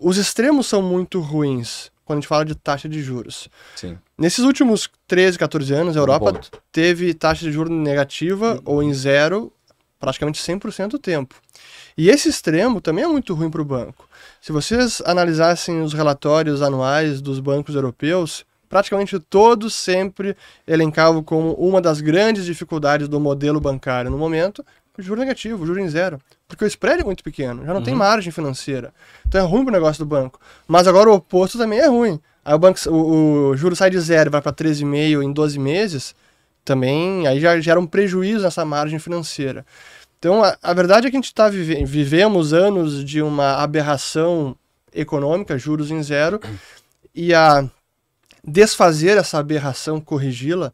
os 0.00 0.16
extremos 0.16 0.66
são 0.66 0.82
muito 0.82 1.20
ruins 1.20 1.91
quando 2.12 2.18
a 2.18 2.20
gente 2.20 2.28
fala 2.28 2.44
de 2.44 2.54
taxa 2.54 2.88
de 2.88 3.02
juros. 3.02 3.48
Sim. 3.74 3.98
Nesses 4.18 4.44
últimos 4.44 4.88
13, 5.06 5.38
14 5.38 5.72
anos, 5.72 5.96
a 5.96 6.00
Europa 6.00 6.30
um 6.30 6.58
teve 6.70 7.14
taxa 7.14 7.44
de 7.44 7.52
juros 7.52 7.72
negativa 7.72 8.54
uhum. 8.54 8.60
ou 8.64 8.82
em 8.82 8.92
zero 8.92 9.52
praticamente 9.98 10.42
100% 10.42 10.88
do 10.88 10.98
tempo. 10.98 11.36
E 11.96 12.10
esse 12.10 12.28
extremo 12.28 12.80
também 12.80 13.04
é 13.04 13.06
muito 13.06 13.34
ruim 13.34 13.50
para 13.50 13.62
o 13.62 13.64
banco. 13.64 14.08
Se 14.40 14.50
vocês 14.50 15.00
analisassem 15.06 15.80
os 15.80 15.92
relatórios 15.92 16.60
anuais 16.60 17.20
dos 17.20 17.38
bancos 17.38 17.74
europeus, 17.74 18.44
praticamente 18.68 19.18
todos 19.20 19.74
sempre 19.74 20.36
elencavam 20.66 21.22
como 21.22 21.52
uma 21.52 21.80
das 21.80 22.00
grandes 22.00 22.44
dificuldades 22.44 23.08
do 23.08 23.20
modelo 23.20 23.60
bancário 23.60 24.10
no 24.10 24.18
momento 24.18 24.64
o 24.98 25.02
juro 25.02 25.20
negativo, 25.20 25.62
o 25.62 25.66
juro 25.66 25.80
em 25.80 25.88
zero. 25.88 26.20
Porque 26.52 26.66
o 26.66 26.68
spread 26.68 27.00
é 27.00 27.04
muito 27.04 27.24
pequeno, 27.24 27.64
já 27.64 27.68
não 27.68 27.76
uhum. 27.76 27.82
tem 27.82 27.94
margem 27.94 28.30
financeira. 28.30 28.92
Então 29.26 29.40
é 29.40 29.44
ruim 29.44 29.64
para 29.64 29.70
o 29.70 29.72
negócio 29.72 30.04
do 30.04 30.08
banco. 30.08 30.38
Mas 30.68 30.86
agora 30.86 31.10
o 31.10 31.14
oposto 31.14 31.56
também 31.56 31.78
é 31.78 31.86
ruim. 31.86 32.20
Aí 32.44 32.54
o, 32.54 32.58
banco, 32.58 32.78
o, 32.90 33.48
o 33.48 33.56
juro 33.56 33.74
sai 33.74 33.88
de 33.88 33.98
zero 33.98 34.30
vai 34.30 34.42
para 34.42 34.52
13,5 34.52 35.22
em 35.22 35.32
12 35.32 35.58
meses, 35.58 36.14
também 36.62 37.26
aí 37.26 37.40
já 37.40 37.58
gera 37.58 37.80
um 37.80 37.86
prejuízo 37.86 38.42
nessa 38.42 38.66
margem 38.66 38.98
financeira. 38.98 39.64
Então 40.18 40.44
a, 40.44 40.58
a 40.62 40.74
verdade 40.74 41.06
é 41.06 41.10
que 41.10 41.16
a 41.16 41.18
gente 41.18 41.26
está 41.26 41.48
vive, 41.48 41.84
vivemos 41.86 42.52
anos 42.52 43.02
de 43.02 43.22
uma 43.22 43.54
aberração 43.62 44.54
econômica, 44.92 45.56
juros 45.56 45.90
em 45.90 46.02
zero, 46.02 46.38
e 47.14 47.32
a 47.32 47.66
desfazer 48.44 49.16
essa 49.16 49.38
aberração, 49.38 50.00
corrigi-la, 50.00 50.70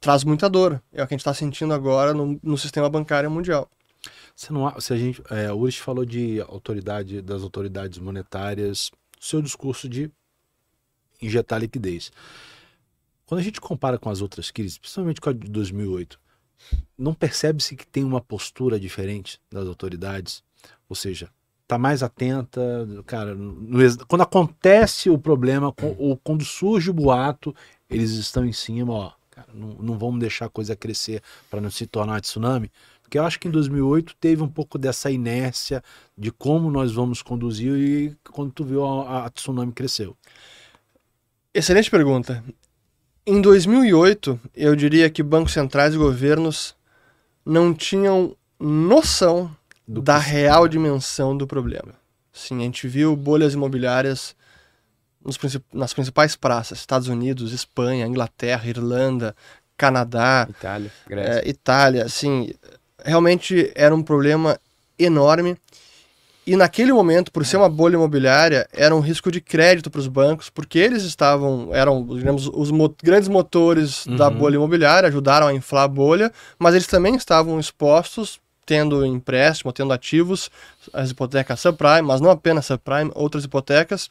traz 0.00 0.22
muita 0.22 0.50
dor. 0.50 0.82
É 0.92 1.02
o 1.02 1.06
que 1.06 1.14
a 1.14 1.16
gente 1.16 1.20
está 1.20 1.32
sentindo 1.32 1.72
agora 1.72 2.12
no, 2.12 2.38
no 2.42 2.58
sistema 2.58 2.90
bancário 2.90 3.30
mundial. 3.30 3.70
Você 4.38 4.52
não, 4.52 4.80
se 4.80 4.92
a 4.92 4.96
gente, 4.96 5.20
é, 5.30 5.52
o 5.52 5.56
Urs 5.56 5.76
falou 5.78 6.04
de 6.04 6.40
autoridade 6.42 7.20
das 7.20 7.42
autoridades 7.42 7.98
monetárias, 7.98 8.88
seu 9.18 9.42
discurso 9.42 9.88
de 9.88 10.12
injetar 11.20 11.58
liquidez. 11.58 12.12
Quando 13.26 13.40
a 13.40 13.42
gente 13.42 13.60
compara 13.60 13.98
com 13.98 14.08
as 14.08 14.22
outras 14.22 14.52
crises, 14.52 14.78
principalmente 14.78 15.20
com 15.20 15.30
a 15.30 15.32
de 15.32 15.50
2008, 15.50 16.20
não 16.96 17.14
percebe-se 17.14 17.74
que 17.74 17.84
tem 17.84 18.04
uma 18.04 18.20
postura 18.20 18.78
diferente 18.78 19.40
das 19.50 19.66
autoridades? 19.66 20.44
Ou 20.88 20.94
seja, 20.94 21.28
tá 21.66 21.76
mais 21.76 22.04
atenta, 22.04 22.86
cara, 23.06 23.34
no, 23.34 24.06
quando 24.06 24.22
acontece 24.22 25.10
o 25.10 25.18
problema, 25.18 25.74
ou 25.98 26.16
quando 26.16 26.44
surge 26.44 26.90
o 26.90 26.94
boato, 26.94 27.52
eles 27.90 28.12
estão 28.12 28.44
em 28.44 28.52
cima, 28.52 28.92
ó, 28.92 29.12
cara, 29.38 29.48
não, 29.54 29.68
não 29.80 29.98
vamos 29.98 30.18
deixar 30.18 30.46
a 30.46 30.50
coisa 30.50 30.74
crescer 30.74 31.22
para 31.48 31.60
não 31.60 31.70
se 31.70 31.86
tornar 31.86 32.20
tsunami. 32.20 32.70
Porque 33.02 33.18
eu 33.18 33.24
acho 33.24 33.38
que 33.38 33.48
em 33.48 33.50
2008 33.50 34.16
teve 34.20 34.42
um 34.42 34.48
pouco 34.48 34.76
dessa 34.76 35.10
inércia 35.10 35.82
de 36.16 36.30
como 36.30 36.70
nós 36.70 36.92
vamos 36.92 37.22
conduzir 37.22 37.72
e 37.72 38.16
quando 38.30 38.52
tu 38.52 38.64
viu 38.64 38.84
a, 38.84 39.26
a 39.26 39.30
tsunami 39.30 39.72
cresceu. 39.72 40.16
Excelente 41.54 41.90
pergunta. 41.90 42.44
Em 43.24 43.40
2008, 43.40 44.40
eu 44.54 44.74
diria 44.74 45.08
que 45.08 45.22
bancos 45.22 45.52
centrais 45.52 45.94
e 45.94 45.98
governos 45.98 46.74
não 47.44 47.72
tinham 47.72 48.36
noção 48.58 49.54
do 49.86 50.02
da 50.02 50.18
real 50.18 50.68
dimensão 50.68 51.36
do 51.36 51.46
problema. 51.46 51.94
Sim, 52.32 52.58
a 52.58 52.64
gente 52.64 52.86
viu 52.86 53.16
bolhas 53.16 53.54
imobiliárias 53.54 54.36
nos, 55.28 55.60
nas 55.72 55.92
principais 55.92 56.34
praças, 56.34 56.78
Estados 56.78 57.08
Unidos, 57.08 57.52
Espanha, 57.52 58.06
Inglaterra, 58.06 58.66
Irlanda, 58.66 59.36
Canadá, 59.76 60.46
Itália, 60.48 60.90
Grécia. 61.06 61.32
É, 61.32 61.48
Itália, 61.48 62.04
assim, 62.04 62.50
realmente 63.04 63.70
era 63.74 63.94
um 63.94 64.02
problema 64.02 64.58
enorme. 64.98 65.56
E 66.46 66.56
naquele 66.56 66.94
momento, 66.94 67.30
por 67.30 67.44
ser 67.44 67.58
uma 67.58 67.68
bolha 67.68 67.94
imobiliária, 67.94 68.66
era 68.72 68.96
um 68.96 69.00
risco 69.00 69.30
de 69.30 69.38
crédito 69.38 69.90
para 69.90 70.00
os 70.00 70.08
bancos, 70.08 70.48
porque 70.48 70.78
eles 70.78 71.02
estavam, 71.02 71.68
eram, 71.74 72.02
digamos, 72.06 72.48
os 72.50 72.70
mo 72.70 72.94
grandes 73.02 73.28
motores 73.28 74.06
uhum. 74.06 74.16
da 74.16 74.30
bolha 74.30 74.54
imobiliária, 74.54 75.08
ajudaram 75.08 75.46
a 75.46 75.52
inflar 75.52 75.84
a 75.84 75.88
bolha, 75.88 76.32
mas 76.58 76.74
eles 76.74 76.86
também 76.86 77.14
estavam 77.16 77.60
expostos, 77.60 78.40
tendo 78.64 79.04
empréstimo, 79.04 79.74
tendo 79.74 79.92
ativos, 79.92 80.50
as 80.92 81.10
hipotecas 81.10 81.60
subprime, 81.60 82.02
mas 82.02 82.20
não 82.20 82.30
apenas 82.30 82.64
subprime, 82.64 83.10
outras 83.14 83.44
hipotecas. 83.44 84.08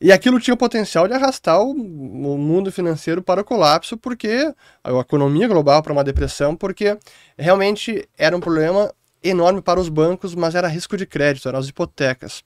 E 0.00 0.12
aquilo 0.12 0.38
tinha 0.38 0.54
o 0.54 0.56
potencial 0.56 1.08
de 1.08 1.14
arrastar 1.14 1.60
o, 1.60 1.74
mundo 1.74 2.70
financeiro 2.70 3.20
para 3.20 3.40
o 3.40 3.44
colapso, 3.44 3.96
porque 3.96 4.54
a 4.84 4.92
economia 4.92 5.48
global 5.48 5.82
para 5.82 5.92
uma 5.92 6.04
depressão, 6.04 6.54
porque 6.54 6.96
realmente 7.36 8.08
era 8.16 8.36
um 8.36 8.40
problema 8.40 8.94
enorme 9.22 9.60
para 9.60 9.80
os 9.80 9.88
bancos, 9.88 10.36
mas 10.36 10.54
era 10.54 10.68
risco 10.68 10.96
de 10.96 11.04
crédito, 11.04 11.48
eram 11.48 11.58
as 11.58 11.68
hipotecas. 11.68 12.44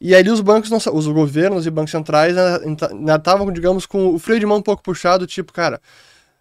E 0.00 0.14
aí 0.14 0.26
os 0.30 0.40
bancos, 0.40 0.70
não, 0.70 0.78
os 0.94 1.06
governos 1.08 1.66
e 1.66 1.70
bancos 1.70 1.90
centrais 1.90 2.36
ainda 2.38 3.16
estavam, 3.16 3.50
digamos, 3.52 3.84
com 3.84 4.14
o 4.14 4.18
freio 4.18 4.40
de 4.40 4.46
mão 4.46 4.58
um 4.58 4.62
pouco 4.62 4.82
puxado, 4.82 5.26
tipo, 5.26 5.52
cara, 5.52 5.80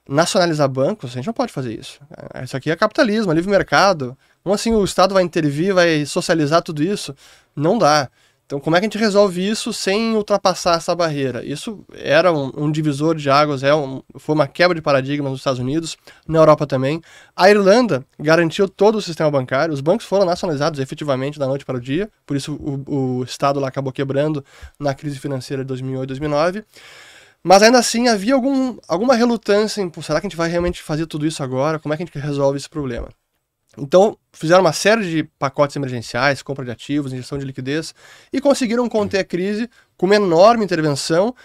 nacionalizar 0.08 0.70
bancos, 0.70 1.12
a 1.12 1.14
gente 1.16 1.28
não 1.28 1.34
pode 1.34 1.52
fazer 1.52 1.78
isso. 1.78 2.00
Isso 2.44 2.56
aqui 2.56 2.72
é 2.72 2.76
capitalismo, 2.76 3.32
é 3.32 3.36
livre 3.36 3.50
mercado. 3.50 4.18
Como 4.44 4.56
assim 4.56 4.74
o 4.74 4.84
Estado 4.84 5.14
vai 5.14 5.24
intervir, 5.24 5.74
vai 5.74 6.06
socializar 6.06 6.62
tudo 6.62 6.84
isso? 6.84 7.16
Não 7.56 7.78
dá. 7.78 8.10
Então, 8.50 8.60
como 8.60 8.76
é 8.76 8.80
que 8.80 8.86
a 8.88 8.88
gente 8.88 8.98
resolve 8.98 9.48
isso 9.48 9.72
sem 9.72 10.16
ultrapassar 10.16 10.78
essa 10.78 10.96
barreira? 10.96 11.46
Isso 11.46 11.86
era 11.94 12.34
um, 12.34 12.52
um 12.58 12.72
divisor 12.72 13.14
de 13.14 13.30
águas, 13.30 13.62
é 13.62 13.76
um, 13.76 14.02
foi 14.18 14.34
uma 14.34 14.48
quebra 14.48 14.74
de 14.74 14.82
paradigma 14.82 15.30
nos 15.30 15.42
Estados 15.42 15.60
Unidos, 15.60 15.96
na 16.28 16.40
Europa 16.40 16.66
também. 16.66 17.00
A 17.36 17.48
Irlanda 17.48 18.04
garantiu 18.20 18.68
todo 18.68 18.96
o 18.96 19.02
sistema 19.04 19.30
bancário, 19.30 19.72
os 19.72 19.82
bancos 19.82 20.08
foram 20.08 20.26
nacionalizados 20.26 20.80
efetivamente 20.80 21.38
da 21.38 21.46
noite 21.46 21.64
para 21.64 21.78
o 21.78 21.80
dia, 21.80 22.10
por 22.26 22.36
isso 22.36 22.56
o, 22.56 23.20
o 23.20 23.24
Estado 23.24 23.60
lá 23.60 23.68
acabou 23.68 23.94
quebrando 23.94 24.44
na 24.80 24.96
crise 24.96 25.20
financeira 25.20 25.64
de 25.64 25.68
2008 25.68 26.08
2009. 26.08 26.64
Mas 27.44 27.62
ainda 27.62 27.78
assim 27.78 28.08
havia 28.08 28.34
algum, 28.34 28.78
alguma 28.88 29.14
relutância 29.14 29.80
em, 29.80 29.92
será 30.02 30.20
que 30.20 30.26
a 30.26 30.30
gente 30.30 30.36
vai 30.36 30.50
realmente 30.50 30.82
fazer 30.82 31.06
tudo 31.06 31.28
isso 31.28 31.44
agora? 31.44 31.78
Como 31.78 31.94
é 31.94 31.98
que 31.98 32.02
a 32.02 32.06
gente 32.08 32.18
resolve 32.18 32.58
esse 32.58 32.68
problema? 32.68 33.10
Então, 33.78 34.18
fizeram 34.34 34.62
uma 34.62 34.74
série 34.74 35.10
de 35.10 35.24
pacotes 35.38 35.76
emergenciais, 35.76 36.42
compra 36.42 36.66
de 36.66 36.72
ativos, 36.72 37.14
injeção 37.14 37.38
de 37.38 37.46
liquidez 37.46 37.94
e 38.34 38.42
conseguiram 38.42 38.90
conter 38.90 39.20
a 39.20 39.24
crise 39.24 39.70
com 39.96 40.06
uma 40.06 40.16
enorme 40.16 40.64
intervenção. 40.64 41.36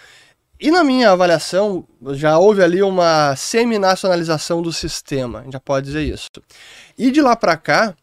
E 0.59 0.71
na 0.71 0.83
minha 0.83 1.11
avaliação, 1.11 1.85
já 2.13 2.37
houve 2.39 2.63
ali 2.63 2.81
uma 2.81 3.35
semi-nacionalização 3.35 4.61
do 4.61 4.71
sistema, 4.71 5.39
a 5.39 5.43
gente 5.43 5.53
já 5.53 5.59
pode 5.59 5.85
dizer 5.85 6.01
isso. 6.01 6.29
E 6.97 7.11
de 7.11 7.21
lá 7.21 7.35
para 7.35 7.57
cá, 7.57 7.93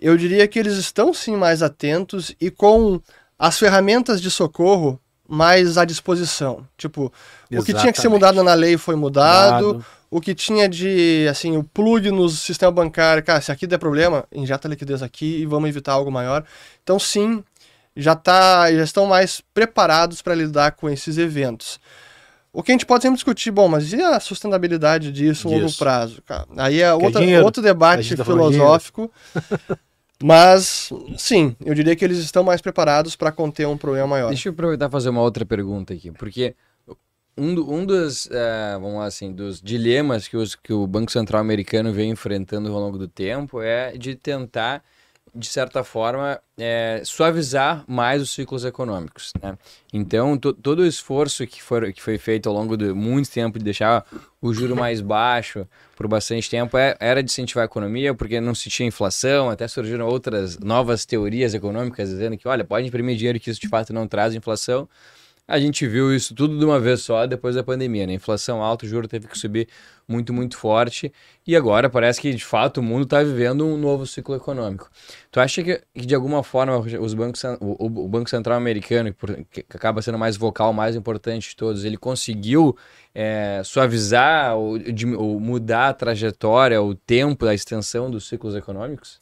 eu 0.00 0.16
diria 0.16 0.48
que 0.48 0.58
eles 0.58 0.76
estão 0.76 1.12
sim 1.12 1.36
mais 1.36 1.62
atentos 1.62 2.34
e 2.40 2.50
com 2.50 3.00
as 3.38 3.58
ferramentas 3.58 4.20
de 4.20 4.30
socorro 4.30 4.98
mais 5.28 5.78
à 5.78 5.84
disposição. 5.84 6.66
Tipo, 6.76 7.12
Exatamente. 7.50 7.62
o 7.62 7.64
que 7.64 7.80
tinha 7.80 7.92
que 7.92 8.00
ser 8.00 8.08
mudado 8.08 8.42
na 8.42 8.54
lei 8.54 8.76
foi 8.76 8.96
mudado. 8.96 9.74
Dado 9.74 9.86
o 10.12 10.20
que 10.20 10.34
tinha 10.34 10.68
de, 10.68 11.26
assim, 11.30 11.56
o 11.56 11.64
plug 11.64 12.10
no 12.10 12.28
sistema 12.28 12.70
bancário, 12.70 13.24
cara, 13.24 13.40
se 13.40 13.50
aqui 13.50 13.66
der 13.66 13.78
problema, 13.78 14.26
injeta 14.30 14.68
liquidez 14.68 15.02
aqui 15.02 15.40
e 15.40 15.46
vamos 15.46 15.70
evitar 15.70 15.94
algo 15.94 16.12
maior. 16.12 16.44
Então, 16.82 16.98
sim, 16.98 17.42
já, 17.96 18.14
tá, 18.14 18.70
já 18.70 18.84
estão 18.84 19.06
mais 19.06 19.42
preparados 19.54 20.20
para 20.20 20.34
lidar 20.34 20.72
com 20.72 20.90
esses 20.90 21.16
eventos. 21.16 21.80
O 22.52 22.62
que 22.62 22.72
a 22.72 22.74
gente 22.74 22.84
pode 22.84 23.00
sempre 23.00 23.16
discutir, 23.16 23.50
bom, 23.50 23.68
mas 23.68 23.90
e 23.94 24.02
a 24.02 24.20
sustentabilidade 24.20 25.10
disso 25.10 25.48
a 25.48 25.52
longo 25.52 25.72
prazo? 25.78 26.20
Cara? 26.26 26.46
Aí 26.58 26.82
é 26.82 26.92
outra, 26.92 27.42
outro 27.42 27.62
debate 27.62 28.14
tá 28.14 28.22
filosófico. 28.22 29.10
mas, 30.22 30.90
sim, 31.16 31.56
eu 31.64 31.72
diria 31.72 31.96
que 31.96 32.04
eles 32.04 32.18
estão 32.18 32.44
mais 32.44 32.60
preparados 32.60 33.16
para 33.16 33.32
conter 33.32 33.66
um 33.66 33.78
problema 33.78 34.08
maior. 34.08 34.28
Deixa 34.28 34.50
eu 34.50 34.52
aproveitar 34.52 34.88
e 34.88 34.90
fazer 34.90 35.08
uma 35.08 35.22
outra 35.22 35.46
pergunta 35.46 35.94
aqui, 35.94 36.10
porque 36.10 36.54
um, 37.36 37.54
do- 37.54 37.70
um 37.72 37.84
dos, 37.86 38.28
eh, 38.30 38.72
vamos 38.80 38.98
lá 38.98 39.06
assim, 39.06 39.32
dos 39.32 39.60
dilemas 39.60 40.28
que, 40.28 40.36
os, 40.36 40.54
que 40.54 40.72
o 40.72 40.86
Banco 40.86 41.10
Central 41.10 41.40
americano 41.40 41.92
vem 41.92 42.10
enfrentando 42.10 42.72
ao 42.72 42.78
longo 42.80 42.98
do 42.98 43.08
tempo 43.08 43.60
é 43.62 43.92
de 43.96 44.14
tentar, 44.14 44.82
de 45.34 45.46
certa 45.46 45.82
forma, 45.82 46.38
eh, 46.58 47.00
suavizar 47.04 47.84
mais 47.88 48.20
os 48.20 48.30
ciclos 48.34 48.64
econômicos, 48.66 49.32
né? 49.42 49.56
Então, 49.92 50.36
to- 50.36 50.52
todo 50.52 50.80
o 50.80 50.86
esforço 50.86 51.46
que, 51.46 51.62
for, 51.62 51.90
que 51.92 52.02
foi 52.02 52.18
feito 52.18 52.48
ao 52.50 52.54
longo 52.54 52.76
de 52.76 52.92
muito 52.92 53.30
tempo 53.30 53.58
de 53.58 53.64
deixar 53.64 54.04
o 54.40 54.52
juro 54.52 54.76
mais 54.76 55.00
baixo 55.00 55.66
por 55.96 56.06
bastante 56.06 56.50
tempo 56.50 56.76
é- 56.76 56.94
era 57.00 57.22
de 57.22 57.30
incentivar 57.30 57.62
a 57.62 57.64
economia, 57.64 58.12
porque 58.14 58.40
não 58.42 58.54
se 58.54 58.68
tinha 58.68 58.86
inflação, 58.86 59.48
até 59.48 59.66
surgiram 59.66 60.06
outras 60.06 60.58
novas 60.58 61.06
teorias 61.06 61.54
econômicas 61.54 62.10
dizendo 62.10 62.36
que, 62.36 62.46
olha, 62.46 62.62
pode 62.64 62.86
imprimir 62.86 63.16
dinheiro 63.16 63.40
que 63.40 63.48
isso 63.50 63.60
de 63.60 63.68
fato 63.68 63.92
não 63.92 64.06
traz 64.06 64.34
inflação. 64.34 64.86
A 65.54 65.60
gente 65.60 65.86
viu 65.86 66.14
isso 66.16 66.34
tudo 66.34 66.58
de 66.58 66.64
uma 66.64 66.80
vez 66.80 67.02
só 67.02 67.26
depois 67.26 67.54
da 67.54 67.62
pandemia, 67.62 68.06
né? 68.06 68.14
Inflação 68.14 68.62
alta, 68.62 68.86
o 68.86 68.88
juro 68.88 69.06
teve 69.06 69.28
que 69.28 69.38
subir 69.38 69.68
muito, 70.08 70.32
muito 70.32 70.56
forte. 70.56 71.12
E 71.46 71.54
agora 71.54 71.90
parece 71.90 72.22
que, 72.22 72.32
de 72.32 72.42
fato, 72.42 72.78
o 72.78 72.82
mundo 72.82 73.04
está 73.04 73.22
vivendo 73.22 73.66
um 73.66 73.76
novo 73.76 74.06
ciclo 74.06 74.34
econômico. 74.34 74.88
Tu 75.30 75.38
acha 75.38 75.62
que, 75.62 75.82
que, 75.94 76.06
de 76.06 76.14
alguma 76.14 76.42
forma, 76.42 76.78
os 76.78 77.12
bancos, 77.12 77.42
o, 77.60 77.86
o- 77.86 78.08
Banco 78.08 78.30
Central 78.30 78.56
americano, 78.56 79.14
que 79.50 79.60
acaba 79.68 80.00
sendo 80.00 80.18
mais 80.18 80.38
vocal, 80.38 80.72
mais 80.72 80.96
importante 80.96 81.50
de 81.50 81.56
todos, 81.56 81.84
ele 81.84 81.98
conseguiu 81.98 82.74
é, 83.14 83.60
suavizar 83.62 84.56
ou, 84.56 84.78
dim- 84.78 85.14
ou 85.14 85.38
mudar 85.38 85.88
a 85.90 85.92
trajetória, 85.94 86.80
o 86.80 86.94
tempo, 86.94 87.44
a 87.44 87.52
extensão 87.54 88.10
dos 88.10 88.26
ciclos 88.26 88.54
econômicos? 88.54 89.18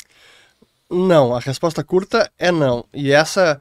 Não, 0.88 1.34
a 1.34 1.40
resposta 1.40 1.82
curta 1.82 2.30
é 2.38 2.52
não. 2.52 2.84
E 2.94 3.10
essa 3.12 3.60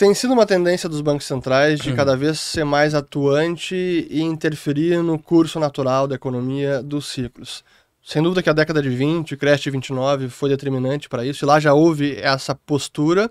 tem 0.00 0.14
sido 0.14 0.32
uma 0.32 0.46
tendência 0.46 0.88
dos 0.88 1.02
bancos 1.02 1.26
centrais 1.26 1.78
de 1.78 1.92
cada 1.92 2.16
vez 2.16 2.40
ser 2.40 2.64
mais 2.64 2.94
atuante 2.94 3.74
e 4.08 4.22
interferir 4.22 5.02
no 5.02 5.18
curso 5.18 5.60
natural 5.60 6.08
da 6.08 6.14
economia 6.14 6.82
dos 6.82 7.06
ciclos. 7.08 7.62
Sem 8.02 8.22
dúvida 8.22 8.42
que 8.42 8.48
a 8.48 8.54
década 8.54 8.80
de 8.80 8.88
20, 8.88 9.34
o 9.34 9.36
crash 9.36 9.60
de 9.60 9.68
29 9.68 10.30
foi 10.30 10.48
determinante 10.48 11.06
para 11.06 11.22
isso, 11.22 11.44
e 11.44 11.46
lá 11.46 11.60
já 11.60 11.74
houve 11.74 12.16
essa 12.16 12.54
postura, 12.54 13.30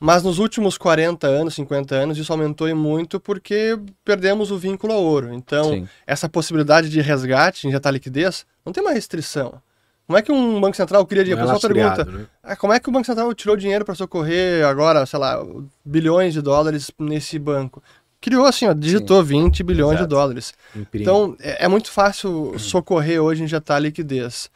mas 0.00 0.24
nos 0.24 0.40
últimos 0.40 0.76
40 0.76 1.24
anos, 1.28 1.54
50 1.54 1.94
anos, 1.94 2.18
isso 2.18 2.32
aumentou 2.32 2.68
e 2.68 2.74
muito 2.74 3.20
porque 3.20 3.78
perdemos 4.04 4.50
o 4.50 4.58
vínculo 4.58 4.92
ao 4.92 5.04
ouro. 5.04 5.32
Então, 5.32 5.70
Sim. 5.70 5.88
essa 6.04 6.28
possibilidade 6.28 6.88
de 6.88 7.00
resgate, 7.00 7.68
injetar 7.68 7.92
liquidez, 7.92 8.44
não 8.64 8.72
tem 8.72 8.82
uma 8.82 8.92
restrição. 8.92 9.62
Como 10.06 10.16
é 10.16 10.22
que 10.22 10.30
um 10.30 10.60
Banco 10.60 10.76
Central 10.76 11.04
cria 11.04 11.24
dinheiro? 11.24 11.42
Não 11.42 11.48
é 11.48 11.52
A 11.52 11.54
pessoa 11.56 11.72
pergunta, 11.72 12.04
né? 12.04 12.26
ah, 12.42 12.54
como 12.54 12.72
é 12.72 12.78
que 12.78 12.88
o 12.88 12.92
Banco 12.92 13.06
Central 13.06 13.34
tirou 13.34 13.56
dinheiro 13.56 13.84
para 13.84 13.94
socorrer 13.94 14.64
agora, 14.64 15.04
sei 15.04 15.18
lá, 15.18 15.44
bilhões 15.84 16.32
de 16.32 16.40
dólares 16.40 16.90
nesse 16.98 17.38
banco? 17.38 17.82
Criou 18.20 18.46
assim, 18.46 18.66
ó, 18.66 18.72
digitou 18.72 19.22
20 19.22 19.62
bilhões 19.64 19.94
Exato. 19.94 20.08
de 20.08 20.14
dólares. 20.14 20.54
Imprime. 20.74 21.04
Então, 21.04 21.36
é, 21.40 21.64
é 21.64 21.68
muito 21.68 21.90
fácil 21.90 22.54
socorrer 22.56 23.20
hoje 23.20 23.42
injetar 23.42 23.80
liquidez. 23.80 24.48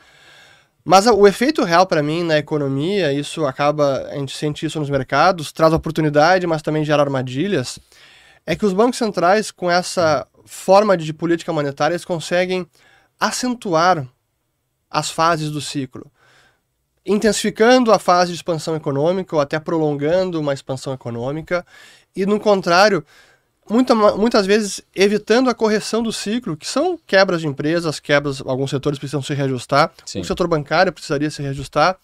Mas 0.84 1.06
o 1.06 1.26
efeito 1.26 1.62
real 1.64 1.86
para 1.86 2.02
mim 2.02 2.22
na 2.22 2.38
economia, 2.38 3.12
isso 3.12 3.44
acaba, 3.44 4.08
a 4.10 4.14
gente 4.14 4.36
sente 4.36 4.64
isso 4.64 4.78
nos 4.78 4.88
mercados, 4.88 5.52
traz 5.52 5.72
oportunidade, 5.72 6.46
mas 6.46 6.62
também 6.62 6.84
gera 6.84 7.02
armadilhas, 7.02 7.78
é 8.46 8.56
que 8.56 8.64
os 8.64 8.72
bancos 8.72 8.98
centrais, 8.98 9.50
com 9.50 9.70
essa 9.70 10.26
forma 10.46 10.96
de 10.96 11.12
política 11.12 11.52
monetária, 11.52 11.92
eles 11.94 12.04
conseguem 12.04 12.66
acentuar 13.18 14.06
as 14.90 15.10
fases 15.10 15.50
do 15.50 15.60
ciclo, 15.60 16.10
intensificando 17.04 17.92
a 17.92 17.98
fase 17.98 18.32
de 18.32 18.36
expansão 18.36 18.74
econômica 18.74 19.34
ou 19.34 19.40
até 19.40 19.58
prolongando 19.58 20.40
uma 20.40 20.52
expansão 20.52 20.92
econômica, 20.92 21.64
e 22.14 22.26
no 22.26 22.40
contrário, 22.40 23.04
muita, 23.68 23.94
muitas 23.94 24.46
vezes 24.46 24.82
evitando 24.94 25.48
a 25.48 25.54
correção 25.54 26.02
do 26.02 26.12
ciclo, 26.12 26.56
que 26.56 26.66
são 26.66 26.98
quebras 27.06 27.40
de 27.40 27.46
empresas, 27.46 28.00
quebras, 28.00 28.42
alguns 28.44 28.70
setores 28.70 28.98
precisam 28.98 29.22
se 29.22 29.32
reajustar, 29.32 29.92
Sim. 30.04 30.20
o 30.20 30.24
setor 30.24 30.48
bancário 30.48 30.92
precisaria 30.92 31.30
se 31.30 31.40
reajustar, 31.40 31.96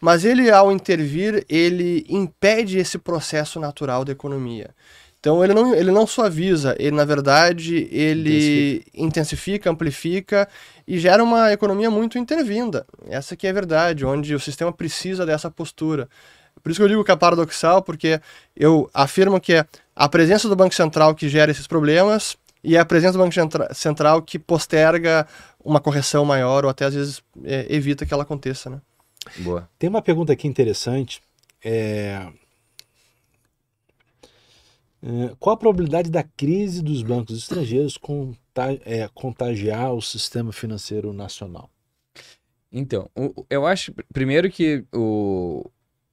mas 0.00 0.24
ele, 0.24 0.50
ao 0.50 0.72
intervir, 0.72 1.44
ele 1.48 2.06
impede 2.08 2.78
esse 2.78 2.96
processo 2.96 3.60
natural 3.60 4.04
da 4.04 4.12
economia. 4.12 4.70
Então 5.20 5.44
ele 5.44 5.52
não, 5.52 5.74
ele 5.74 5.90
não 5.90 6.06
suaviza, 6.06 6.74
ele 6.78 6.96
na 6.96 7.04
verdade 7.04 7.86
ele 7.92 8.82
intensifica. 8.94 9.70
amplifica 9.70 10.48
e 10.88 10.98
gera 10.98 11.22
uma 11.22 11.52
economia 11.52 11.90
muito 11.90 12.18
intervinda. 12.18 12.86
Essa 13.06 13.36
que 13.36 13.46
é 13.46 13.50
a 13.50 13.52
verdade, 13.52 14.04
onde 14.06 14.34
o 14.34 14.40
sistema 14.40 14.72
precisa 14.72 15.26
dessa 15.26 15.50
postura. 15.50 16.08
Por 16.62 16.70
isso 16.70 16.80
que 16.80 16.84
eu 16.84 16.88
digo 16.88 17.04
que 17.04 17.12
é 17.12 17.16
paradoxal, 17.16 17.82
porque 17.82 18.20
eu 18.56 18.90
afirmo 18.94 19.38
que 19.38 19.52
é 19.52 19.66
a 19.94 20.08
presença 20.08 20.48
do 20.48 20.56
Banco 20.56 20.74
Central 20.74 21.14
que 21.14 21.28
gera 21.28 21.50
esses 21.50 21.66
problemas 21.66 22.36
e 22.64 22.76
é 22.76 22.80
a 22.80 22.84
presença 22.84 23.12
do 23.12 23.18
Banco 23.18 23.34
Centra- 23.34 23.72
Central 23.74 24.22
que 24.22 24.38
posterga 24.38 25.26
uma 25.62 25.80
correção 25.80 26.24
maior 26.24 26.64
ou 26.64 26.70
até 26.70 26.86
às 26.86 26.94
vezes 26.94 27.22
é, 27.44 27.66
evita 27.68 28.06
que 28.06 28.12
ela 28.14 28.22
aconteça, 28.22 28.70
né? 28.70 28.80
Boa. 29.36 29.68
Tem 29.78 29.88
uma 29.88 30.00
pergunta 30.00 30.32
aqui 30.32 30.48
interessante. 30.48 31.20
É... 31.62 32.26
é, 35.02 35.34
Qual 35.38 35.54
a 35.54 35.58
probabilidade 35.58 36.10
da 36.10 36.22
crise 36.22 36.82
dos 36.82 37.02
bancos 37.02 37.36
estrangeiros 37.38 37.96
conta- 37.96 38.78
é, 38.84 39.08
contagiar 39.14 39.94
o 39.94 40.00
sistema 40.02 40.52
financeiro 40.52 41.12
nacional? 41.12 41.70
Então, 42.72 43.10
o- 43.16 43.44
eu 43.50 43.66
acho, 43.66 43.92
pr- 43.92 44.04
primeiro 44.12 44.50
que 44.50 44.84
o, 44.94 45.64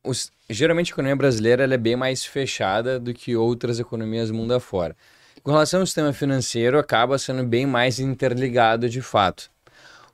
os- 0.04 0.32
geralmente 0.50 0.92
a 0.92 0.94
economia 0.94 1.16
brasileira 1.16 1.64
é 1.72 1.78
bem 1.78 1.96
mais 1.96 2.26
fechada 2.26 3.00
do 3.00 3.14
que 3.14 3.36
outras 3.36 3.80
economias 3.80 4.32
mundo 4.32 4.54
afora. 4.54 4.96
Com 5.44 5.52
relação 5.52 5.82
ao 5.82 5.86
sistema 5.86 6.12
financeiro, 6.12 6.80
acaba 6.80 7.18
sendo 7.18 7.44
bem 7.44 7.66
mais 7.66 8.00
interligado 8.00 8.90
de 8.90 9.02
fato. 9.02 9.52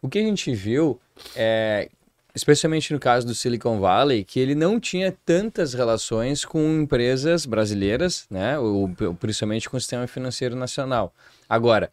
O 0.01 0.09
que 0.09 0.19
a 0.19 0.21
gente 0.21 0.53
viu 0.53 0.99
é, 1.35 1.89
especialmente 2.35 2.91
no 2.91 2.99
caso 2.99 3.27
do 3.27 3.35
Silicon 3.35 3.79
Valley, 3.79 4.23
que 4.23 4.39
ele 4.39 4.55
não 4.55 4.79
tinha 4.79 5.15
tantas 5.25 5.73
relações 5.73 6.43
com 6.43 6.81
empresas 6.81 7.45
brasileiras, 7.45 8.25
né, 8.29 8.57
ou, 8.57 8.89
principalmente 9.19 9.69
com 9.69 9.77
o 9.77 9.79
sistema 9.79 10.07
financeiro 10.07 10.55
nacional. 10.55 11.13
Agora, 11.47 11.91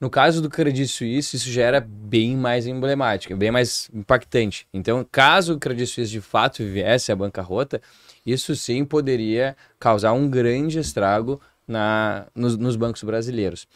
no 0.00 0.10
caso 0.10 0.42
do 0.42 0.50
Credit 0.50 0.88
Suisse, 0.88 1.36
isso 1.36 1.48
já 1.48 1.62
era 1.62 1.80
bem 1.80 2.36
mais 2.36 2.66
emblemático, 2.66 3.36
bem 3.36 3.52
mais 3.52 3.88
impactante. 3.94 4.66
Então, 4.74 5.06
caso 5.10 5.54
o 5.54 5.58
Credit 5.60 5.86
Suisse 5.86 6.10
de 6.10 6.20
fato 6.20 6.64
viesse 6.64 7.12
à 7.12 7.16
bancarrota, 7.16 7.80
isso 8.26 8.56
sim 8.56 8.84
poderia 8.84 9.56
causar 9.78 10.12
um 10.12 10.28
grande 10.28 10.78
estrago 10.78 11.40
na, 11.68 12.26
nos, 12.34 12.56
nos 12.56 12.74
bancos 12.74 13.02
brasileiros. 13.04 13.68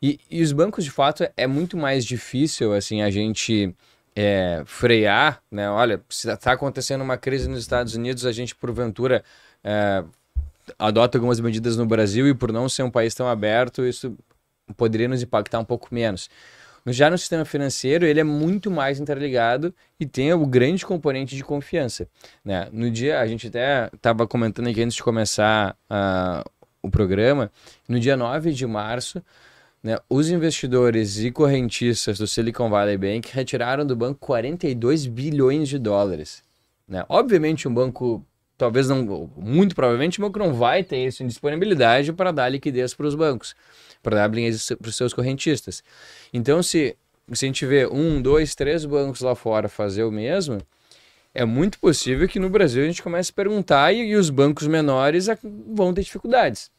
E, 0.00 0.20
e 0.30 0.42
os 0.42 0.52
bancos, 0.52 0.84
de 0.84 0.90
fato, 0.90 1.28
é 1.36 1.46
muito 1.46 1.76
mais 1.76 2.04
difícil 2.04 2.72
assim 2.72 3.02
a 3.02 3.10
gente 3.10 3.74
é, 4.14 4.62
frear, 4.66 5.42
né? 5.50 5.68
Olha, 5.70 6.00
está 6.08 6.52
acontecendo 6.52 7.02
uma 7.02 7.16
crise 7.16 7.48
nos 7.48 7.60
Estados 7.60 7.94
Unidos, 7.94 8.26
a 8.26 8.32
gente 8.32 8.54
porventura 8.54 9.24
é, 9.64 10.04
adota 10.78 11.18
algumas 11.18 11.40
medidas 11.40 11.76
no 11.76 11.86
Brasil 11.86 12.28
e 12.28 12.34
por 12.34 12.52
não 12.52 12.68
ser 12.68 12.82
um 12.82 12.90
país 12.90 13.14
tão 13.14 13.28
aberto, 13.28 13.84
isso 13.84 14.16
poderia 14.76 15.08
nos 15.08 15.22
impactar 15.22 15.58
um 15.58 15.64
pouco 15.64 15.88
menos. 15.92 16.28
Já 16.86 17.08
no 17.08 17.16
sistema 17.16 17.44
financeiro, 17.44 18.04
ele 18.04 18.18
é 18.18 18.24
muito 18.24 18.70
mais 18.70 18.98
interligado 18.98 19.72
e 20.00 20.06
tem 20.06 20.32
o 20.32 20.44
grande 20.44 20.84
componente 20.84 21.36
de 21.36 21.44
confiança. 21.44 22.08
Né? 22.44 22.68
No 22.72 22.90
dia, 22.90 23.20
a 23.20 23.26
gente 23.26 23.46
até 23.46 23.88
estava 23.94 24.26
comentando 24.26 24.68
aqui 24.68 24.82
antes 24.82 24.96
de 24.96 25.02
começar 25.02 25.76
uh, 25.88 26.48
o 26.82 26.90
programa, 26.90 27.52
no 27.88 28.00
dia 28.00 28.16
9 28.16 28.52
de 28.52 28.66
março, 28.66 29.22
né, 29.82 29.98
os 30.08 30.30
investidores 30.30 31.18
e 31.18 31.30
correntistas 31.30 32.18
do 32.18 32.26
Silicon 32.26 32.70
Valley 32.70 32.96
Bank 32.96 33.28
retiraram 33.32 33.84
do 33.84 33.96
banco 33.96 34.20
42 34.20 35.06
bilhões 35.06 35.68
de 35.68 35.78
dólares. 35.78 36.42
Né? 36.86 37.04
Obviamente, 37.08 37.66
um 37.66 37.74
banco, 37.74 38.24
talvez 38.56 38.88
não, 38.88 39.30
muito 39.36 39.74
provavelmente, 39.74 40.20
um 40.20 40.24
banco 40.24 40.38
não 40.38 40.54
vai 40.54 40.84
ter 40.84 41.04
isso 41.06 41.24
em 41.24 41.26
disponibilidade 41.26 42.12
para 42.12 42.30
dar 42.30 42.48
liquidez 42.48 42.94
para 42.94 43.06
os 43.06 43.14
bancos, 43.14 43.56
para 44.02 44.16
dar 44.16 44.30
para 44.30 44.88
os 44.88 44.96
seus 44.96 45.12
correntistas. 45.12 45.82
Então, 46.32 46.62
se, 46.62 46.96
se 47.32 47.44
a 47.44 47.48
gente 47.48 47.66
vê 47.66 47.86
um, 47.86 48.22
dois, 48.22 48.54
três 48.54 48.84
bancos 48.84 49.20
lá 49.20 49.34
fora 49.34 49.68
fazer 49.68 50.04
o 50.04 50.12
mesmo, 50.12 50.58
é 51.34 51.44
muito 51.44 51.80
possível 51.80 52.28
que 52.28 52.38
no 52.38 52.50
Brasil 52.50 52.84
a 52.84 52.86
gente 52.86 53.02
comece 53.02 53.32
a 53.32 53.34
perguntar 53.34 53.92
e, 53.92 54.10
e 54.10 54.14
os 54.14 54.30
bancos 54.30 54.68
menores 54.68 55.26
vão 55.42 55.92
ter 55.92 56.02
dificuldades. 56.02 56.70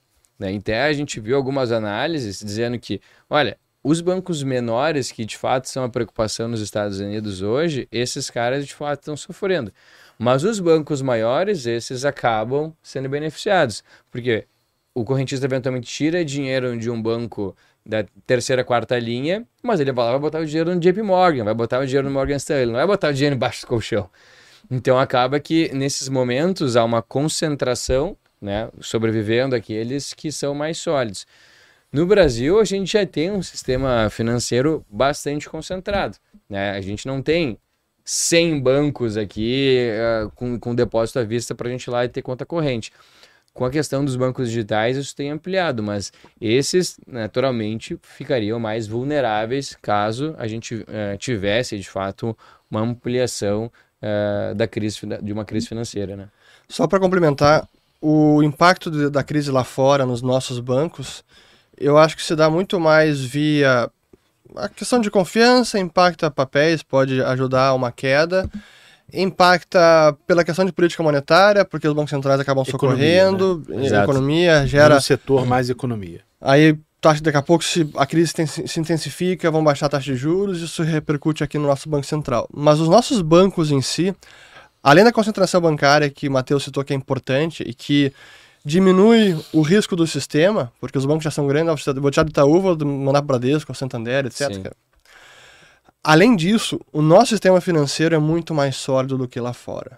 Né? 0.44 0.52
Então 0.52 0.76
a 0.76 0.92
gente 0.92 1.22
viu 1.22 1.38
algumas 1.38 1.72
análises 1.72 2.40
dizendo 2.40 2.78
que, 2.78 3.00
olha, 3.30 3.58
os 3.82 4.02
bancos 4.02 4.44
menores, 4.44 5.10
que 5.10 5.24
de 5.24 5.38
fato 5.38 5.70
são 5.70 5.86
a 5.86 5.90
preocupação 5.90 6.50
nos 6.50 6.60
Estados 6.60 7.00
Unidos 7.00 7.42
hoje, 7.42 7.88
esses 7.90 8.30
caras 8.30 8.68
de 8.68 8.74
fato 8.74 9.00
estão 9.00 9.16
sofrendo. 9.16 9.72
Mas 10.20 10.44
os 10.44 10.60
bancos 10.60 11.02
maiores, 11.02 11.66
esses 11.66 12.04
acabam 12.04 12.74
sendo 12.84 13.08
beneficiados. 13.08 13.84
Porque 14.12 14.46
o 14.94 15.06
correntista 15.06 15.46
eventualmente 15.46 15.88
tira 15.88 16.26
dinheiro 16.26 16.78
de 16.78 16.90
um 16.90 17.02
banco 17.02 17.56
da 17.86 18.04
terceira, 18.28 18.66
quarta 18.66 19.00
linha, 19.00 19.48
mas 19.62 19.80
ele 19.80 19.94
vai 19.94 20.06
lá 20.06 20.12
vai 20.12 20.20
botar 20.20 20.40
o 20.40 20.46
dinheiro 20.46 20.74
no 20.76 20.80
JP 20.80 21.02
Morgan, 21.04 21.46
vai 21.46 21.54
botar 21.54 21.80
o 21.80 21.86
dinheiro 21.86 22.08
no 22.08 22.14
Morgan 22.14 22.36
Stanley, 22.36 22.66
não 22.66 22.74
vai 22.74 22.88
botar 22.88 23.10
o 23.10 23.14
dinheiro 23.14 23.36
embaixo 23.36 23.62
do 23.62 23.68
colchão. 23.68 24.10
Então 24.70 25.00
acaba 25.00 25.40
que 25.40 25.74
nesses 25.74 26.10
momentos 26.10 26.76
há 26.76 26.84
uma 26.84 27.02
concentração, 27.02 28.18
né, 28.44 28.70
sobrevivendo 28.82 29.56
aqueles 29.56 30.14
que 30.14 30.32
são 30.32 30.54
mais 30.54 30.78
sólidos. 30.78 31.26
No 31.92 32.06
Brasil, 32.06 32.60
a 32.60 32.66
gente 32.66 32.92
já 32.92 33.06
tem 33.06 33.32
um 33.32 33.42
sistema 33.42 34.10
financeiro 34.10 34.86
bastante 34.90 35.48
concentrado. 35.50 36.18
Né? 36.50 36.72
A 36.72 36.82
gente 36.82 37.08
não 37.08 37.22
tem 37.22 37.58
100 38.04 38.60
bancos 38.60 39.16
aqui 39.16 39.90
uh, 40.26 40.30
com, 40.32 40.60
com 40.60 40.76
depósito 40.76 41.20
à 41.20 41.24
vista 41.24 41.56
para 41.56 41.70
a 41.70 41.72
gente 41.72 41.86
ir 41.86 41.92
lá 41.92 42.04
e 42.04 42.10
ter 42.10 42.22
conta 42.22 42.46
corrente. 42.46 42.92
Com 43.54 43.64
a 43.64 43.70
questão 43.70 44.04
dos 44.04 44.16
bancos 44.16 44.50
digitais, 44.50 44.98
isso 44.98 45.16
tem 45.16 45.30
ampliado, 45.30 45.84
mas 45.84 46.12
esses, 46.42 47.00
naturalmente, 47.06 47.98
ficariam 48.02 48.60
mais 48.60 48.88
vulneráveis 48.88 49.78
caso 49.80 50.34
a 50.40 50.48
gente 50.48 50.74
uh, 50.74 51.18
tivesse, 51.20 51.78
de 51.78 51.88
fato, 51.88 52.36
uma 52.70 52.82
ampliação 52.82 53.72
uh, 54.02 54.56
da 54.56 54.68
crise, 54.68 55.00
de 55.22 55.32
uma 55.32 55.46
crise 55.46 55.68
financeira. 55.68 56.16
Né? 56.16 56.28
Só 56.68 56.88
para 56.88 57.00
complementar, 57.00 57.70
o 58.06 58.44
impacto 58.44 58.92
de, 58.92 59.10
da 59.10 59.24
crise 59.24 59.50
lá 59.50 59.64
fora 59.64 60.06
nos 60.06 60.22
nossos 60.22 60.60
bancos 60.60 61.24
eu 61.78 61.98
acho 61.98 62.16
que 62.16 62.24
se 62.24 62.36
dá 62.36 62.50
muito 62.50 62.80
mais 62.80 63.22
via 63.22 63.90
a 64.56 64.70
questão 64.70 65.00
de 65.00 65.10
confiança, 65.10 65.80
impacta 65.80 66.30
papéis, 66.30 66.84
pode 66.84 67.22
ajudar 67.22 67.68
a 67.68 67.74
uma 67.74 67.92
queda, 67.92 68.50
impacta 69.12 70.16
pela 70.28 70.44
questão 70.44 70.64
de 70.66 70.72
política 70.72 71.02
monetária, 71.02 71.66
porque 71.66 71.88
os 71.88 71.94
bancos 71.94 72.12
centrais 72.12 72.40
acabam 72.40 72.64
economia, 72.68 73.24
socorrendo, 73.26 73.64
né? 73.68 74.04
economia 74.04 74.68
gera. 74.68 74.96
No 74.96 75.02
setor 75.02 75.46
mais 75.46 75.70
economia. 75.70 76.22
Aí 76.40 76.78
daqui 77.22 77.38
a 77.38 77.42
pouco 77.42 77.64
se 77.66 77.90
a 77.98 78.06
crise 78.06 78.34
se 78.66 78.80
intensifica, 78.80 79.52
vão 79.52 79.64
baixar 79.64 79.88
a 79.88 79.90
taxa 79.90 80.14
de 80.14 80.16
juros, 80.16 80.62
isso 80.62 80.84
repercute 80.84 81.44
aqui 81.44 81.58
no 81.58 81.68
nosso 81.68 81.90
Banco 81.90 82.06
Central. 82.06 82.48
Mas 82.54 82.80
os 82.80 82.88
nossos 82.88 83.22
bancos 83.22 83.72
em 83.72 83.82
si, 83.82 84.16
além 84.84 85.04
da 85.04 85.12
concentração 85.12 85.62
bancária 85.62 86.10
que 86.10 86.28
o 86.28 86.32
Matheus 86.32 86.66
citou 86.66 86.84
que 86.84 86.94
é 86.94 86.96
importante 86.96 87.64
e 87.66 87.74
que 87.74 88.14
diminui 88.66 89.36
o 89.52 89.62
risco 89.62 89.96
do 89.96 90.06
sistema, 90.06 90.72
porque 90.80 90.98
os 90.98 91.06
bancos 91.06 91.24
já 91.24 91.32
são 91.32 91.48
grandes, 91.48 91.86
vou 91.96 92.12
tirar 92.12 92.24
do 92.24 92.30
Itaú, 92.30 92.62
vou 92.62 92.78
mandar 92.86 93.22
para 93.22 93.36
o 93.36 93.40
Bradesco, 93.40 93.74
Santander, 93.74 94.26
etc. 94.26 94.74
Além 96.04 96.36
disso, 96.36 96.80
o 96.92 97.02
nosso 97.02 97.30
sistema 97.30 97.62
financeiro 97.62 98.14
é 98.14 98.20
muito 98.20 98.54
mais 98.54 98.76
sólido 98.76 99.18
do 99.18 99.28
que 99.28 99.40
lá 99.40 99.54
fora. 99.54 99.98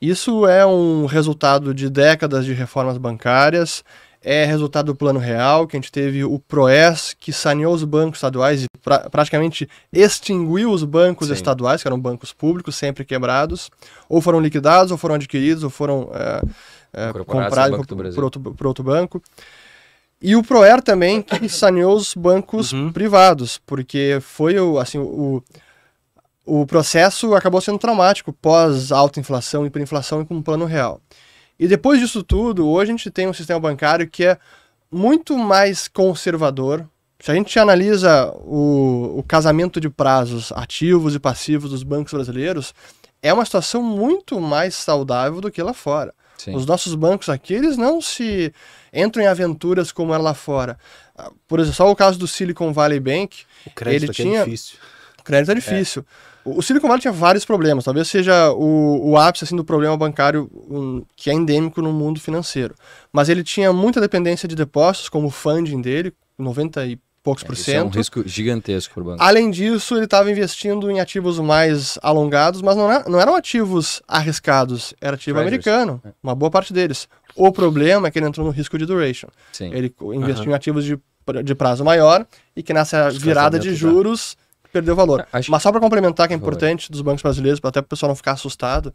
Isso 0.00 0.46
é 0.46 0.64
um 0.64 1.06
resultado 1.06 1.74
de 1.74 1.90
décadas 1.90 2.44
de 2.44 2.52
reformas 2.52 2.96
bancárias, 2.96 3.82
é 4.22 4.44
resultado 4.44 4.86
do 4.86 4.94
Plano 4.94 5.18
Real, 5.18 5.66
que 5.66 5.76
a 5.76 5.80
gente 5.80 5.90
teve 5.90 6.22
o 6.24 6.38
PROES, 6.38 7.16
que 7.18 7.32
saneou 7.32 7.74
os 7.74 7.82
bancos 7.82 8.18
estaduais 8.18 8.62
e 8.62 8.66
pra, 8.82 9.10
praticamente 9.10 9.68
extinguiu 9.92 10.70
os 10.70 10.84
bancos 10.84 11.28
Sim. 11.28 11.34
estaduais, 11.34 11.82
que 11.82 11.88
eram 11.88 11.98
bancos 11.98 12.32
públicos, 12.32 12.76
sempre 12.76 13.04
quebrados, 13.04 13.70
ou 14.08 14.20
foram 14.20 14.40
liquidados, 14.40 14.90
ou 14.90 14.98
foram 14.98 15.14
adquiridos, 15.14 15.62
ou 15.62 15.70
foram 15.70 16.10
é, 16.92 17.12
comprado 17.24 17.76
por, 17.76 17.86
por, 17.86 18.24
outro, 18.24 18.40
por 18.40 18.66
outro 18.66 18.84
banco. 18.84 19.22
E 20.22 20.36
o 20.36 20.42
Proer 20.42 20.82
também, 20.82 21.22
que 21.22 21.48
saneou 21.48 21.96
os 21.96 22.14
bancos 22.14 22.72
uhum. 22.72 22.92
privados, 22.92 23.58
porque 23.64 24.18
foi 24.20 24.58
o, 24.58 24.78
assim, 24.78 24.98
o, 24.98 25.42
o 26.44 26.66
processo 26.66 27.34
acabou 27.34 27.60
sendo 27.60 27.78
traumático 27.78 28.32
pós 28.32 28.92
alta 28.92 29.20
inflação, 29.20 29.64
hiperinflação 29.64 30.20
e 30.20 30.26
com 30.26 30.34
um 30.34 30.42
plano 30.42 30.66
real. 30.66 31.00
E 31.58 31.68
depois 31.68 32.00
disso 32.00 32.22
tudo, 32.22 32.68
hoje 32.68 32.90
a 32.90 32.96
gente 32.96 33.10
tem 33.10 33.28
um 33.28 33.34
sistema 33.34 33.60
bancário 33.60 34.08
que 34.08 34.24
é 34.24 34.38
muito 34.90 35.36
mais 35.38 35.88
conservador. 35.88 36.86
Se 37.20 37.30
a 37.30 37.34
gente 37.34 37.58
analisa 37.58 38.32
o, 38.44 39.18
o 39.18 39.22
casamento 39.22 39.78
de 39.78 39.90
prazos 39.90 40.50
ativos 40.52 41.14
e 41.14 41.18
passivos 41.18 41.70
dos 41.70 41.82
bancos 41.82 42.14
brasileiros, 42.14 42.74
é 43.22 43.32
uma 43.32 43.44
situação 43.44 43.82
muito 43.82 44.40
mais 44.40 44.74
saudável 44.74 45.40
do 45.40 45.50
que 45.50 45.62
lá 45.62 45.74
fora. 45.74 46.14
Sim. 46.38 46.56
Os 46.56 46.64
nossos 46.64 46.94
bancos 46.94 47.28
aqui, 47.28 47.52
eles 47.52 47.76
não 47.76 48.00
se 48.00 48.52
entram 48.92 49.22
em 49.22 49.26
aventuras 49.26 49.92
como 49.92 50.14
era 50.14 50.22
lá 50.22 50.32
fora. 50.32 50.78
Ah, 51.16 51.30
por 51.46 51.60
exemplo, 51.60 51.76
só 51.76 51.90
o 51.90 51.94
caso 51.94 52.18
do 52.18 52.26
Silicon 52.26 52.72
Valley 52.72 52.98
Bank, 52.98 53.44
o 53.66 53.70
crédito 53.70 54.04
ele 54.04 54.10
é 54.10 54.14
tinha... 54.14 54.40
é 54.40 54.44
difícil. 54.44 54.78
O 55.18 55.22
crédito 55.22 55.50
é 55.50 55.54
difícil. 55.54 56.06
É. 56.46 56.48
O 56.48 56.62
Silicon 56.62 56.88
Valley 56.88 57.02
tinha 57.02 57.12
vários 57.12 57.44
problemas, 57.44 57.84
talvez 57.84 58.08
seja 58.08 58.50
o, 58.52 59.10
o 59.10 59.18
ápice 59.18 59.44
assim, 59.44 59.54
do 59.54 59.62
problema 59.62 59.94
bancário 59.94 60.50
um, 60.70 61.04
que 61.14 61.28
é 61.28 61.34
endêmico 61.34 61.82
no 61.82 61.92
mundo 61.92 62.18
financeiro. 62.18 62.74
Mas 63.12 63.28
ele 63.28 63.44
tinha 63.44 63.70
muita 63.70 64.00
dependência 64.00 64.48
de 64.48 64.56
depósitos, 64.56 65.10
como 65.10 65.26
o 65.26 65.30
funding 65.30 65.82
dele, 65.82 66.14
90 66.38 66.86
e 66.86 66.98
poucos 67.22 67.44
é, 67.44 67.46
por 67.46 67.56
cento. 67.56 67.76
é 67.76 67.84
um 67.84 67.88
risco 67.88 68.22
gigantesco 68.26 68.94
para 68.94 69.02
o 69.02 69.06
banco. 69.06 69.22
Além 69.22 69.50
disso, 69.50 69.94
ele 69.94 70.04
estava 70.04 70.30
investindo 70.30 70.90
em 70.90 71.00
ativos 71.00 71.38
mais 71.38 71.98
alongados, 72.02 72.62
mas 72.62 72.76
não, 72.76 72.90
era, 72.90 73.08
não 73.08 73.20
eram 73.20 73.34
ativos 73.34 74.02
arriscados, 74.08 74.94
era 75.00 75.14
ativo 75.14 75.38
Treasures. 75.38 75.66
americano, 75.66 76.02
é. 76.04 76.12
uma 76.22 76.34
boa 76.34 76.50
parte 76.50 76.72
deles. 76.72 77.08
O 77.36 77.52
problema 77.52 78.08
é 78.08 78.10
que 78.10 78.18
ele 78.18 78.26
entrou 78.26 78.46
no 78.46 78.52
risco 78.52 78.76
de 78.78 78.86
duration. 78.86 79.28
Sim. 79.52 79.70
Ele 79.72 79.94
investiu 80.14 80.46
uhum. 80.46 80.50
em 80.50 80.54
ativos 80.54 80.84
de, 80.84 80.98
de 81.44 81.54
prazo 81.54 81.84
maior 81.84 82.26
e 82.56 82.62
que 82.62 82.72
nessa 82.72 83.10
virada 83.10 83.58
de 83.58 83.74
juros 83.74 84.36
perdeu 84.72 84.94
valor. 84.96 85.26
Acho... 85.32 85.50
Mas 85.50 85.62
só 85.62 85.70
para 85.70 85.80
complementar, 85.80 86.26
que 86.26 86.34
é 86.34 86.36
importante 86.36 86.90
dos 86.90 87.02
bancos 87.02 87.22
brasileiros, 87.22 87.60
até 87.62 87.80
para 87.80 87.86
o 87.86 87.88
pessoal 87.88 88.08
não 88.08 88.16
ficar 88.16 88.32
assustado, 88.32 88.94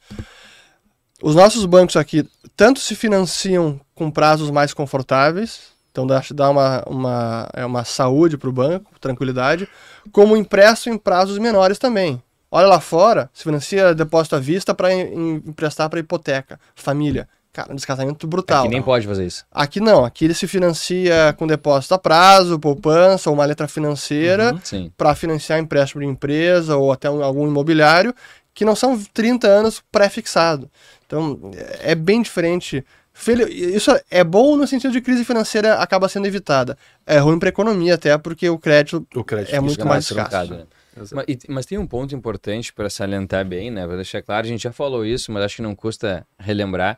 os 1.22 1.36
nossos 1.36 1.66
bancos 1.66 1.96
aqui 1.96 2.28
tanto 2.56 2.80
se 2.80 2.96
financiam 2.96 3.80
com 3.94 4.10
prazos 4.12 4.50
mais 4.50 4.74
confortáveis, 4.74 5.75
então 5.96 6.06
dá, 6.06 6.22
dá 6.34 6.50
uma, 6.50 6.84
uma, 6.86 7.50
é 7.54 7.66
uma 7.66 7.86
saúde 7.86 8.38
para 8.38 8.50
o 8.50 8.52
banco, 8.52 8.92
tranquilidade, 9.00 9.66
como 10.12 10.36
empréstimo 10.36 10.94
em 10.94 10.98
prazos 10.98 11.38
menores 11.38 11.80
também. 11.80 12.22
Olha 12.52 12.68
lá 12.68 12.82
fora, 12.82 13.30
se 13.34 13.44
financia 13.44 13.96
depósito 13.96 14.36
à 14.36 14.40
vista 14.40 14.76
para 14.76 14.94
emprestar 14.94 15.90
para 15.90 16.02
hipoteca, 16.02 16.60
família. 16.76 17.30
Cara, 17.54 17.72
um 17.72 17.76
descasamento 17.76 18.28
brutal. 18.28 18.66
Aqui 18.66 18.74
nem 18.74 18.82
pode 18.82 19.08
fazer 19.08 19.26
isso. 19.26 19.46
Aqui 19.50 19.80
não, 19.80 20.04
aqui 20.04 20.26
ele 20.26 20.34
se 20.34 20.46
financia 20.46 21.34
com 21.38 21.48
depósito 21.48 21.94
a 21.94 21.98
prazo, 21.98 22.60
poupança 22.60 23.30
ou 23.30 23.34
uma 23.34 23.46
letra 23.46 23.66
financeira 23.66 24.54
uhum, 24.74 24.92
para 24.98 25.16
financiar 25.16 25.60
empréstimo 25.60 26.02
de 26.02 26.08
empresa 26.08 26.76
ou 26.76 26.92
até 26.92 27.08
algum 27.08 27.48
imobiliário, 27.48 28.14
que 28.54 28.66
não 28.66 28.76
são 28.76 29.02
30 29.14 29.48
anos 29.48 29.82
pré-fixado. 29.90 30.70
Então 31.08 31.40
é 31.80 31.96
bem 31.96 32.22
diferente 32.22 32.84
isso 33.50 33.98
é 34.12 34.24
bom 34.24 34.58
no 34.58 34.68
sentido 34.68 34.92
de 34.92 35.02
crise 35.02 35.24
financeira 35.24 35.76
acaba 35.76 36.10
sendo 36.10 36.28
evitada. 36.28 36.78
É 37.06 37.18
ruim 37.18 37.40
para 37.40 37.48
a 37.48 37.52
economia 37.52 37.96
até 37.96 38.18
porque 38.18 38.50
o 38.50 38.60
crédito, 38.60 39.08
o 39.16 39.24
crédito 39.24 39.56
é 39.56 39.60
muito 39.60 39.86
mais 39.86 40.04
escasso. 40.04 40.54
Né? 40.54 40.66
Mas, 40.96 41.26
mas, 41.48 41.66
tem 41.66 41.78
um 41.78 41.88
ponto 41.88 42.16
importante 42.16 42.72
para 42.72 42.90
salientar 42.90 43.46
bem, 43.46 43.70
né? 43.70 43.86
Para 43.86 43.98
deixar 43.98 44.22
claro, 44.22 44.46
a 44.46 44.50
gente 44.50 44.64
já 44.64 44.72
falou 44.72 45.06
isso, 45.06 45.32
mas 45.32 45.44
acho 45.44 45.58
que 45.58 45.62
não 45.62 45.76
custa 45.76 46.26
relembrar 46.40 46.98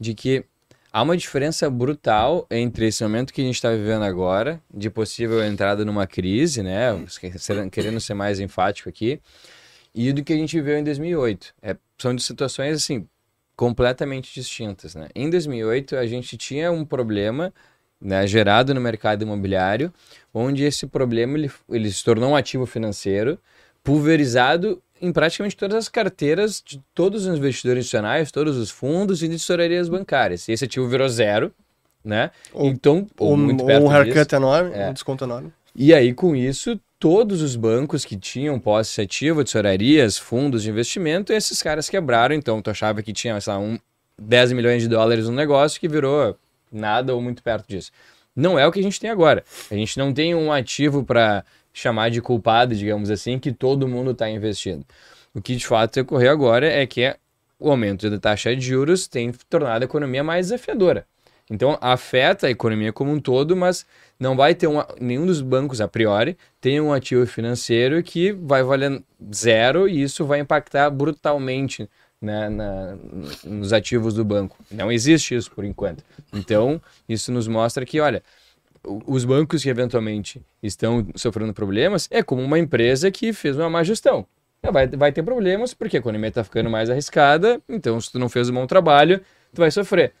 de 0.00 0.14
que 0.14 0.44
há 0.92 1.02
uma 1.02 1.16
diferença 1.16 1.70
brutal 1.70 2.46
entre 2.50 2.88
esse 2.88 3.02
momento 3.04 3.32
que 3.32 3.40
a 3.40 3.44
gente 3.44 3.54
está 3.54 3.70
vivendo 3.70 4.02
agora, 4.02 4.60
de 4.72 4.90
possível 4.90 5.44
entrada 5.44 5.84
numa 5.84 6.06
crise, 6.06 6.62
né? 6.62 6.90
Querendo 7.70 8.00
ser 8.00 8.14
mais 8.14 8.40
enfático 8.40 8.88
aqui, 8.88 9.20
e 9.94 10.12
do 10.12 10.24
que 10.24 10.32
a 10.32 10.36
gente 10.36 10.56
viveu 10.56 10.78
em 10.78 10.84
2008. 10.84 11.54
É, 11.62 11.76
são 11.98 12.14
de 12.14 12.22
situações 12.22 12.76
assim 12.76 13.06
completamente 13.56 14.32
distintas. 14.34 14.94
Né? 14.94 15.08
Em 15.14 15.30
2008, 15.30 15.96
a 15.96 16.06
gente 16.06 16.36
tinha 16.36 16.70
um 16.70 16.84
problema 16.84 17.52
né, 18.00 18.26
gerado 18.26 18.74
no 18.74 18.80
mercado 18.80 19.22
imobiliário, 19.22 19.92
onde 20.32 20.64
esse 20.64 20.86
problema 20.86 21.38
ele, 21.38 21.50
ele 21.70 21.90
se 21.90 22.04
tornou 22.04 22.30
um 22.30 22.36
ativo 22.36 22.66
financeiro 22.66 23.38
pulverizado 23.82 24.82
em 25.00 25.12
praticamente 25.12 25.56
todas 25.56 25.76
as 25.76 25.88
carteiras 25.88 26.62
de 26.64 26.82
todos 26.94 27.26
os 27.26 27.36
investidores 27.36 27.80
institucionais, 27.80 28.30
todos 28.30 28.56
os 28.56 28.70
fundos 28.70 29.22
e 29.22 29.28
de 29.28 29.36
tesourarias 29.36 29.88
bancárias. 29.88 30.48
E 30.48 30.52
esse 30.52 30.64
ativo 30.64 30.88
virou 30.88 31.08
zero, 31.08 31.52
né? 32.04 32.30
Ou, 32.52 32.66
então, 32.66 33.06
ou, 33.18 33.30
ou 33.30 33.36
muito 33.36 33.64
perto 33.64 33.84
um 33.84 33.90
haircut 33.90 34.24
disso. 34.24 34.36
enorme, 34.36 34.70
é. 34.74 34.88
um 34.88 34.92
desconto 34.92 35.24
enorme. 35.24 35.52
E 35.74 35.92
aí, 35.92 36.14
com 36.14 36.34
isso, 36.34 36.80
todos 37.08 37.40
os 37.40 37.54
bancos 37.54 38.04
que 38.04 38.16
tinham 38.16 38.58
posse 38.58 39.00
ativa, 39.00 39.44
tesourarias, 39.44 40.18
fundos 40.18 40.64
de 40.64 40.70
investimento, 40.70 41.32
esses 41.32 41.62
caras 41.62 41.88
quebraram. 41.88 42.34
Então, 42.34 42.60
tu 42.60 42.68
achava 42.68 43.00
que 43.00 43.12
tinha, 43.12 43.40
sei 43.40 43.52
lá, 43.52 43.60
um, 43.60 43.78
10 44.20 44.50
milhões 44.50 44.82
de 44.82 44.88
dólares 44.88 45.26
no 45.26 45.32
negócio 45.32 45.78
que 45.78 45.86
virou 45.86 46.36
nada 46.72 47.14
ou 47.14 47.22
muito 47.22 47.44
perto 47.44 47.68
disso. 47.68 47.92
Não 48.34 48.58
é 48.58 48.66
o 48.66 48.72
que 48.72 48.80
a 48.80 48.82
gente 48.82 48.98
tem 48.98 49.08
agora. 49.08 49.44
A 49.70 49.74
gente 49.76 49.96
não 49.96 50.12
tem 50.12 50.34
um 50.34 50.50
ativo 50.50 51.04
para 51.04 51.44
chamar 51.72 52.10
de 52.10 52.20
culpado, 52.20 52.74
digamos 52.74 53.08
assim, 53.08 53.38
que 53.38 53.52
todo 53.52 53.86
mundo 53.86 54.10
está 54.10 54.28
investindo. 54.28 54.84
O 55.32 55.40
que 55.40 55.54
de 55.54 55.64
fato 55.64 56.00
ocorreu 56.00 56.32
agora 56.32 56.66
é 56.66 56.84
que 56.88 57.14
o 57.56 57.70
aumento 57.70 58.10
da 58.10 58.18
taxa 58.18 58.56
de 58.56 58.62
juros 58.62 59.06
tem 59.06 59.30
tornado 59.48 59.82
a 59.82 59.84
economia 59.84 60.24
mais 60.24 60.46
desafiadora. 60.46 61.06
Então 61.50 61.78
afeta 61.80 62.46
a 62.46 62.50
economia 62.50 62.92
como 62.92 63.12
um 63.12 63.20
todo, 63.20 63.56
mas 63.56 63.86
não 64.18 64.36
vai 64.36 64.54
ter 64.54 64.66
uma, 64.66 64.86
nenhum 65.00 65.26
dos 65.26 65.40
bancos 65.40 65.80
a 65.80 65.86
priori 65.86 66.36
tem 66.60 66.80
um 66.80 66.92
ativo 66.92 67.26
financeiro 67.26 68.02
que 68.02 68.32
vai 68.32 68.62
valer 68.62 69.02
zero 69.32 69.88
e 69.88 70.02
isso 70.02 70.24
vai 70.24 70.40
impactar 70.40 70.90
brutalmente 70.90 71.88
né, 72.20 72.48
na, 72.48 72.96
nos 73.44 73.72
ativos 73.72 74.14
do 74.14 74.24
banco. 74.24 74.56
Não 74.70 74.90
existe 74.90 75.34
isso 75.34 75.50
por 75.50 75.64
enquanto. 75.64 76.02
Então 76.32 76.80
isso 77.08 77.30
nos 77.30 77.46
mostra 77.46 77.86
que, 77.86 78.00
olha, 78.00 78.22
os 79.06 79.24
bancos 79.24 79.62
que 79.62 79.68
eventualmente 79.68 80.42
estão 80.62 81.06
sofrendo 81.14 81.52
problemas 81.52 82.08
é 82.10 82.22
como 82.22 82.42
uma 82.42 82.58
empresa 82.58 83.10
que 83.10 83.32
fez 83.32 83.56
uma 83.56 83.70
má 83.70 83.84
gestão. 83.84 84.26
Vai, 84.62 84.88
vai 84.88 85.12
ter 85.12 85.22
problemas 85.22 85.74
porque 85.74 85.96
a 85.96 86.00
economia 86.00 86.28
está 86.28 86.42
ficando 86.42 86.68
mais 86.68 86.90
arriscada, 86.90 87.60
então 87.68 88.00
se 88.00 88.10
tu 88.10 88.18
não 88.18 88.28
fez 88.28 88.48
um 88.48 88.54
bom 88.54 88.66
trabalho, 88.66 89.20
tu 89.54 89.60
vai 89.60 89.70
sofrer. 89.70 90.12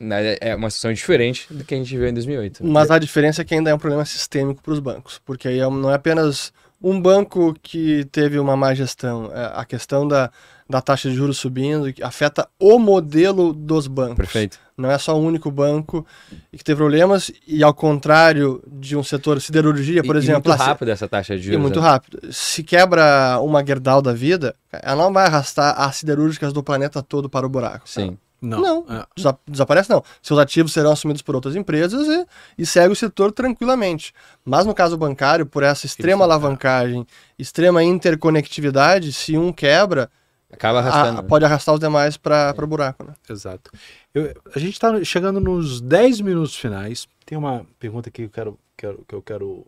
Né, 0.00 0.36
é 0.40 0.56
uma 0.56 0.70
situação 0.70 0.94
diferente 0.94 1.46
do 1.52 1.62
que 1.62 1.74
a 1.74 1.76
gente 1.76 1.94
viu 1.94 2.08
em 2.08 2.14
2008. 2.14 2.64
Mas 2.64 2.90
a 2.90 2.98
diferença 2.98 3.42
é 3.42 3.44
que 3.44 3.54
ainda 3.54 3.68
é 3.68 3.74
um 3.74 3.78
problema 3.78 4.04
sistêmico 4.06 4.62
para 4.62 4.72
os 4.72 4.80
bancos, 4.80 5.20
porque 5.22 5.46
aí 5.46 5.60
é 5.60 5.68
não 5.68 5.90
é 5.90 5.94
apenas 5.94 6.54
um 6.82 6.98
banco 6.98 7.54
que 7.62 8.06
teve 8.06 8.38
uma 8.38 8.56
má 8.56 8.72
gestão, 8.72 9.30
é 9.32 9.52
a 9.54 9.64
questão 9.66 10.08
da, 10.08 10.30
da 10.68 10.80
taxa 10.80 11.10
de 11.10 11.14
juros 11.14 11.36
subindo 11.36 11.92
afeta 12.02 12.48
o 12.58 12.78
modelo 12.78 13.52
dos 13.52 13.86
bancos. 13.86 14.16
Perfeito. 14.16 14.58
Não 14.76 14.90
é 14.90 14.96
só 14.96 15.14
um 15.18 15.26
único 15.26 15.50
banco 15.50 16.06
que 16.50 16.64
teve 16.64 16.78
problemas 16.78 17.30
e 17.46 17.62
ao 17.62 17.74
contrário 17.74 18.62
de 18.66 18.96
um 18.96 19.02
setor 19.02 19.38
siderurgia, 19.42 20.02
por 20.02 20.16
e, 20.16 20.18
exemplo, 20.18 20.50
e 20.50 20.56
muito 20.56 20.62
rápido 20.62 20.88
essa 20.88 21.06
taxa 21.06 21.36
de 21.36 21.42
juros. 21.42 21.58
E 21.58 21.60
muito 21.60 21.80
né? 21.80 21.86
rápido. 21.86 22.32
Se 22.32 22.62
quebra 22.62 23.38
uma 23.40 23.62
Gerdau 23.62 24.00
da 24.00 24.14
vida, 24.14 24.54
ela 24.72 25.04
não 25.04 25.12
vai 25.12 25.26
arrastar 25.26 25.78
as 25.78 25.96
siderúrgicas 25.96 26.54
do 26.54 26.62
planeta 26.62 27.02
todo 27.02 27.28
para 27.28 27.44
o 27.44 27.50
buraco. 27.50 27.86
Sim. 27.86 28.16
Não. 28.40 28.60
Não, 28.60 28.86
é. 28.88 29.04
desaparece 29.46 29.90
não. 29.90 30.02
Seus 30.22 30.38
ativos 30.38 30.72
serão 30.72 30.92
assumidos 30.92 31.20
por 31.20 31.34
outras 31.34 31.54
empresas 31.54 32.06
e, 32.06 32.26
e 32.58 32.66
segue 32.66 32.92
o 32.92 32.96
setor 32.96 33.32
tranquilamente. 33.32 34.14
Mas 34.44 34.64
no 34.64 34.74
caso 34.74 34.96
bancário, 34.96 35.44
por 35.44 35.62
essa 35.62 35.84
extrema 35.84 36.24
alavancagem, 36.24 37.06
extrema 37.38 37.82
interconectividade, 37.82 39.12
se 39.12 39.36
um 39.36 39.52
quebra, 39.52 40.10
acaba 40.50 40.78
arrastando. 40.78 41.18
A, 41.18 41.22
né? 41.22 41.28
pode 41.28 41.44
arrastar 41.44 41.74
os 41.74 41.80
demais 41.80 42.16
para 42.16 42.54
o 42.56 42.66
buraco. 42.66 43.04
Né? 43.04 43.12
Exato. 43.28 43.70
Eu, 44.14 44.34
a 44.54 44.58
gente 44.58 44.72
está 44.72 45.02
chegando 45.04 45.40
nos 45.40 45.80
10 45.80 46.20
minutos 46.22 46.56
finais. 46.56 47.06
Tem 47.26 47.36
uma 47.36 47.66
pergunta 47.78 48.10
que 48.10 48.22
eu 48.22 48.30
quero, 48.30 48.58
quero 48.76 49.04
que 49.06 49.14
eu 49.14 49.22
quero 49.22 49.66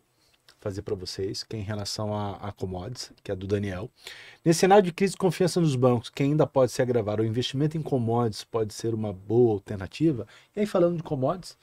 fazer 0.62 0.82
para 0.82 0.94
vocês, 0.94 1.42
que 1.42 1.56
é 1.56 1.58
em 1.58 1.62
relação 1.62 2.14
a, 2.14 2.36
a 2.36 2.52
commodities, 2.52 3.12
que 3.22 3.32
é 3.32 3.36
do 3.36 3.46
Daniel. 3.46 3.90
Nesse 4.44 4.60
cenário 4.60 4.84
de 4.84 4.92
crise 4.92 5.12
de 5.12 5.18
confiança 5.18 5.60
nos 5.60 5.74
bancos, 5.74 6.08
que 6.08 6.22
ainda 6.22 6.46
pode 6.46 6.70
se 6.70 6.80
agravar, 6.80 7.20
o 7.20 7.24
investimento 7.24 7.76
em 7.76 7.82
commodities 7.82 8.44
pode 8.44 8.72
ser 8.72 8.94
uma 8.94 9.12
boa 9.12 9.54
alternativa. 9.54 10.26
E 10.54 10.60
aí, 10.60 10.66
falando 10.66 10.96
de 10.96 11.02
commodities, 11.02 11.58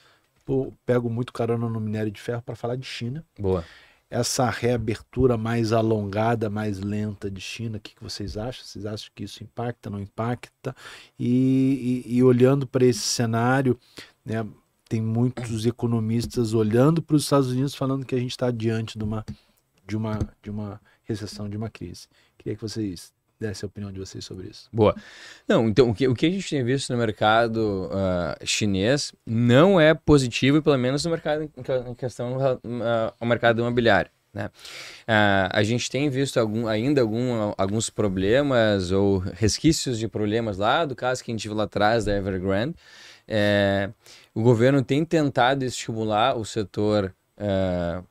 eu 0.48 0.74
pego 0.86 1.10
muito 1.10 1.32
carona 1.32 1.70
no 1.70 1.80
minério 1.80 2.12
de 2.12 2.20
ferro 2.20 2.42
para 2.42 2.56
falar 2.56 2.76
de 2.76 2.86
China. 2.86 3.24
Boa. 3.40 3.64
Essa 4.10 4.50
reabertura 4.50 5.38
mais 5.38 5.72
alongada, 5.72 6.50
mais 6.50 6.80
lenta 6.80 7.30
de 7.30 7.40
China, 7.40 7.78
o 7.78 7.80
que, 7.80 7.96
que 7.96 8.04
vocês 8.04 8.36
acham? 8.36 8.66
Vocês 8.66 8.86
acham 8.86 9.12
que 9.14 9.24
isso 9.24 9.44
impacta, 9.44 9.90
não 9.90 10.00
impacta? 10.00 10.76
E, 11.18 12.04
e, 12.06 12.18
e 12.18 12.24
olhando 12.24 12.68
para 12.68 12.84
esse 12.84 13.02
cenário, 13.02 13.80
né, 14.26 14.46
tem 14.90 15.00
muitos 15.00 15.68
economistas 15.68 16.56
olhando 16.56 17.00
para 17.00 17.16
os 17.16 17.24
Estados 17.24 17.52
Unidos 17.52 17.76
falando 17.76 18.04
que 18.04 18.16
a 18.16 18.20
gente 18.20 18.32
está 18.32 18.50
diante 18.50 18.98
de 18.98 19.04
uma, 19.04 19.24
de, 19.88 19.96
uma, 19.96 20.20
de 20.42 20.50
uma 20.50 20.82
recessão, 21.04 21.48
de 21.48 21.56
uma 21.56 21.70
crise. 21.70 22.08
Queria 22.40 22.56
que 22.56 22.62
vocês 22.62 23.14
dessem 23.40 23.68
a 23.68 23.70
opinião 23.70 23.92
de 23.92 24.00
vocês 24.00 24.26
sobre 24.26 24.48
isso. 24.48 24.68
Boa. 24.74 24.96
Não, 25.48 25.70
então 25.70 25.92
o 25.92 25.94
que, 25.94 26.08
o 26.08 26.16
que 26.16 26.26
a 26.26 26.30
gente 26.30 26.50
tem 26.50 26.64
visto 26.64 26.92
no 26.92 26.98
mercado 26.98 27.90
uh, 27.92 28.46
chinês 28.46 29.14
não 29.26 29.80
é 29.80 29.94
positivo, 29.94 30.62
pelo 30.62 30.78
menos 30.78 31.06
no 31.06 31.12
mercado 31.12 31.44
em 31.44 31.94
questão 31.94 32.38
uh, 32.38 33.14
ao 33.20 33.28
mercado 33.28 33.62
imobiliário. 33.62 34.12
Né? 34.34 34.48
Uh, 34.48 35.50
a 35.52 35.64
gente 35.64 35.90
tem 35.90 36.10
visto 36.10 36.40
algum, 36.40 36.68
ainda 36.68 37.02
algum, 37.02 37.54
alguns 37.58 37.90
problemas 37.90 38.92
ou 38.92 39.20
resquícios 39.20 39.98
de 39.98 40.08
problemas 40.08 40.58
lá 40.58 40.84
do 40.84 40.96
caso 40.96 41.24
que 41.24 41.32
a 41.32 41.34
gente 41.34 41.48
viu 41.48 41.56
lá 41.56 41.64
atrás 41.64 42.06
da 42.06 42.16
Evergrande. 42.16 42.76
É, 43.32 43.92
o 44.34 44.42
governo 44.42 44.84
tem 44.84 45.06
tentado 45.06 45.64
estimular 45.64 46.36
o 46.36 46.44
setor 46.44 47.14
uh, 47.38 48.04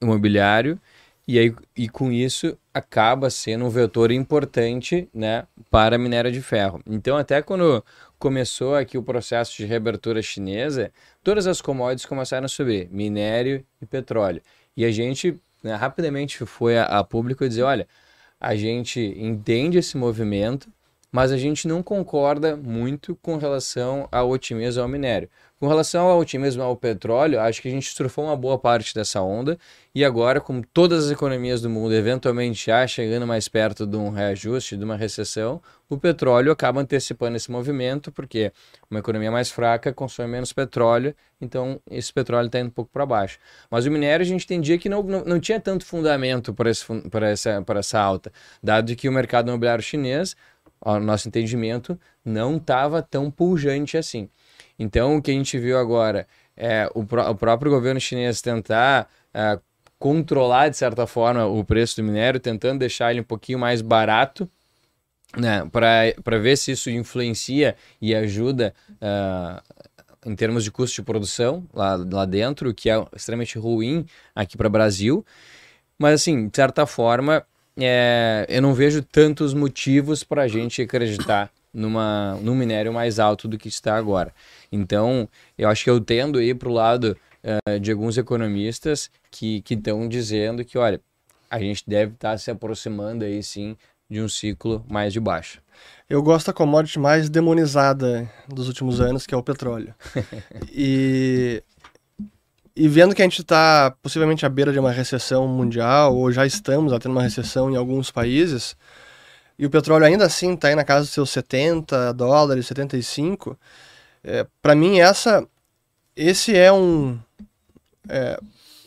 imobiliário 0.00 0.80
e, 1.28 1.38
aí, 1.38 1.54
e 1.76 1.90
com 1.90 2.10
isso 2.10 2.56
acaba 2.72 3.28
sendo 3.28 3.66
um 3.66 3.68
vetor 3.68 4.10
importante 4.10 5.08
né, 5.12 5.46
para 5.70 5.96
a 5.96 5.98
minério 5.98 6.32
de 6.32 6.40
ferro. 6.40 6.80
Então, 6.86 7.18
até 7.18 7.42
quando 7.42 7.84
começou 8.18 8.74
aqui 8.74 8.96
o 8.96 9.02
processo 9.02 9.54
de 9.56 9.66
reabertura 9.66 10.22
chinesa, 10.22 10.90
todas 11.22 11.46
as 11.46 11.60
commodities 11.60 12.06
começaram 12.06 12.46
a 12.46 12.48
subir, 12.48 12.88
minério 12.90 13.62
e 13.80 13.84
petróleo. 13.84 14.40
E 14.74 14.86
a 14.86 14.90
gente 14.90 15.38
né, 15.62 15.74
rapidamente 15.74 16.44
foi 16.46 16.78
a, 16.78 16.84
a 16.84 17.04
público 17.04 17.46
dizer, 17.46 17.62
olha, 17.62 17.86
a 18.40 18.56
gente 18.56 19.00
entende 19.18 19.78
esse 19.78 19.96
movimento, 19.96 20.68
mas 21.12 21.30
a 21.30 21.36
gente 21.36 21.68
não 21.68 21.82
concorda 21.82 22.56
muito 22.56 23.14
com 23.16 23.36
relação 23.36 24.08
ao 24.10 24.30
otimismo 24.30 24.82
ao 24.82 24.88
minério. 24.88 25.28
Com 25.60 25.68
relação 25.68 26.08
ao 26.08 26.18
otimismo 26.18 26.60
ao 26.60 26.74
petróleo, 26.74 27.38
acho 27.38 27.62
que 27.62 27.68
a 27.68 27.70
gente 27.70 27.94
surfou 27.94 28.24
uma 28.24 28.36
boa 28.36 28.58
parte 28.58 28.92
dessa 28.92 29.20
onda 29.22 29.56
e 29.94 30.04
agora, 30.04 30.40
como 30.40 30.66
todas 30.72 31.04
as 31.04 31.10
economias 31.12 31.60
do 31.60 31.70
mundo 31.70 31.94
eventualmente 31.94 32.66
já 32.66 32.84
chegando 32.84 33.28
mais 33.28 33.46
perto 33.46 33.86
de 33.86 33.96
um 33.96 34.10
reajuste, 34.10 34.76
de 34.76 34.84
uma 34.84 34.96
recessão, 34.96 35.62
o 35.88 35.96
petróleo 35.96 36.50
acaba 36.50 36.80
antecipando 36.80 37.36
esse 37.36 37.48
movimento, 37.48 38.10
porque 38.10 38.50
uma 38.90 38.98
economia 38.98 39.30
mais 39.30 39.52
fraca 39.52 39.92
consome 39.92 40.30
menos 40.30 40.52
petróleo, 40.52 41.14
então 41.40 41.78
esse 41.88 42.12
petróleo 42.12 42.46
está 42.46 42.58
indo 42.58 42.68
um 42.68 42.70
pouco 42.70 42.90
para 42.90 43.06
baixo. 43.06 43.38
Mas 43.70 43.86
o 43.86 43.90
minério 43.90 44.24
a 44.24 44.26
gente 44.26 44.44
entendia 44.44 44.78
que 44.78 44.88
não, 44.88 45.02
não, 45.02 45.24
não 45.24 45.38
tinha 45.38 45.60
tanto 45.60 45.84
fundamento 45.84 46.52
para, 46.52 46.70
essa, 46.70 47.64
essa 47.78 48.00
alta, 48.00 48.32
dado 48.60 48.96
que 48.96 49.08
o 49.08 49.12
mercado 49.12 49.48
imobiliário 49.48 49.84
chinês 49.84 50.34
ao 50.82 51.00
nosso 51.00 51.28
entendimento, 51.28 51.98
não 52.24 52.56
estava 52.56 53.00
tão 53.00 53.30
pujante 53.30 53.96
assim. 53.96 54.28
Então, 54.78 55.16
o 55.16 55.22
que 55.22 55.30
a 55.30 55.34
gente 55.34 55.58
viu 55.58 55.78
agora 55.78 56.26
é 56.56 56.90
o, 56.94 57.04
pró 57.04 57.30
o 57.30 57.34
próprio 57.34 57.70
governo 57.70 58.00
chinês 58.00 58.42
tentar 58.42 59.08
é, 59.32 59.58
controlar, 59.98 60.68
de 60.68 60.76
certa 60.76 61.06
forma, 61.06 61.46
o 61.46 61.64
preço 61.64 61.96
do 61.96 62.02
minério, 62.02 62.40
tentando 62.40 62.80
deixar 62.80 63.12
ele 63.12 63.20
um 63.20 63.24
pouquinho 63.24 63.58
mais 63.58 63.80
barato, 63.80 64.50
né, 65.36 65.64
para 65.70 66.38
ver 66.38 66.58
se 66.58 66.72
isso 66.72 66.90
influencia 66.90 67.76
e 68.00 68.14
ajuda 68.14 68.74
uh, 68.94 69.62
em 70.26 70.34
termos 70.34 70.62
de 70.62 70.70
custo 70.70 70.96
de 70.96 71.02
produção 71.02 71.66
lá, 71.72 71.94
lá 71.94 72.24
dentro, 72.26 72.74
que 72.74 72.90
é 72.90 73.06
extremamente 73.14 73.58
ruim 73.58 74.04
aqui 74.34 74.56
para 74.56 74.66
o 74.66 74.70
Brasil. 74.70 75.24
Mas, 75.98 76.14
assim, 76.14 76.48
de 76.48 76.56
certa 76.56 76.84
forma, 76.84 77.46
é, 77.76 78.46
eu 78.48 78.60
não 78.60 78.74
vejo 78.74 79.02
tantos 79.02 79.54
motivos 79.54 80.22
para 80.22 80.42
a 80.42 80.48
gente 80.48 80.82
acreditar 80.82 81.50
numa, 81.72 82.38
num 82.42 82.54
minério 82.54 82.92
mais 82.92 83.18
alto 83.18 83.48
do 83.48 83.56
que 83.56 83.68
está 83.68 83.96
agora. 83.96 84.32
Então, 84.70 85.28
eu 85.56 85.68
acho 85.68 85.84
que 85.84 85.90
eu 85.90 86.00
tendo 86.00 86.38
a 86.38 86.44
ir 86.44 86.54
para 86.54 86.68
o 86.68 86.72
lado 86.72 87.16
uh, 87.42 87.80
de 87.80 87.90
alguns 87.90 88.18
economistas 88.18 89.10
que 89.30 89.62
estão 89.68 90.06
dizendo 90.08 90.64
que, 90.64 90.76
olha, 90.76 91.00
a 91.50 91.58
gente 91.58 91.84
deve 91.86 92.12
estar 92.12 92.32
tá 92.32 92.38
se 92.38 92.50
aproximando 92.50 93.24
aí 93.24 93.42
sim 93.42 93.76
de 94.08 94.20
um 94.20 94.28
ciclo 94.28 94.84
mais 94.88 95.12
de 95.12 95.20
baixo. 95.20 95.62
Eu 96.08 96.22
gosto 96.22 96.48
da 96.48 96.52
commodity 96.52 96.98
mais 96.98 97.30
demonizada 97.30 98.30
dos 98.46 98.68
últimos 98.68 99.00
anos, 99.00 99.26
que 99.26 99.34
é 99.34 99.36
o 99.36 99.42
petróleo. 99.42 99.94
e 100.70 101.62
e 102.74 102.88
vendo 102.88 103.14
que 103.14 103.22
a 103.22 103.24
gente 103.24 103.42
está 103.42 103.94
possivelmente 104.02 104.46
à 104.46 104.48
beira 104.48 104.72
de 104.72 104.78
uma 104.78 104.90
recessão 104.90 105.46
mundial, 105.46 106.16
ou 106.16 106.32
já 106.32 106.46
estamos 106.46 106.92
tendo 106.98 107.12
uma 107.12 107.22
recessão 107.22 107.70
em 107.70 107.76
alguns 107.76 108.10
países, 108.10 108.76
e 109.58 109.66
o 109.66 109.70
petróleo 109.70 110.04
ainda 110.04 110.24
assim 110.24 110.54
está 110.54 110.68
aí 110.68 110.74
na 110.74 110.84
casa 110.84 111.02
dos 111.02 111.10
seus 111.10 111.30
70 111.30 112.12
dólares, 112.14 112.66
75, 112.66 113.58
é, 114.24 114.46
para 114.62 114.74
mim 114.74 115.00
essa, 115.00 115.46
esse 116.16 116.56
é 116.56 116.72
um, 116.72 117.18
é, 118.08 118.38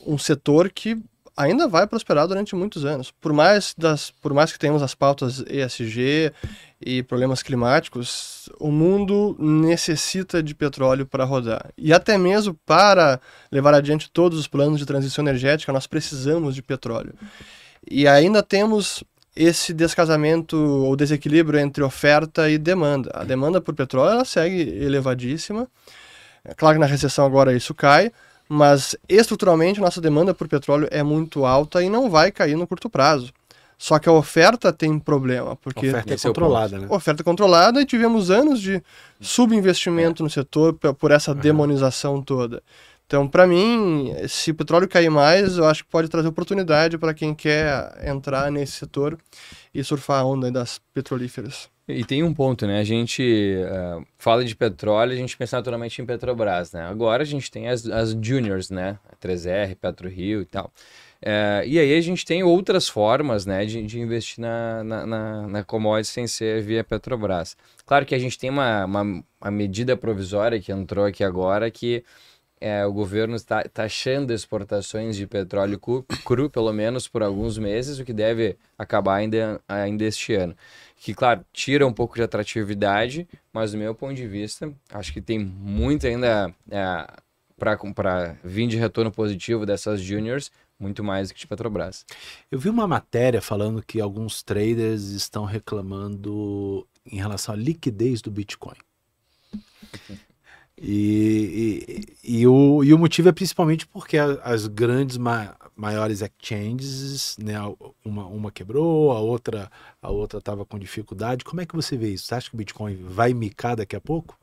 um 0.06 0.18
setor 0.18 0.72
que 0.72 0.98
ainda 1.36 1.68
vai 1.68 1.86
prosperar 1.86 2.28
durante 2.28 2.56
muitos 2.56 2.86
anos. 2.86 3.12
Por 3.12 3.34
mais, 3.34 3.74
das, 3.78 4.10
por 4.10 4.34
mais 4.34 4.52
que 4.52 4.60
tenhamos 4.60 4.82
as 4.82 4.96
pautas 4.96 5.44
ESG 5.48 6.32
e 6.82 7.04
problemas 7.04 7.44
climáticos, 7.44 8.50
o 8.60 8.72
mundo 8.72 9.36
necessita 9.40 10.42
de 10.42 10.56
petróleo 10.56 11.06
para 11.06 11.26
rodar. 11.26 11.72
E 11.78 11.92
até 11.92 12.18
mesmo 12.18 12.54
para 12.66 13.20
levar 13.52 13.74
adiante 13.74 14.10
todos 14.10 14.40
os 14.40 14.48
planos 14.48 14.80
de 14.80 14.86
transição 14.86 15.24
energética, 15.24 15.74
nós 15.74 15.88
precisamos 15.88 16.56
de 16.56 16.62
petróleo. 16.62 17.14
E 17.90 18.08
ainda 18.08 18.42
temos 18.42 19.04
esse 19.36 19.74
descasamento 19.74 20.56
ou 20.58 20.96
desequilíbrio 20.96 21.60
entre 21.60 21.84
oferta 21.84 22.50
e 22.50 22.58
demanda. 22.58 23.12
A 23.14 23.24
demanda 23.24 23.60
por 23.60 23.76
petróleo 23.76 24.14
ela 24.14 24.26
segue 24.26 24.62
elevadíssima. 24.62 25.68
É 26.44 26.54
claro 26.54 26.76
que 26.76 26.80
na 26.80 26.86
recessão 26.86 27.26
agora 27.26 27.54
isso 27.54 27.74
cai, 27.74 28.12
mas 28.48 28.96
estruturalmente 29.10 29.80
nossa 29.80 30.00
demanda 30.00 30.34
por 30.34 30.48
petróleo 30.48 30.88
é 30.91 31.04
muito 31.04 31.46
alta 31.46 31.84
e 31.84 31.89
não 31.89 32.10
vai 32.10 32.32
cair 32.32 32.56
no 32.56 32.68
curto 32.68 32.89
prazo. 32.89 33.34
Só 33.78 34.00
que 34.00 34.08
a 34.08 34.12
oferta 34.12 34.72
tem 34.72 34.98
problema, 34.98 35.56
porque 35.58 35.89
oferta 35.89 36.14
é 36.14 36.16
é 36.16 36.18
controlada, 36.18 36.80
né? 36.80 36.88
oferta 36.89 37.24
controlada 37.24 37.82
e 37.82 37.86
tivemos 37.86 38.32
anos 38.32 38.62
de 38.62 38.82
subinvestimento 39.20 40.24
no 40.24 40.30
setor 40.30 40.74
por 40.74 41.12
essa 41.12 41.36
demonização 41.36 42.22
toda. 42.22 42.64
Então, 43.06 43.28
para 43.28 43.46
mim, 43.46 44.16
se 44.28 44.52
o 44.52 44.56
petróleo 44.56 44.88
cair 44.88 45.12
mais, 45.12 45.58
eu 45.58 45.66
acho 45.66 45.84
que 45.84 45.89
pode 45.91 46.08
trazer 46.08 46.28
oportunidade 46.28 46.98
para 46.98 47.14
quem 47.14 47.36
quer 47.36 48.04
entrar 48.08 48.52
nesse 48.52 48.74
setor 48.74 49.18
e 49.74 49.84
surfar 49.84 50.22
a 50.22 50.26
onda 50.26 50.52
das 50.52 50.80
petrolíferas. 50.93 51.70
E 51.88 52.04
tem 52.04 52.24
um 52.24 52.34
ponto, 52.34 52.66
né? 52.66 52.80
A 52.80 52.84
gente 52.84 53.22
eh, 53.24 54.02
fala 54.18 54.44
de 54.44 54.56
petróleo, 54.56 55.14
a 55.14 55.16
gente 55.16 55.38
pensa 55.38 55.58
naturalmente 55.58 56.02
em 56.02 56.06
Petrobras, 56.06 56.72
né? 56.72 56.82
Agora 56.82 57.22
a 57.22 57.26
gente 57.26 57.52
tem 57.52 57.68
as, 57.70 57.86
as 57.86 58.10
juniors, 58.20 58.72
né? 58.72 58.98
A 59.08 59.16
3R, 59.16 59.76
PetroRio 59.76 60.42
e 60.42 60.46
tal. 60.46 60.72
Eh, 61.22 61.64
e 61.68 61.80
aí 61.80 61.96
a 61.96 62.02
gente 62.02 62.26
tem 62.26 62.42
outras 62.44 62.90
formas, 62.90 63.46
né, 63.46 63.66
de, 63.66 63.84
de 63.86 64.00
investir 64.00 64.42
na, 64.42 64.84
na, 64.84 65.06
na, 65.06 65.48
na 65.48 65.64
commodity 65.64 66.12
sem 66.12 66.28
ser 66.28 66.62
via 66.64 66.84
Petrobras. 66.84 67.56
Claro 67.86 68.06
que 68.06 68.16
a 68.16 68.20
gente 68.20 68.38
tem 68.38 68.50
uma, 68.50 68.86
uma, 68.86 69.02
uma 69.42 69.52
medida 69.52 69.96
provisória 69.96 70.60
que 70.60 70.72
entrou 70.72 71.06
aqui 71.06 71.24
agora 71.24 71.70
que 71.70 72.04
é, 72.60 72.86
o 72.86 72.92
governo 72.94 73.36
está 73.36 73.64
taxando 73.64 74.34
exportações 74.34 75.16
de 75.16 75.28
petróleo 75.28 75.78
cu- 75.78 76.06
cru, 76.26 76.50
pelo 76.50 76.72
menos 76.74 77.08
por 77.08 77.22
alguns 77.22 77.58
meses, 77.58 78.00
o 78.00 78.06
que 78.06 78.14
deve 78.14 78.58
acabar 78.78 79.16
ainda, 79.16 79.62
ainda 79.68 80.04
este 80.06 80.34
ano. 80.34 80.56
Que, 80.96 81.14
claro, 81.14 81.46
tira 81.52 81.86
um 81.86 81.93
pouco 81.93 82.16
de 82.16 82.24
atratividade, 82.24 83.28
mas 83.54 83.74
do 83.74 83.78
meu 83.78 83.93
ponto 83.93 84.16
de 84.16 84.28
vista, 84.28 84.74
acho 84.91 85.14
que 85.14 85.22
tem 85.22 85.38
muito 85.38 86.08
ainda 86.08 86.54
é, 86.70 87.08
para 87.58 88.38
vir 88.43 88.68
de 88.68 88.78
retorno 88.78 89.12
positivo 89.12 89.66
dessas 89.66 90.02
juniors, 90.02 90.52
muito 90.80 91.04
mais 91.04 91.30
do 91.30 91.34
que 91.34 91.39
de 91.39 91.48
Petrobras. 91.48 92.06
Eu 92.52 92.60
vi 92.60 92.70
uma 92.70 92.88
matéria 92.88 93.41
falando 93.41 93.84
que 93.84 94.02
alguns 94.02 94.43
traders 94.43 95.04
estão 95.04 95.46
reclamando 95.46 96.88
em 97.06 97.18
relação 97.18 97.54
à 97.54 97.58
liquidez 97.58 98.22
do 98.22 98.32
Bitcoin. 98.32 98.78
E, 100.88 102.06
e, 102.24 102.40
e 102.42 102.48
o, 102.48 102.84
e 102.84 102.94
o 102.94 103.00
motivo 103.00 103.28
é 103.28 103.32
principalmente 103.32 103.88
porque 103.88 104.20
as 104.20 104.68
grandes 104.68 105.18
ma- 105.18 105.56
maiores 105.76 106.22
exchanges, 106.22 107.36
né, 107.40 107.56
uma, 108.06 108.28
uma 108.28 108.52
quebrou, 108.52 109.12
a 109.12 109.20
outra 109.20 109.72
a 110.00 110.12
outra 110.12 110.38
estava 110.38 110.64
com 110.64 110.78
dificuldade. 110.78 111.44
Como 111.44 111.60
é 111.60 111.66
que 111.66 111.76
você 111.76 111.98
vê 111.98 112.10
isso? 112.10 112.28
Você 112.28 112.36
acha 112.36 112.50
que 112.50 112.56
o 112.56 112.58
Bitcoin 112.60 112.98
vai 113.02 113.34
micar 113.34 113.76
daqui 113.76 113.96
a 113.96 114.00
pouco? 114.00 114.38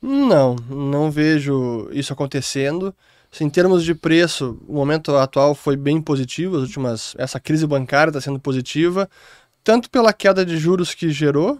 Não, 0.00 0.56
não 0.70 1.10
vejo 1.10 1.90
isso 1.92 2.14
acontecendo. 2.14 2.94
Assim, 3.30 3.44
em 3.44 3.50
termos 3.50 3.84
de 3.84 3.94
preço, 3.94 4.58
o 4.66 4.72
momento 4.72 5.14
atual 5.16 5.54
foi 5.54 5.76
bem 5.76 6.00
positivo. 6.00 6.56
As 6.56 6.62
últimas, 6.62 7.14
essa 7.18 7.38
crise 7.38 7.66
bancária 7.66 8.08
está 8.08 8.22
sendo 8.22 8.40
positiva, 8.40 9.06
tanto 9.62 9.90
pela 9.90 10.14
queda 10.14 10.46
de 10.46 10.56
juros 10.56 10.94
que 10.94 11.10
gerou, 11.10 11.58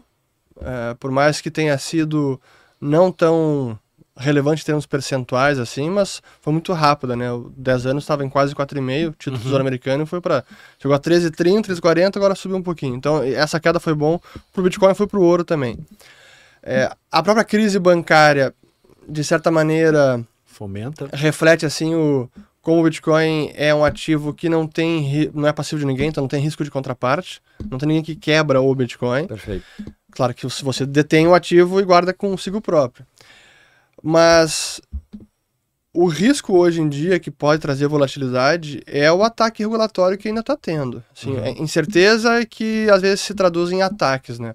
eh, 0.63 0.97
por 0.99 1.11
mais 1.11 1.43
que 1.43 1.51
tenha 1.51 1.77
sido 1.77 2.41
não 2.81 3.13
tão 3.13 3.79
relevante 4.19 4.62
em 4.62 4.66
termos 4.66 4.85
percentuais 4.85 5.59
assim, 5.59 5.89
mas 5.89 6.21
foi 6.41 6.53
muito 6.53 6.73
rápida, 6.73 7.14
né? 7.16 7.33
O 7.33 7.53
10 7.57 7.87
anos 7.87 8.05
estava 8.05 8.25
em 8.25 8.29
quase 8.29 8.55
4,5, 8.55 9.09
o 9.09 9.12
título 9.12 9.39
do 9.39 9.43
Tesouro 9.43 9.61
Americano 9.61 10.05
foi 10.05 10.21
para 10.21 10.45
chegou 10.79 10.95
a 10.95 10.99
13,30, 10.99 11.69
13,40, 11.69 12.16
agora 12.16 12.35
subiu 12.35 12.57
um 12.57 12.62
pouquinho. 12.62 12.97
Então, 12.97 13.23
essa 13.23 13.61
queda 13.61 13.79
foi 13.79 13.95
bom 13.95 14.21
pro 14.53 14.62
Bitcoin, 14.62 14.95
foi 14.95 15.07
pro 15.07 15.23
ouro 15.23 15.45
também. 15.45 15.79
É, 16.62 16.91
a 17.11 17.23
própria 17.23 17.45
crise 17.45 17.79
bancária, 17.79 18.53
de 19.09 19.23
certa 19.23 19.51
maneira, 19.51 20.21
Fomenta. 20.45 21.09
reflete 21.12 21.64
assim 21.64 21.95
o 21.95 22.29
como 22.61 22.81
o 22.81 22.85
Bitcoin 22.85 23.51
é 23.55 23.75
um 23.75 23.83
ativo 23.83 24.35
que 24.35 24.47
não 24.47 24.66
tem 24.66 25.31
não 25.33 25.49
é 25.49 25.53
passivo 25.53 25.81
de 25.81 25.87
ninguém, 25.87 26.09
então 26.09 26.23
não 26.23 26.29
tem 26.29 26.43
risco 26.43 26.62
de 26.62 26.71
contraparte, 26.71 27.41
não 27.71 27.79
tem 27.79 27.87
ninguém 27.87 28.03
que 28.03 28.14
quebra 28.14 28.61
o 28.61 28.75
Bitcoin. 28.75 29.27
Perfeito. 29.27 29.64
Claro 30.11 30.35
que 30.35 30.49
se 30.51 30.64
você 30.64 30.85
detém 30.85 31.27
o 31.27 31.35
ativo 31.35 31.81
e 31.81 31.85
guarda 31.85 32.12
consigo 32.12 32.61
próprio. 32.61 33.07
Mas 34.03 34.81
o 35.93 36.07
risco 36.07 36.57
hoje 36.57 36.81
em 36.81 36.89
dia 36.89 37.19
que 37.19 37.31
pode 37.31 37.61
trazer 37.61 37.89
volatilidade 37.89 38.83
é 38.87 39.11
o 39.11 39.23
ataque 39.23 39.63
regulatório 39.63 40.17
que 40.19 40.29
ainda 40.29 40.41
está 40.41 40.57
tendo. 40.57 41.03
Assim, 41.17 41.33
Uhum. 41.33 41.45
é 41.45 41.51
incerteza 41.53 42.45
que 42.47 42.89
às 42.91 43.03
vezes 43.03 43.21
se 43.21 43.35
traduz 43.35 43.73
em 43.73 43.83
ataques, 43.83 44.39
né? 44.39 44.55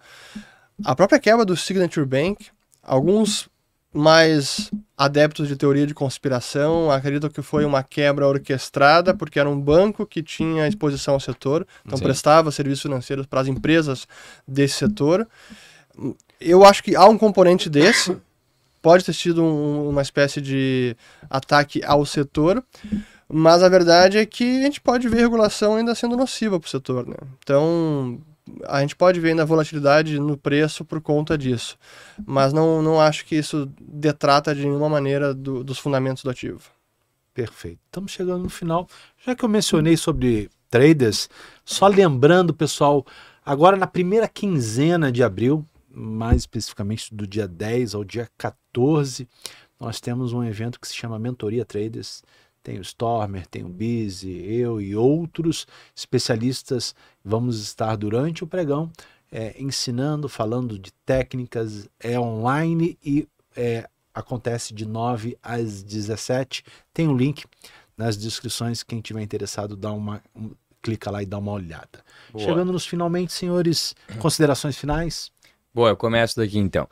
A 0.85 0.95
própria 0.95 1.19
quebra 1.19 1.43
do 1.45 1.55
Signature 1.57 2.05
Bank, 2.05 2.47
alguns 2.81 3.49
mais 3.93 4.71
adeptos 4.97 5.47
de 5.47 5.55
teoria 5.55 5.85
de 5.85 5.93
conspiração 5.93 6.89
acreditam 6.89 7.29
que 7.29 7.43
foi 7.43 7.63
uma 7.63 7.83
quebra 7.83 8.27
orquestrada 8.27 9.13
porque 9.13 9.39
era 9.39 9.47
um 9.47 9.59
banco 9.59 10.03
que 10.05 10.23
tinha 10.23 10.67
exposição 10.67 11.13
ao 11.13 11.19
setor, 11.19 11.67
então 11.85 11.97
Sim. 11.97 12.03
prestava 12.03 12.49
serviços 12.51 12.81
financeiros 12.81 13.27
para 13.27 13.41
as 13.41 13.47
empresas 13.47 14.07
desse 14.47 14.75
setor. 14.75 15.27
Eu 16.41 16.65
acho 16.65 16.83
que 16.83 16.95
há 16.95 17.05
um 17.05 17.17
componente 17.19 17.69
desse, 17.69 18.17
pode 18.83 19.03
ter 19.05 19.13
sido 19.13 19.41
um- 19.41 19.89
uma 19.89 20.01
espécie 20.03 20.39
de 20.41 20.95
ataque 21.29 21.81
ao 21.85 22.05
setor, 22.05 22.63
mas 23.27 23.63
a 23.63 23.69
verdade 23.69 24.17
é 24.19 24.25
que 24.25 24.59
a 24.59 24.63
gente 24.65 24.81
pode 24.81 25.07
ver 25.07 25.21
regulação 25.21 25.75
ainda 25.77 25.95
sendo 25.95 26.15
nociva 26.17 26.59
para 26.59 26.67
o 26.67 26.69
setor. 26.69 27.07
Né? 27.07 27.15
Então, 27.41 28.21
a 28.67 28.81
gente 28.81 28.95
pode 28.95 29.19
ver 29.21 29.29
ainda 29.29 29.45
volatilidade 29.45 30.19
no 30.19 30.35
preço 30.37 30.83
por 30.83 30.99
conta 30.99 31.37
disso, 31.37 31.77
mas 32.25 32.51
não, 32.51 32.81
não 32.81 32.99
acho 32.99 33.25
que 33.25 33.35
isso 33.37 33.71
detrata 33.81 34.53
de 34.53 34.61
nenhuma 34.61 34.89
maneira 34.89 35.33
do- 35.33 35.63
dos 35.63 35.79
fundamentos 35.79 36.21
do 36.21 36.29
ativo. 36.29 36.59
Perfeito. 37.33 37.79
Estamos 37.85 38.11
chegando 38.11 38.43
no 38.43 38.49
final. 38.49 38.87
Já 39.25 39.33
que 39.33 39.43
eu 39.45 39.49
mencionei 39.49 39.95
sobre 39.97 40.49
traders, 40.69 41.29
só 41.63 41.87
lembrando, 41.87 42.53
pessoal, 42.53 43.05
agora 43.45 43.77
na 43.77 43.87
primeira 43.87 44.27
quinzena 44.27 45.09
de 45.11 45.23
abril, 45.23 45.65
mais 45.93 46.37
especificamente 46.41 47.13
do 47.13 47.27
dia 47.27 47.47
10 47.47 47.93
ao 47.93 48.03
dia 48.03 48.27
14, 48.37 49.27
nós 49.79 49.99
temos 50.01 50.33
um 50.33 50.43
evento 50.43 50.79
que 50.79 50.87
se 50.87 50.95
chama 50.95 51.19
Mentoria 51.19 51.63
Traders. 51.63 52.23
Tem 52.63 52.79
o 52.79 52.81
Stormer, 52.81 53.45
tem 53.45 53.63
o 53.63 53.69
Busy, 53.69 54.29
eu 54.31 54.79
e 54.79 54.95
outros 54.95 55.67
especialistas. 55.93 56.95
Vamos 57.23 57.59
estar 57.59 57.95
durante 57.97 58.43
o 58.43 58.47
pregão 58.47 58.89
é, 59.29 59.53
ensinando, 59.61 60.29
falando 60.29 60.79
de 60.79 60.91
técnicas. 61.05 61.89
É 61.99 62.17
online 62.17 62.97
e 63.03 63.27
é, 63.55 63.89
acontece 64.13 64.73
de 64.73 64.85
9 64.85 65.37
às 65.43 65.83
17. 65.83 66.63
Tem 66.93 67.07
um 67.07 67.17
link 67.17 67.43
nas 67.97 68.15
descrições. 68.15 68.81
Quem 68.81 69.01
tiver 69.01 69.21
interessado, 69.21 69.75
dá 69.75 69.91
uma, 69.91 70.23
um- 70.33 70.51
clica 70.81 71.11
lá 71.11 71.21
e 71.21 71.25
dá 71.25 71.37
uma 71.39 71.51
olhada. 71.51 72.03
Boa. 72.31 72.45
Chegando 72.45 72.71
nos 72.71 72.85
finalmente, 72.85 73.33
senhores, 73.33 73.93
considerações 74.19 74.77
finais? 74.77 75.32
Boa, 75.73 75.89
eu 75.89 75.97
começo 75.97 76.35
daqui 76.37 76.57
então. 76.59 76.87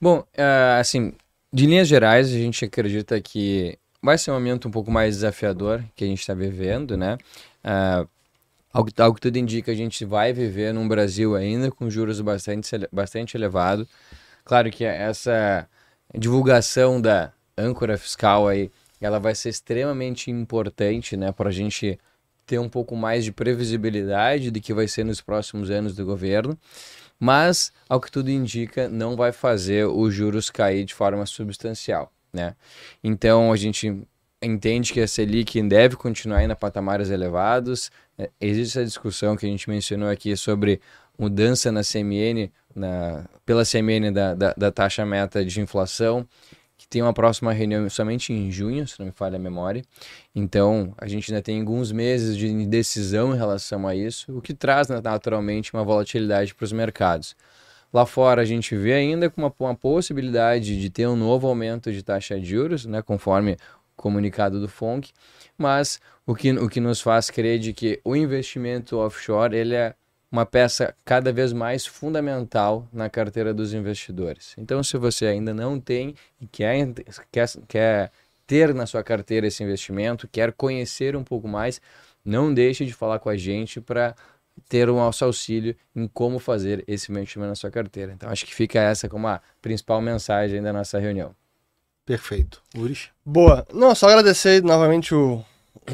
Bom, 0.00 0.22
eh, 0.34 0.76
assim, 0.78 1.12
de 1.52 1.66
linhas 1.66 1.88
gerais, 1.88 2.28
a 2.28 2.30
gente 2.38 2.64
acredita 2.64 3.20
que 3.20 3.78
vai 4.02 4.18
ser 4.18 4.30
um 4.30 4.34
momento 4.34 4.68
um 4.68 4.70
pouco 4.70 4.90
mais 4.90 5.14
desafiador 5.16 5.82
que 5.94 6.04
a 6.04 6.06
gente 6.06 6.20
está 6.20 6.34
vivendo, 6.34 6.96
né? 6.96 7.16
Ao, 8.72 8.84
que- 8.84 9.00
ao 9.00 9.14
que 9.14 9.20
tudo 9.20 9.36
indica, 9.38 9.72
a 9.72 9.74
gente 9.74 10.04
vai 10.04 10.32
viver 10.32 10.72
num 10.74 10.86
Brasil 10.86 11.34
ainda 11.34 11.70
com 11.70 11.88
juros 11.88 12.20
bastante, 12.20 12.70
bastante 12.92 13.36
elevado. 13.36 13.88
Claro 14.44 14.70
que 14.70 14.84
essa 14.84 15.68
divulgação 16.16 17.00
da 17.00 17.32
âncora 17.56 17.96
fiscal 17.96 18.48
aí, 18.48 18.70
ela 19.00 19.18
vai 19.18 19.34
ser 19.34 19.50
extremamente 19.50 20.30
importante, 20.30 21.16
né, 21.16 21.32
para 21.32 21.48
a 21.50 21.52
gente 21.52 21.98
ter 22.46 22.58
um 22.58 22.68
pouco 22.68 22.94
mais 22.96 23.24
de 23.24 23.32
previsibilidade 23.32 24.50
do 24.50 24.60
que 24.60 24.72
vai 24.74 24.86
ser 24.88 25.04
nos 25.04 25.20
próximos 25.20 25.70
anos 25.70 25.96
do 25.96 26.04
governo 26.04 26.58
mas 27.18 27.72
ao 27.88 28.00
que 28.00 28.10
tudo 28.10 28.30
indica 28.30 28.88
não 28.88 29.16
vai 29.16 29.32
fazer 29.32 29.86
os 29.86 30.14
juros 30.14 30.50
cair 30.50 30.84
de 30.84 30.94
forma 30.94 31.24
substancial, 31.26 32.12
né? 32.32 32.54
Então 33.02 33.52
a 33.52 33.56
gente 33.56 34.06
entende 34.42 34.92
que 34.92 35.00
a 35.00 35.08
Selic 35.08 35.60
deve 35.62 35.96
continuar 35.96 36.38
ainda 36.38 36.54
patamares 36.54 37.10
elevados. 37.10 37.90
É, 38.18 38.30
Existe 38.40 38.78
essa 38.78 38.84
discussão 38.84 39.36
que 39.36 39.46
a 39.46 39.48
gente 39.48 39.68
mencionou 39.68 40.08
aqui 40.08 40.36
sobre 40.36 40.80
mudança 41.18 41.72
na 41.72 41.82
CMN, 41.82 42.52
na, 42.74 43.24
pela 43.44 43.64
CMN 43.64 44.12
da, 44.12 44.34
da, 44.34 44.54
da 44.56 44.70
taxa 44.70 45.04
meta 45.06 45.44
de 45.44 45.60
inflação, 45.60 46.26
que 46.76 46.86
tem 46.86 47.02
uma 47.02 47.12
próxima 47.12 47.52
reunião 47.52 47.88
somente 47.88 48.32
em 48.32 48.50
junho, 48.50 48.86
se 48.86 48.98
não 48.98 49.06
me 49.06 49.12
falha 49.12 49.36
a 49.36 49.38
memória. 49.38 49.82
Então, 50.34 50.94
a 50.98 51.06
gente 51.06 51.32
ainda 51.32 51.42
tem 51.42 51.60
alguns 51.60 51.90
meses 51.90 52.36
de 52.36 52.46
indecisão 52.46 53.34
em 53.34 53.38
relação 53.38 53.88
a 53.88 53.94
isso, 53.94 54.36
o 54.36 54.42
que 54.42 54.52
traz 54.52 54.88
né, 54.88 55.00
naturalmente 55.02 55.72
uma 55.72 55.84
volatilidade 55.84 56.54
para 56.54 56.64
os 56.64 56.72
mercados. 56.72 57.34
Lá 57.92 58.04
fora, 58.04 58.42
a 58.42 58.44
gente 58.44 58.76
vê 58.76 58.92
ainda 58.92 59.30
com 59.30 59.40
uma, 59.40 59.52
uma 59.58 59.74
possibilidade 59.74 60.78
de 60.78 60.90
ter 60.90 61.06
um 61.06 61.16
novo 61.16 61.46
aumento 61.46 61.92
de 61.92 62.02
taxa 62.02 62.38
de 62.38 62.46
juros, 62.46 62.84
né, 62.84 63.00
conforme 63.00 63.56
comunicado 63.96 64.60
do 64.60 64.68
FONC, 64.68 65.10
mas 65.56 65.98
o 66.26 66.34
que, 66.34 66.52
o 66.52 66.68
que 66.68 66.80
nos 66.80 67.00
faz 67.00 67.30
crer 67.30 67.58
de 67.58 67.72
que 67.72 67.98
o 68.04 68.14
investimento 68.14 68.98
offshore 68.98 69.56
ele 69.56 69.74
é 69.74 69.94
uma 70.36 70.44
peça 70.44 70.94
cada 71.02 71.32
vez 71.32 71.52
mais 71.52 71.86
fundamental 71.86 72.86
na 72.92 73.08
carteira 73.08 73.54
dos 73.54 73.72
investidores. 73.72 74.54
Então, 74.58 74.82
se 74.82 74.98
você 74.98 75.26
ainda 75.26 75.54
não 75.54 75.80
tem 75.80 76.14
e 76.38 76.46
quer, 76.46 76.92
quer, 77.32 77.48
quer 77.66 78.12
ter 78.46 78.74
na 78.74 78.84
sua 78.84 79.02
carteira 79.02 79.46
esse 79.46 79.62
investimento, 79.62 80.28
quer 80.28 80.52
conhecer 80.52 81.16
um 81.16 81.24
pouco 81.24 81.48
mais, 81.48 81.80
não 82.22 82.52
deixe 82.52 82.84
de 82.84 82.92
falar 82.92 83.18
com 83.18 83.30
a 83.30 83.36
gente 83.36 83.80
para 83.80 84.14
ter 84.68 84.90
um 84.90 84.96
nosso 84.96 85.24
auxílio 85.24 85.74
em 85.94 86.06
como 86.06 86.38
fazer 86.38 86.84
esse 86.86 87.10
investimento 87.10 87.48
na 87.48 87.54
sua 87.54 87.70
carteira. 87.70 88.12
Então, 88.12 88.28
acho 88.28 88.44
que 88.44 88.54
fica 88.54 88.78
essa 88.78 89.08
como 89.08 89.26
a 89.28 89.40
principal 89.62 90.02
mensagem 90.02 90.60
da 90.60 90.72
nossa 90.72 90.98
reunião. 90.98 91.34
Perfeito. 92.04 92.62
Urish? 92.76 93.10
Boa. 93.24 93.66
Não, 93.72 93.94
só 93.94 94.08
agradecer 94.08 94.62
novamente 94.62 95.14
o, 95.14 95.42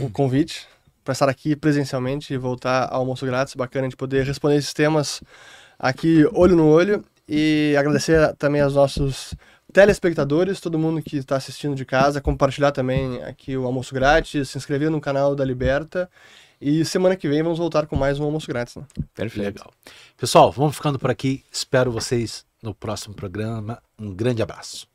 o 0.01 0.11
convite 0.11 0.66
para 1.05 1.12
estar 1.12 1.28
aqui 1.28 1.57
presencialmente 1.57 2.34
e 2.34 2.36
voltar 2.36 2.88
ao 2.90 3.00
almoço 3.00 3.26
grátis. 3.26 3.55
Bacana 3.55 3.88
de 3.88 3.96
poder 3.96 4.24
responder 4.24 4.57
esses 4.57 4.72
temas 4.72 5.22
aqui 5.78 6.26
olho 6.32 6.57
no 6.57 6.66
olho. 6.66 7.05
E 7.28 7.74
agradecer 7.78 8.34
também 8.36 8.61
aos 8.61 8.74
nossos 8.74 9.34
telespectadores, 9.72 10.61
todo 10.61 10.78
mundo 10.78 11.00
que 11.03 11.16
está 11.16 11.36
assistindo 11.36 11.74
de 11.74 11.84
casa, 11.84 12.20
compartilhar 12.20 12.72
também 12.72 13.22
aqui 13.22 13.57
o 13.57 13.64
almoço 13.64 13.94
grátis, 13.94 14.50
se 14.50 14.59
inscrever 14.59 14.90
no 14.90 15.00
canal 15.00 15.34
da 15.34 15.44
Liberta. 15.44 16.11
E 16.61 16.84
semana 16.84 17.16
que 17.16 17.28
vem 17.28 17.42
vamos 17.42 17.59
voltar 17.59 17.86
com 17.86 17.96
mais 17.96 18.20
um 18.20 18.24
almoço 18.24 18.46
grátis. 18.46 18.76
Né? 18.76 18.84
Perfeito. 19.14 19.46
Legal. 19.46 19.72
Pessoal, 20.16 20.53
vamos 20.53 20.76
ficando 20.76 20.98
por 20.98 21.11
aqui. 21.11 21.42
Espero 21.50 21.90
vocês 21.90 22.44
no 22.62 22.74
próximo 22.74 23.14
programa. 23.14 23.82
Um 23.98 24.14
grande 24.14 24.42
abraço. 24.42 24.91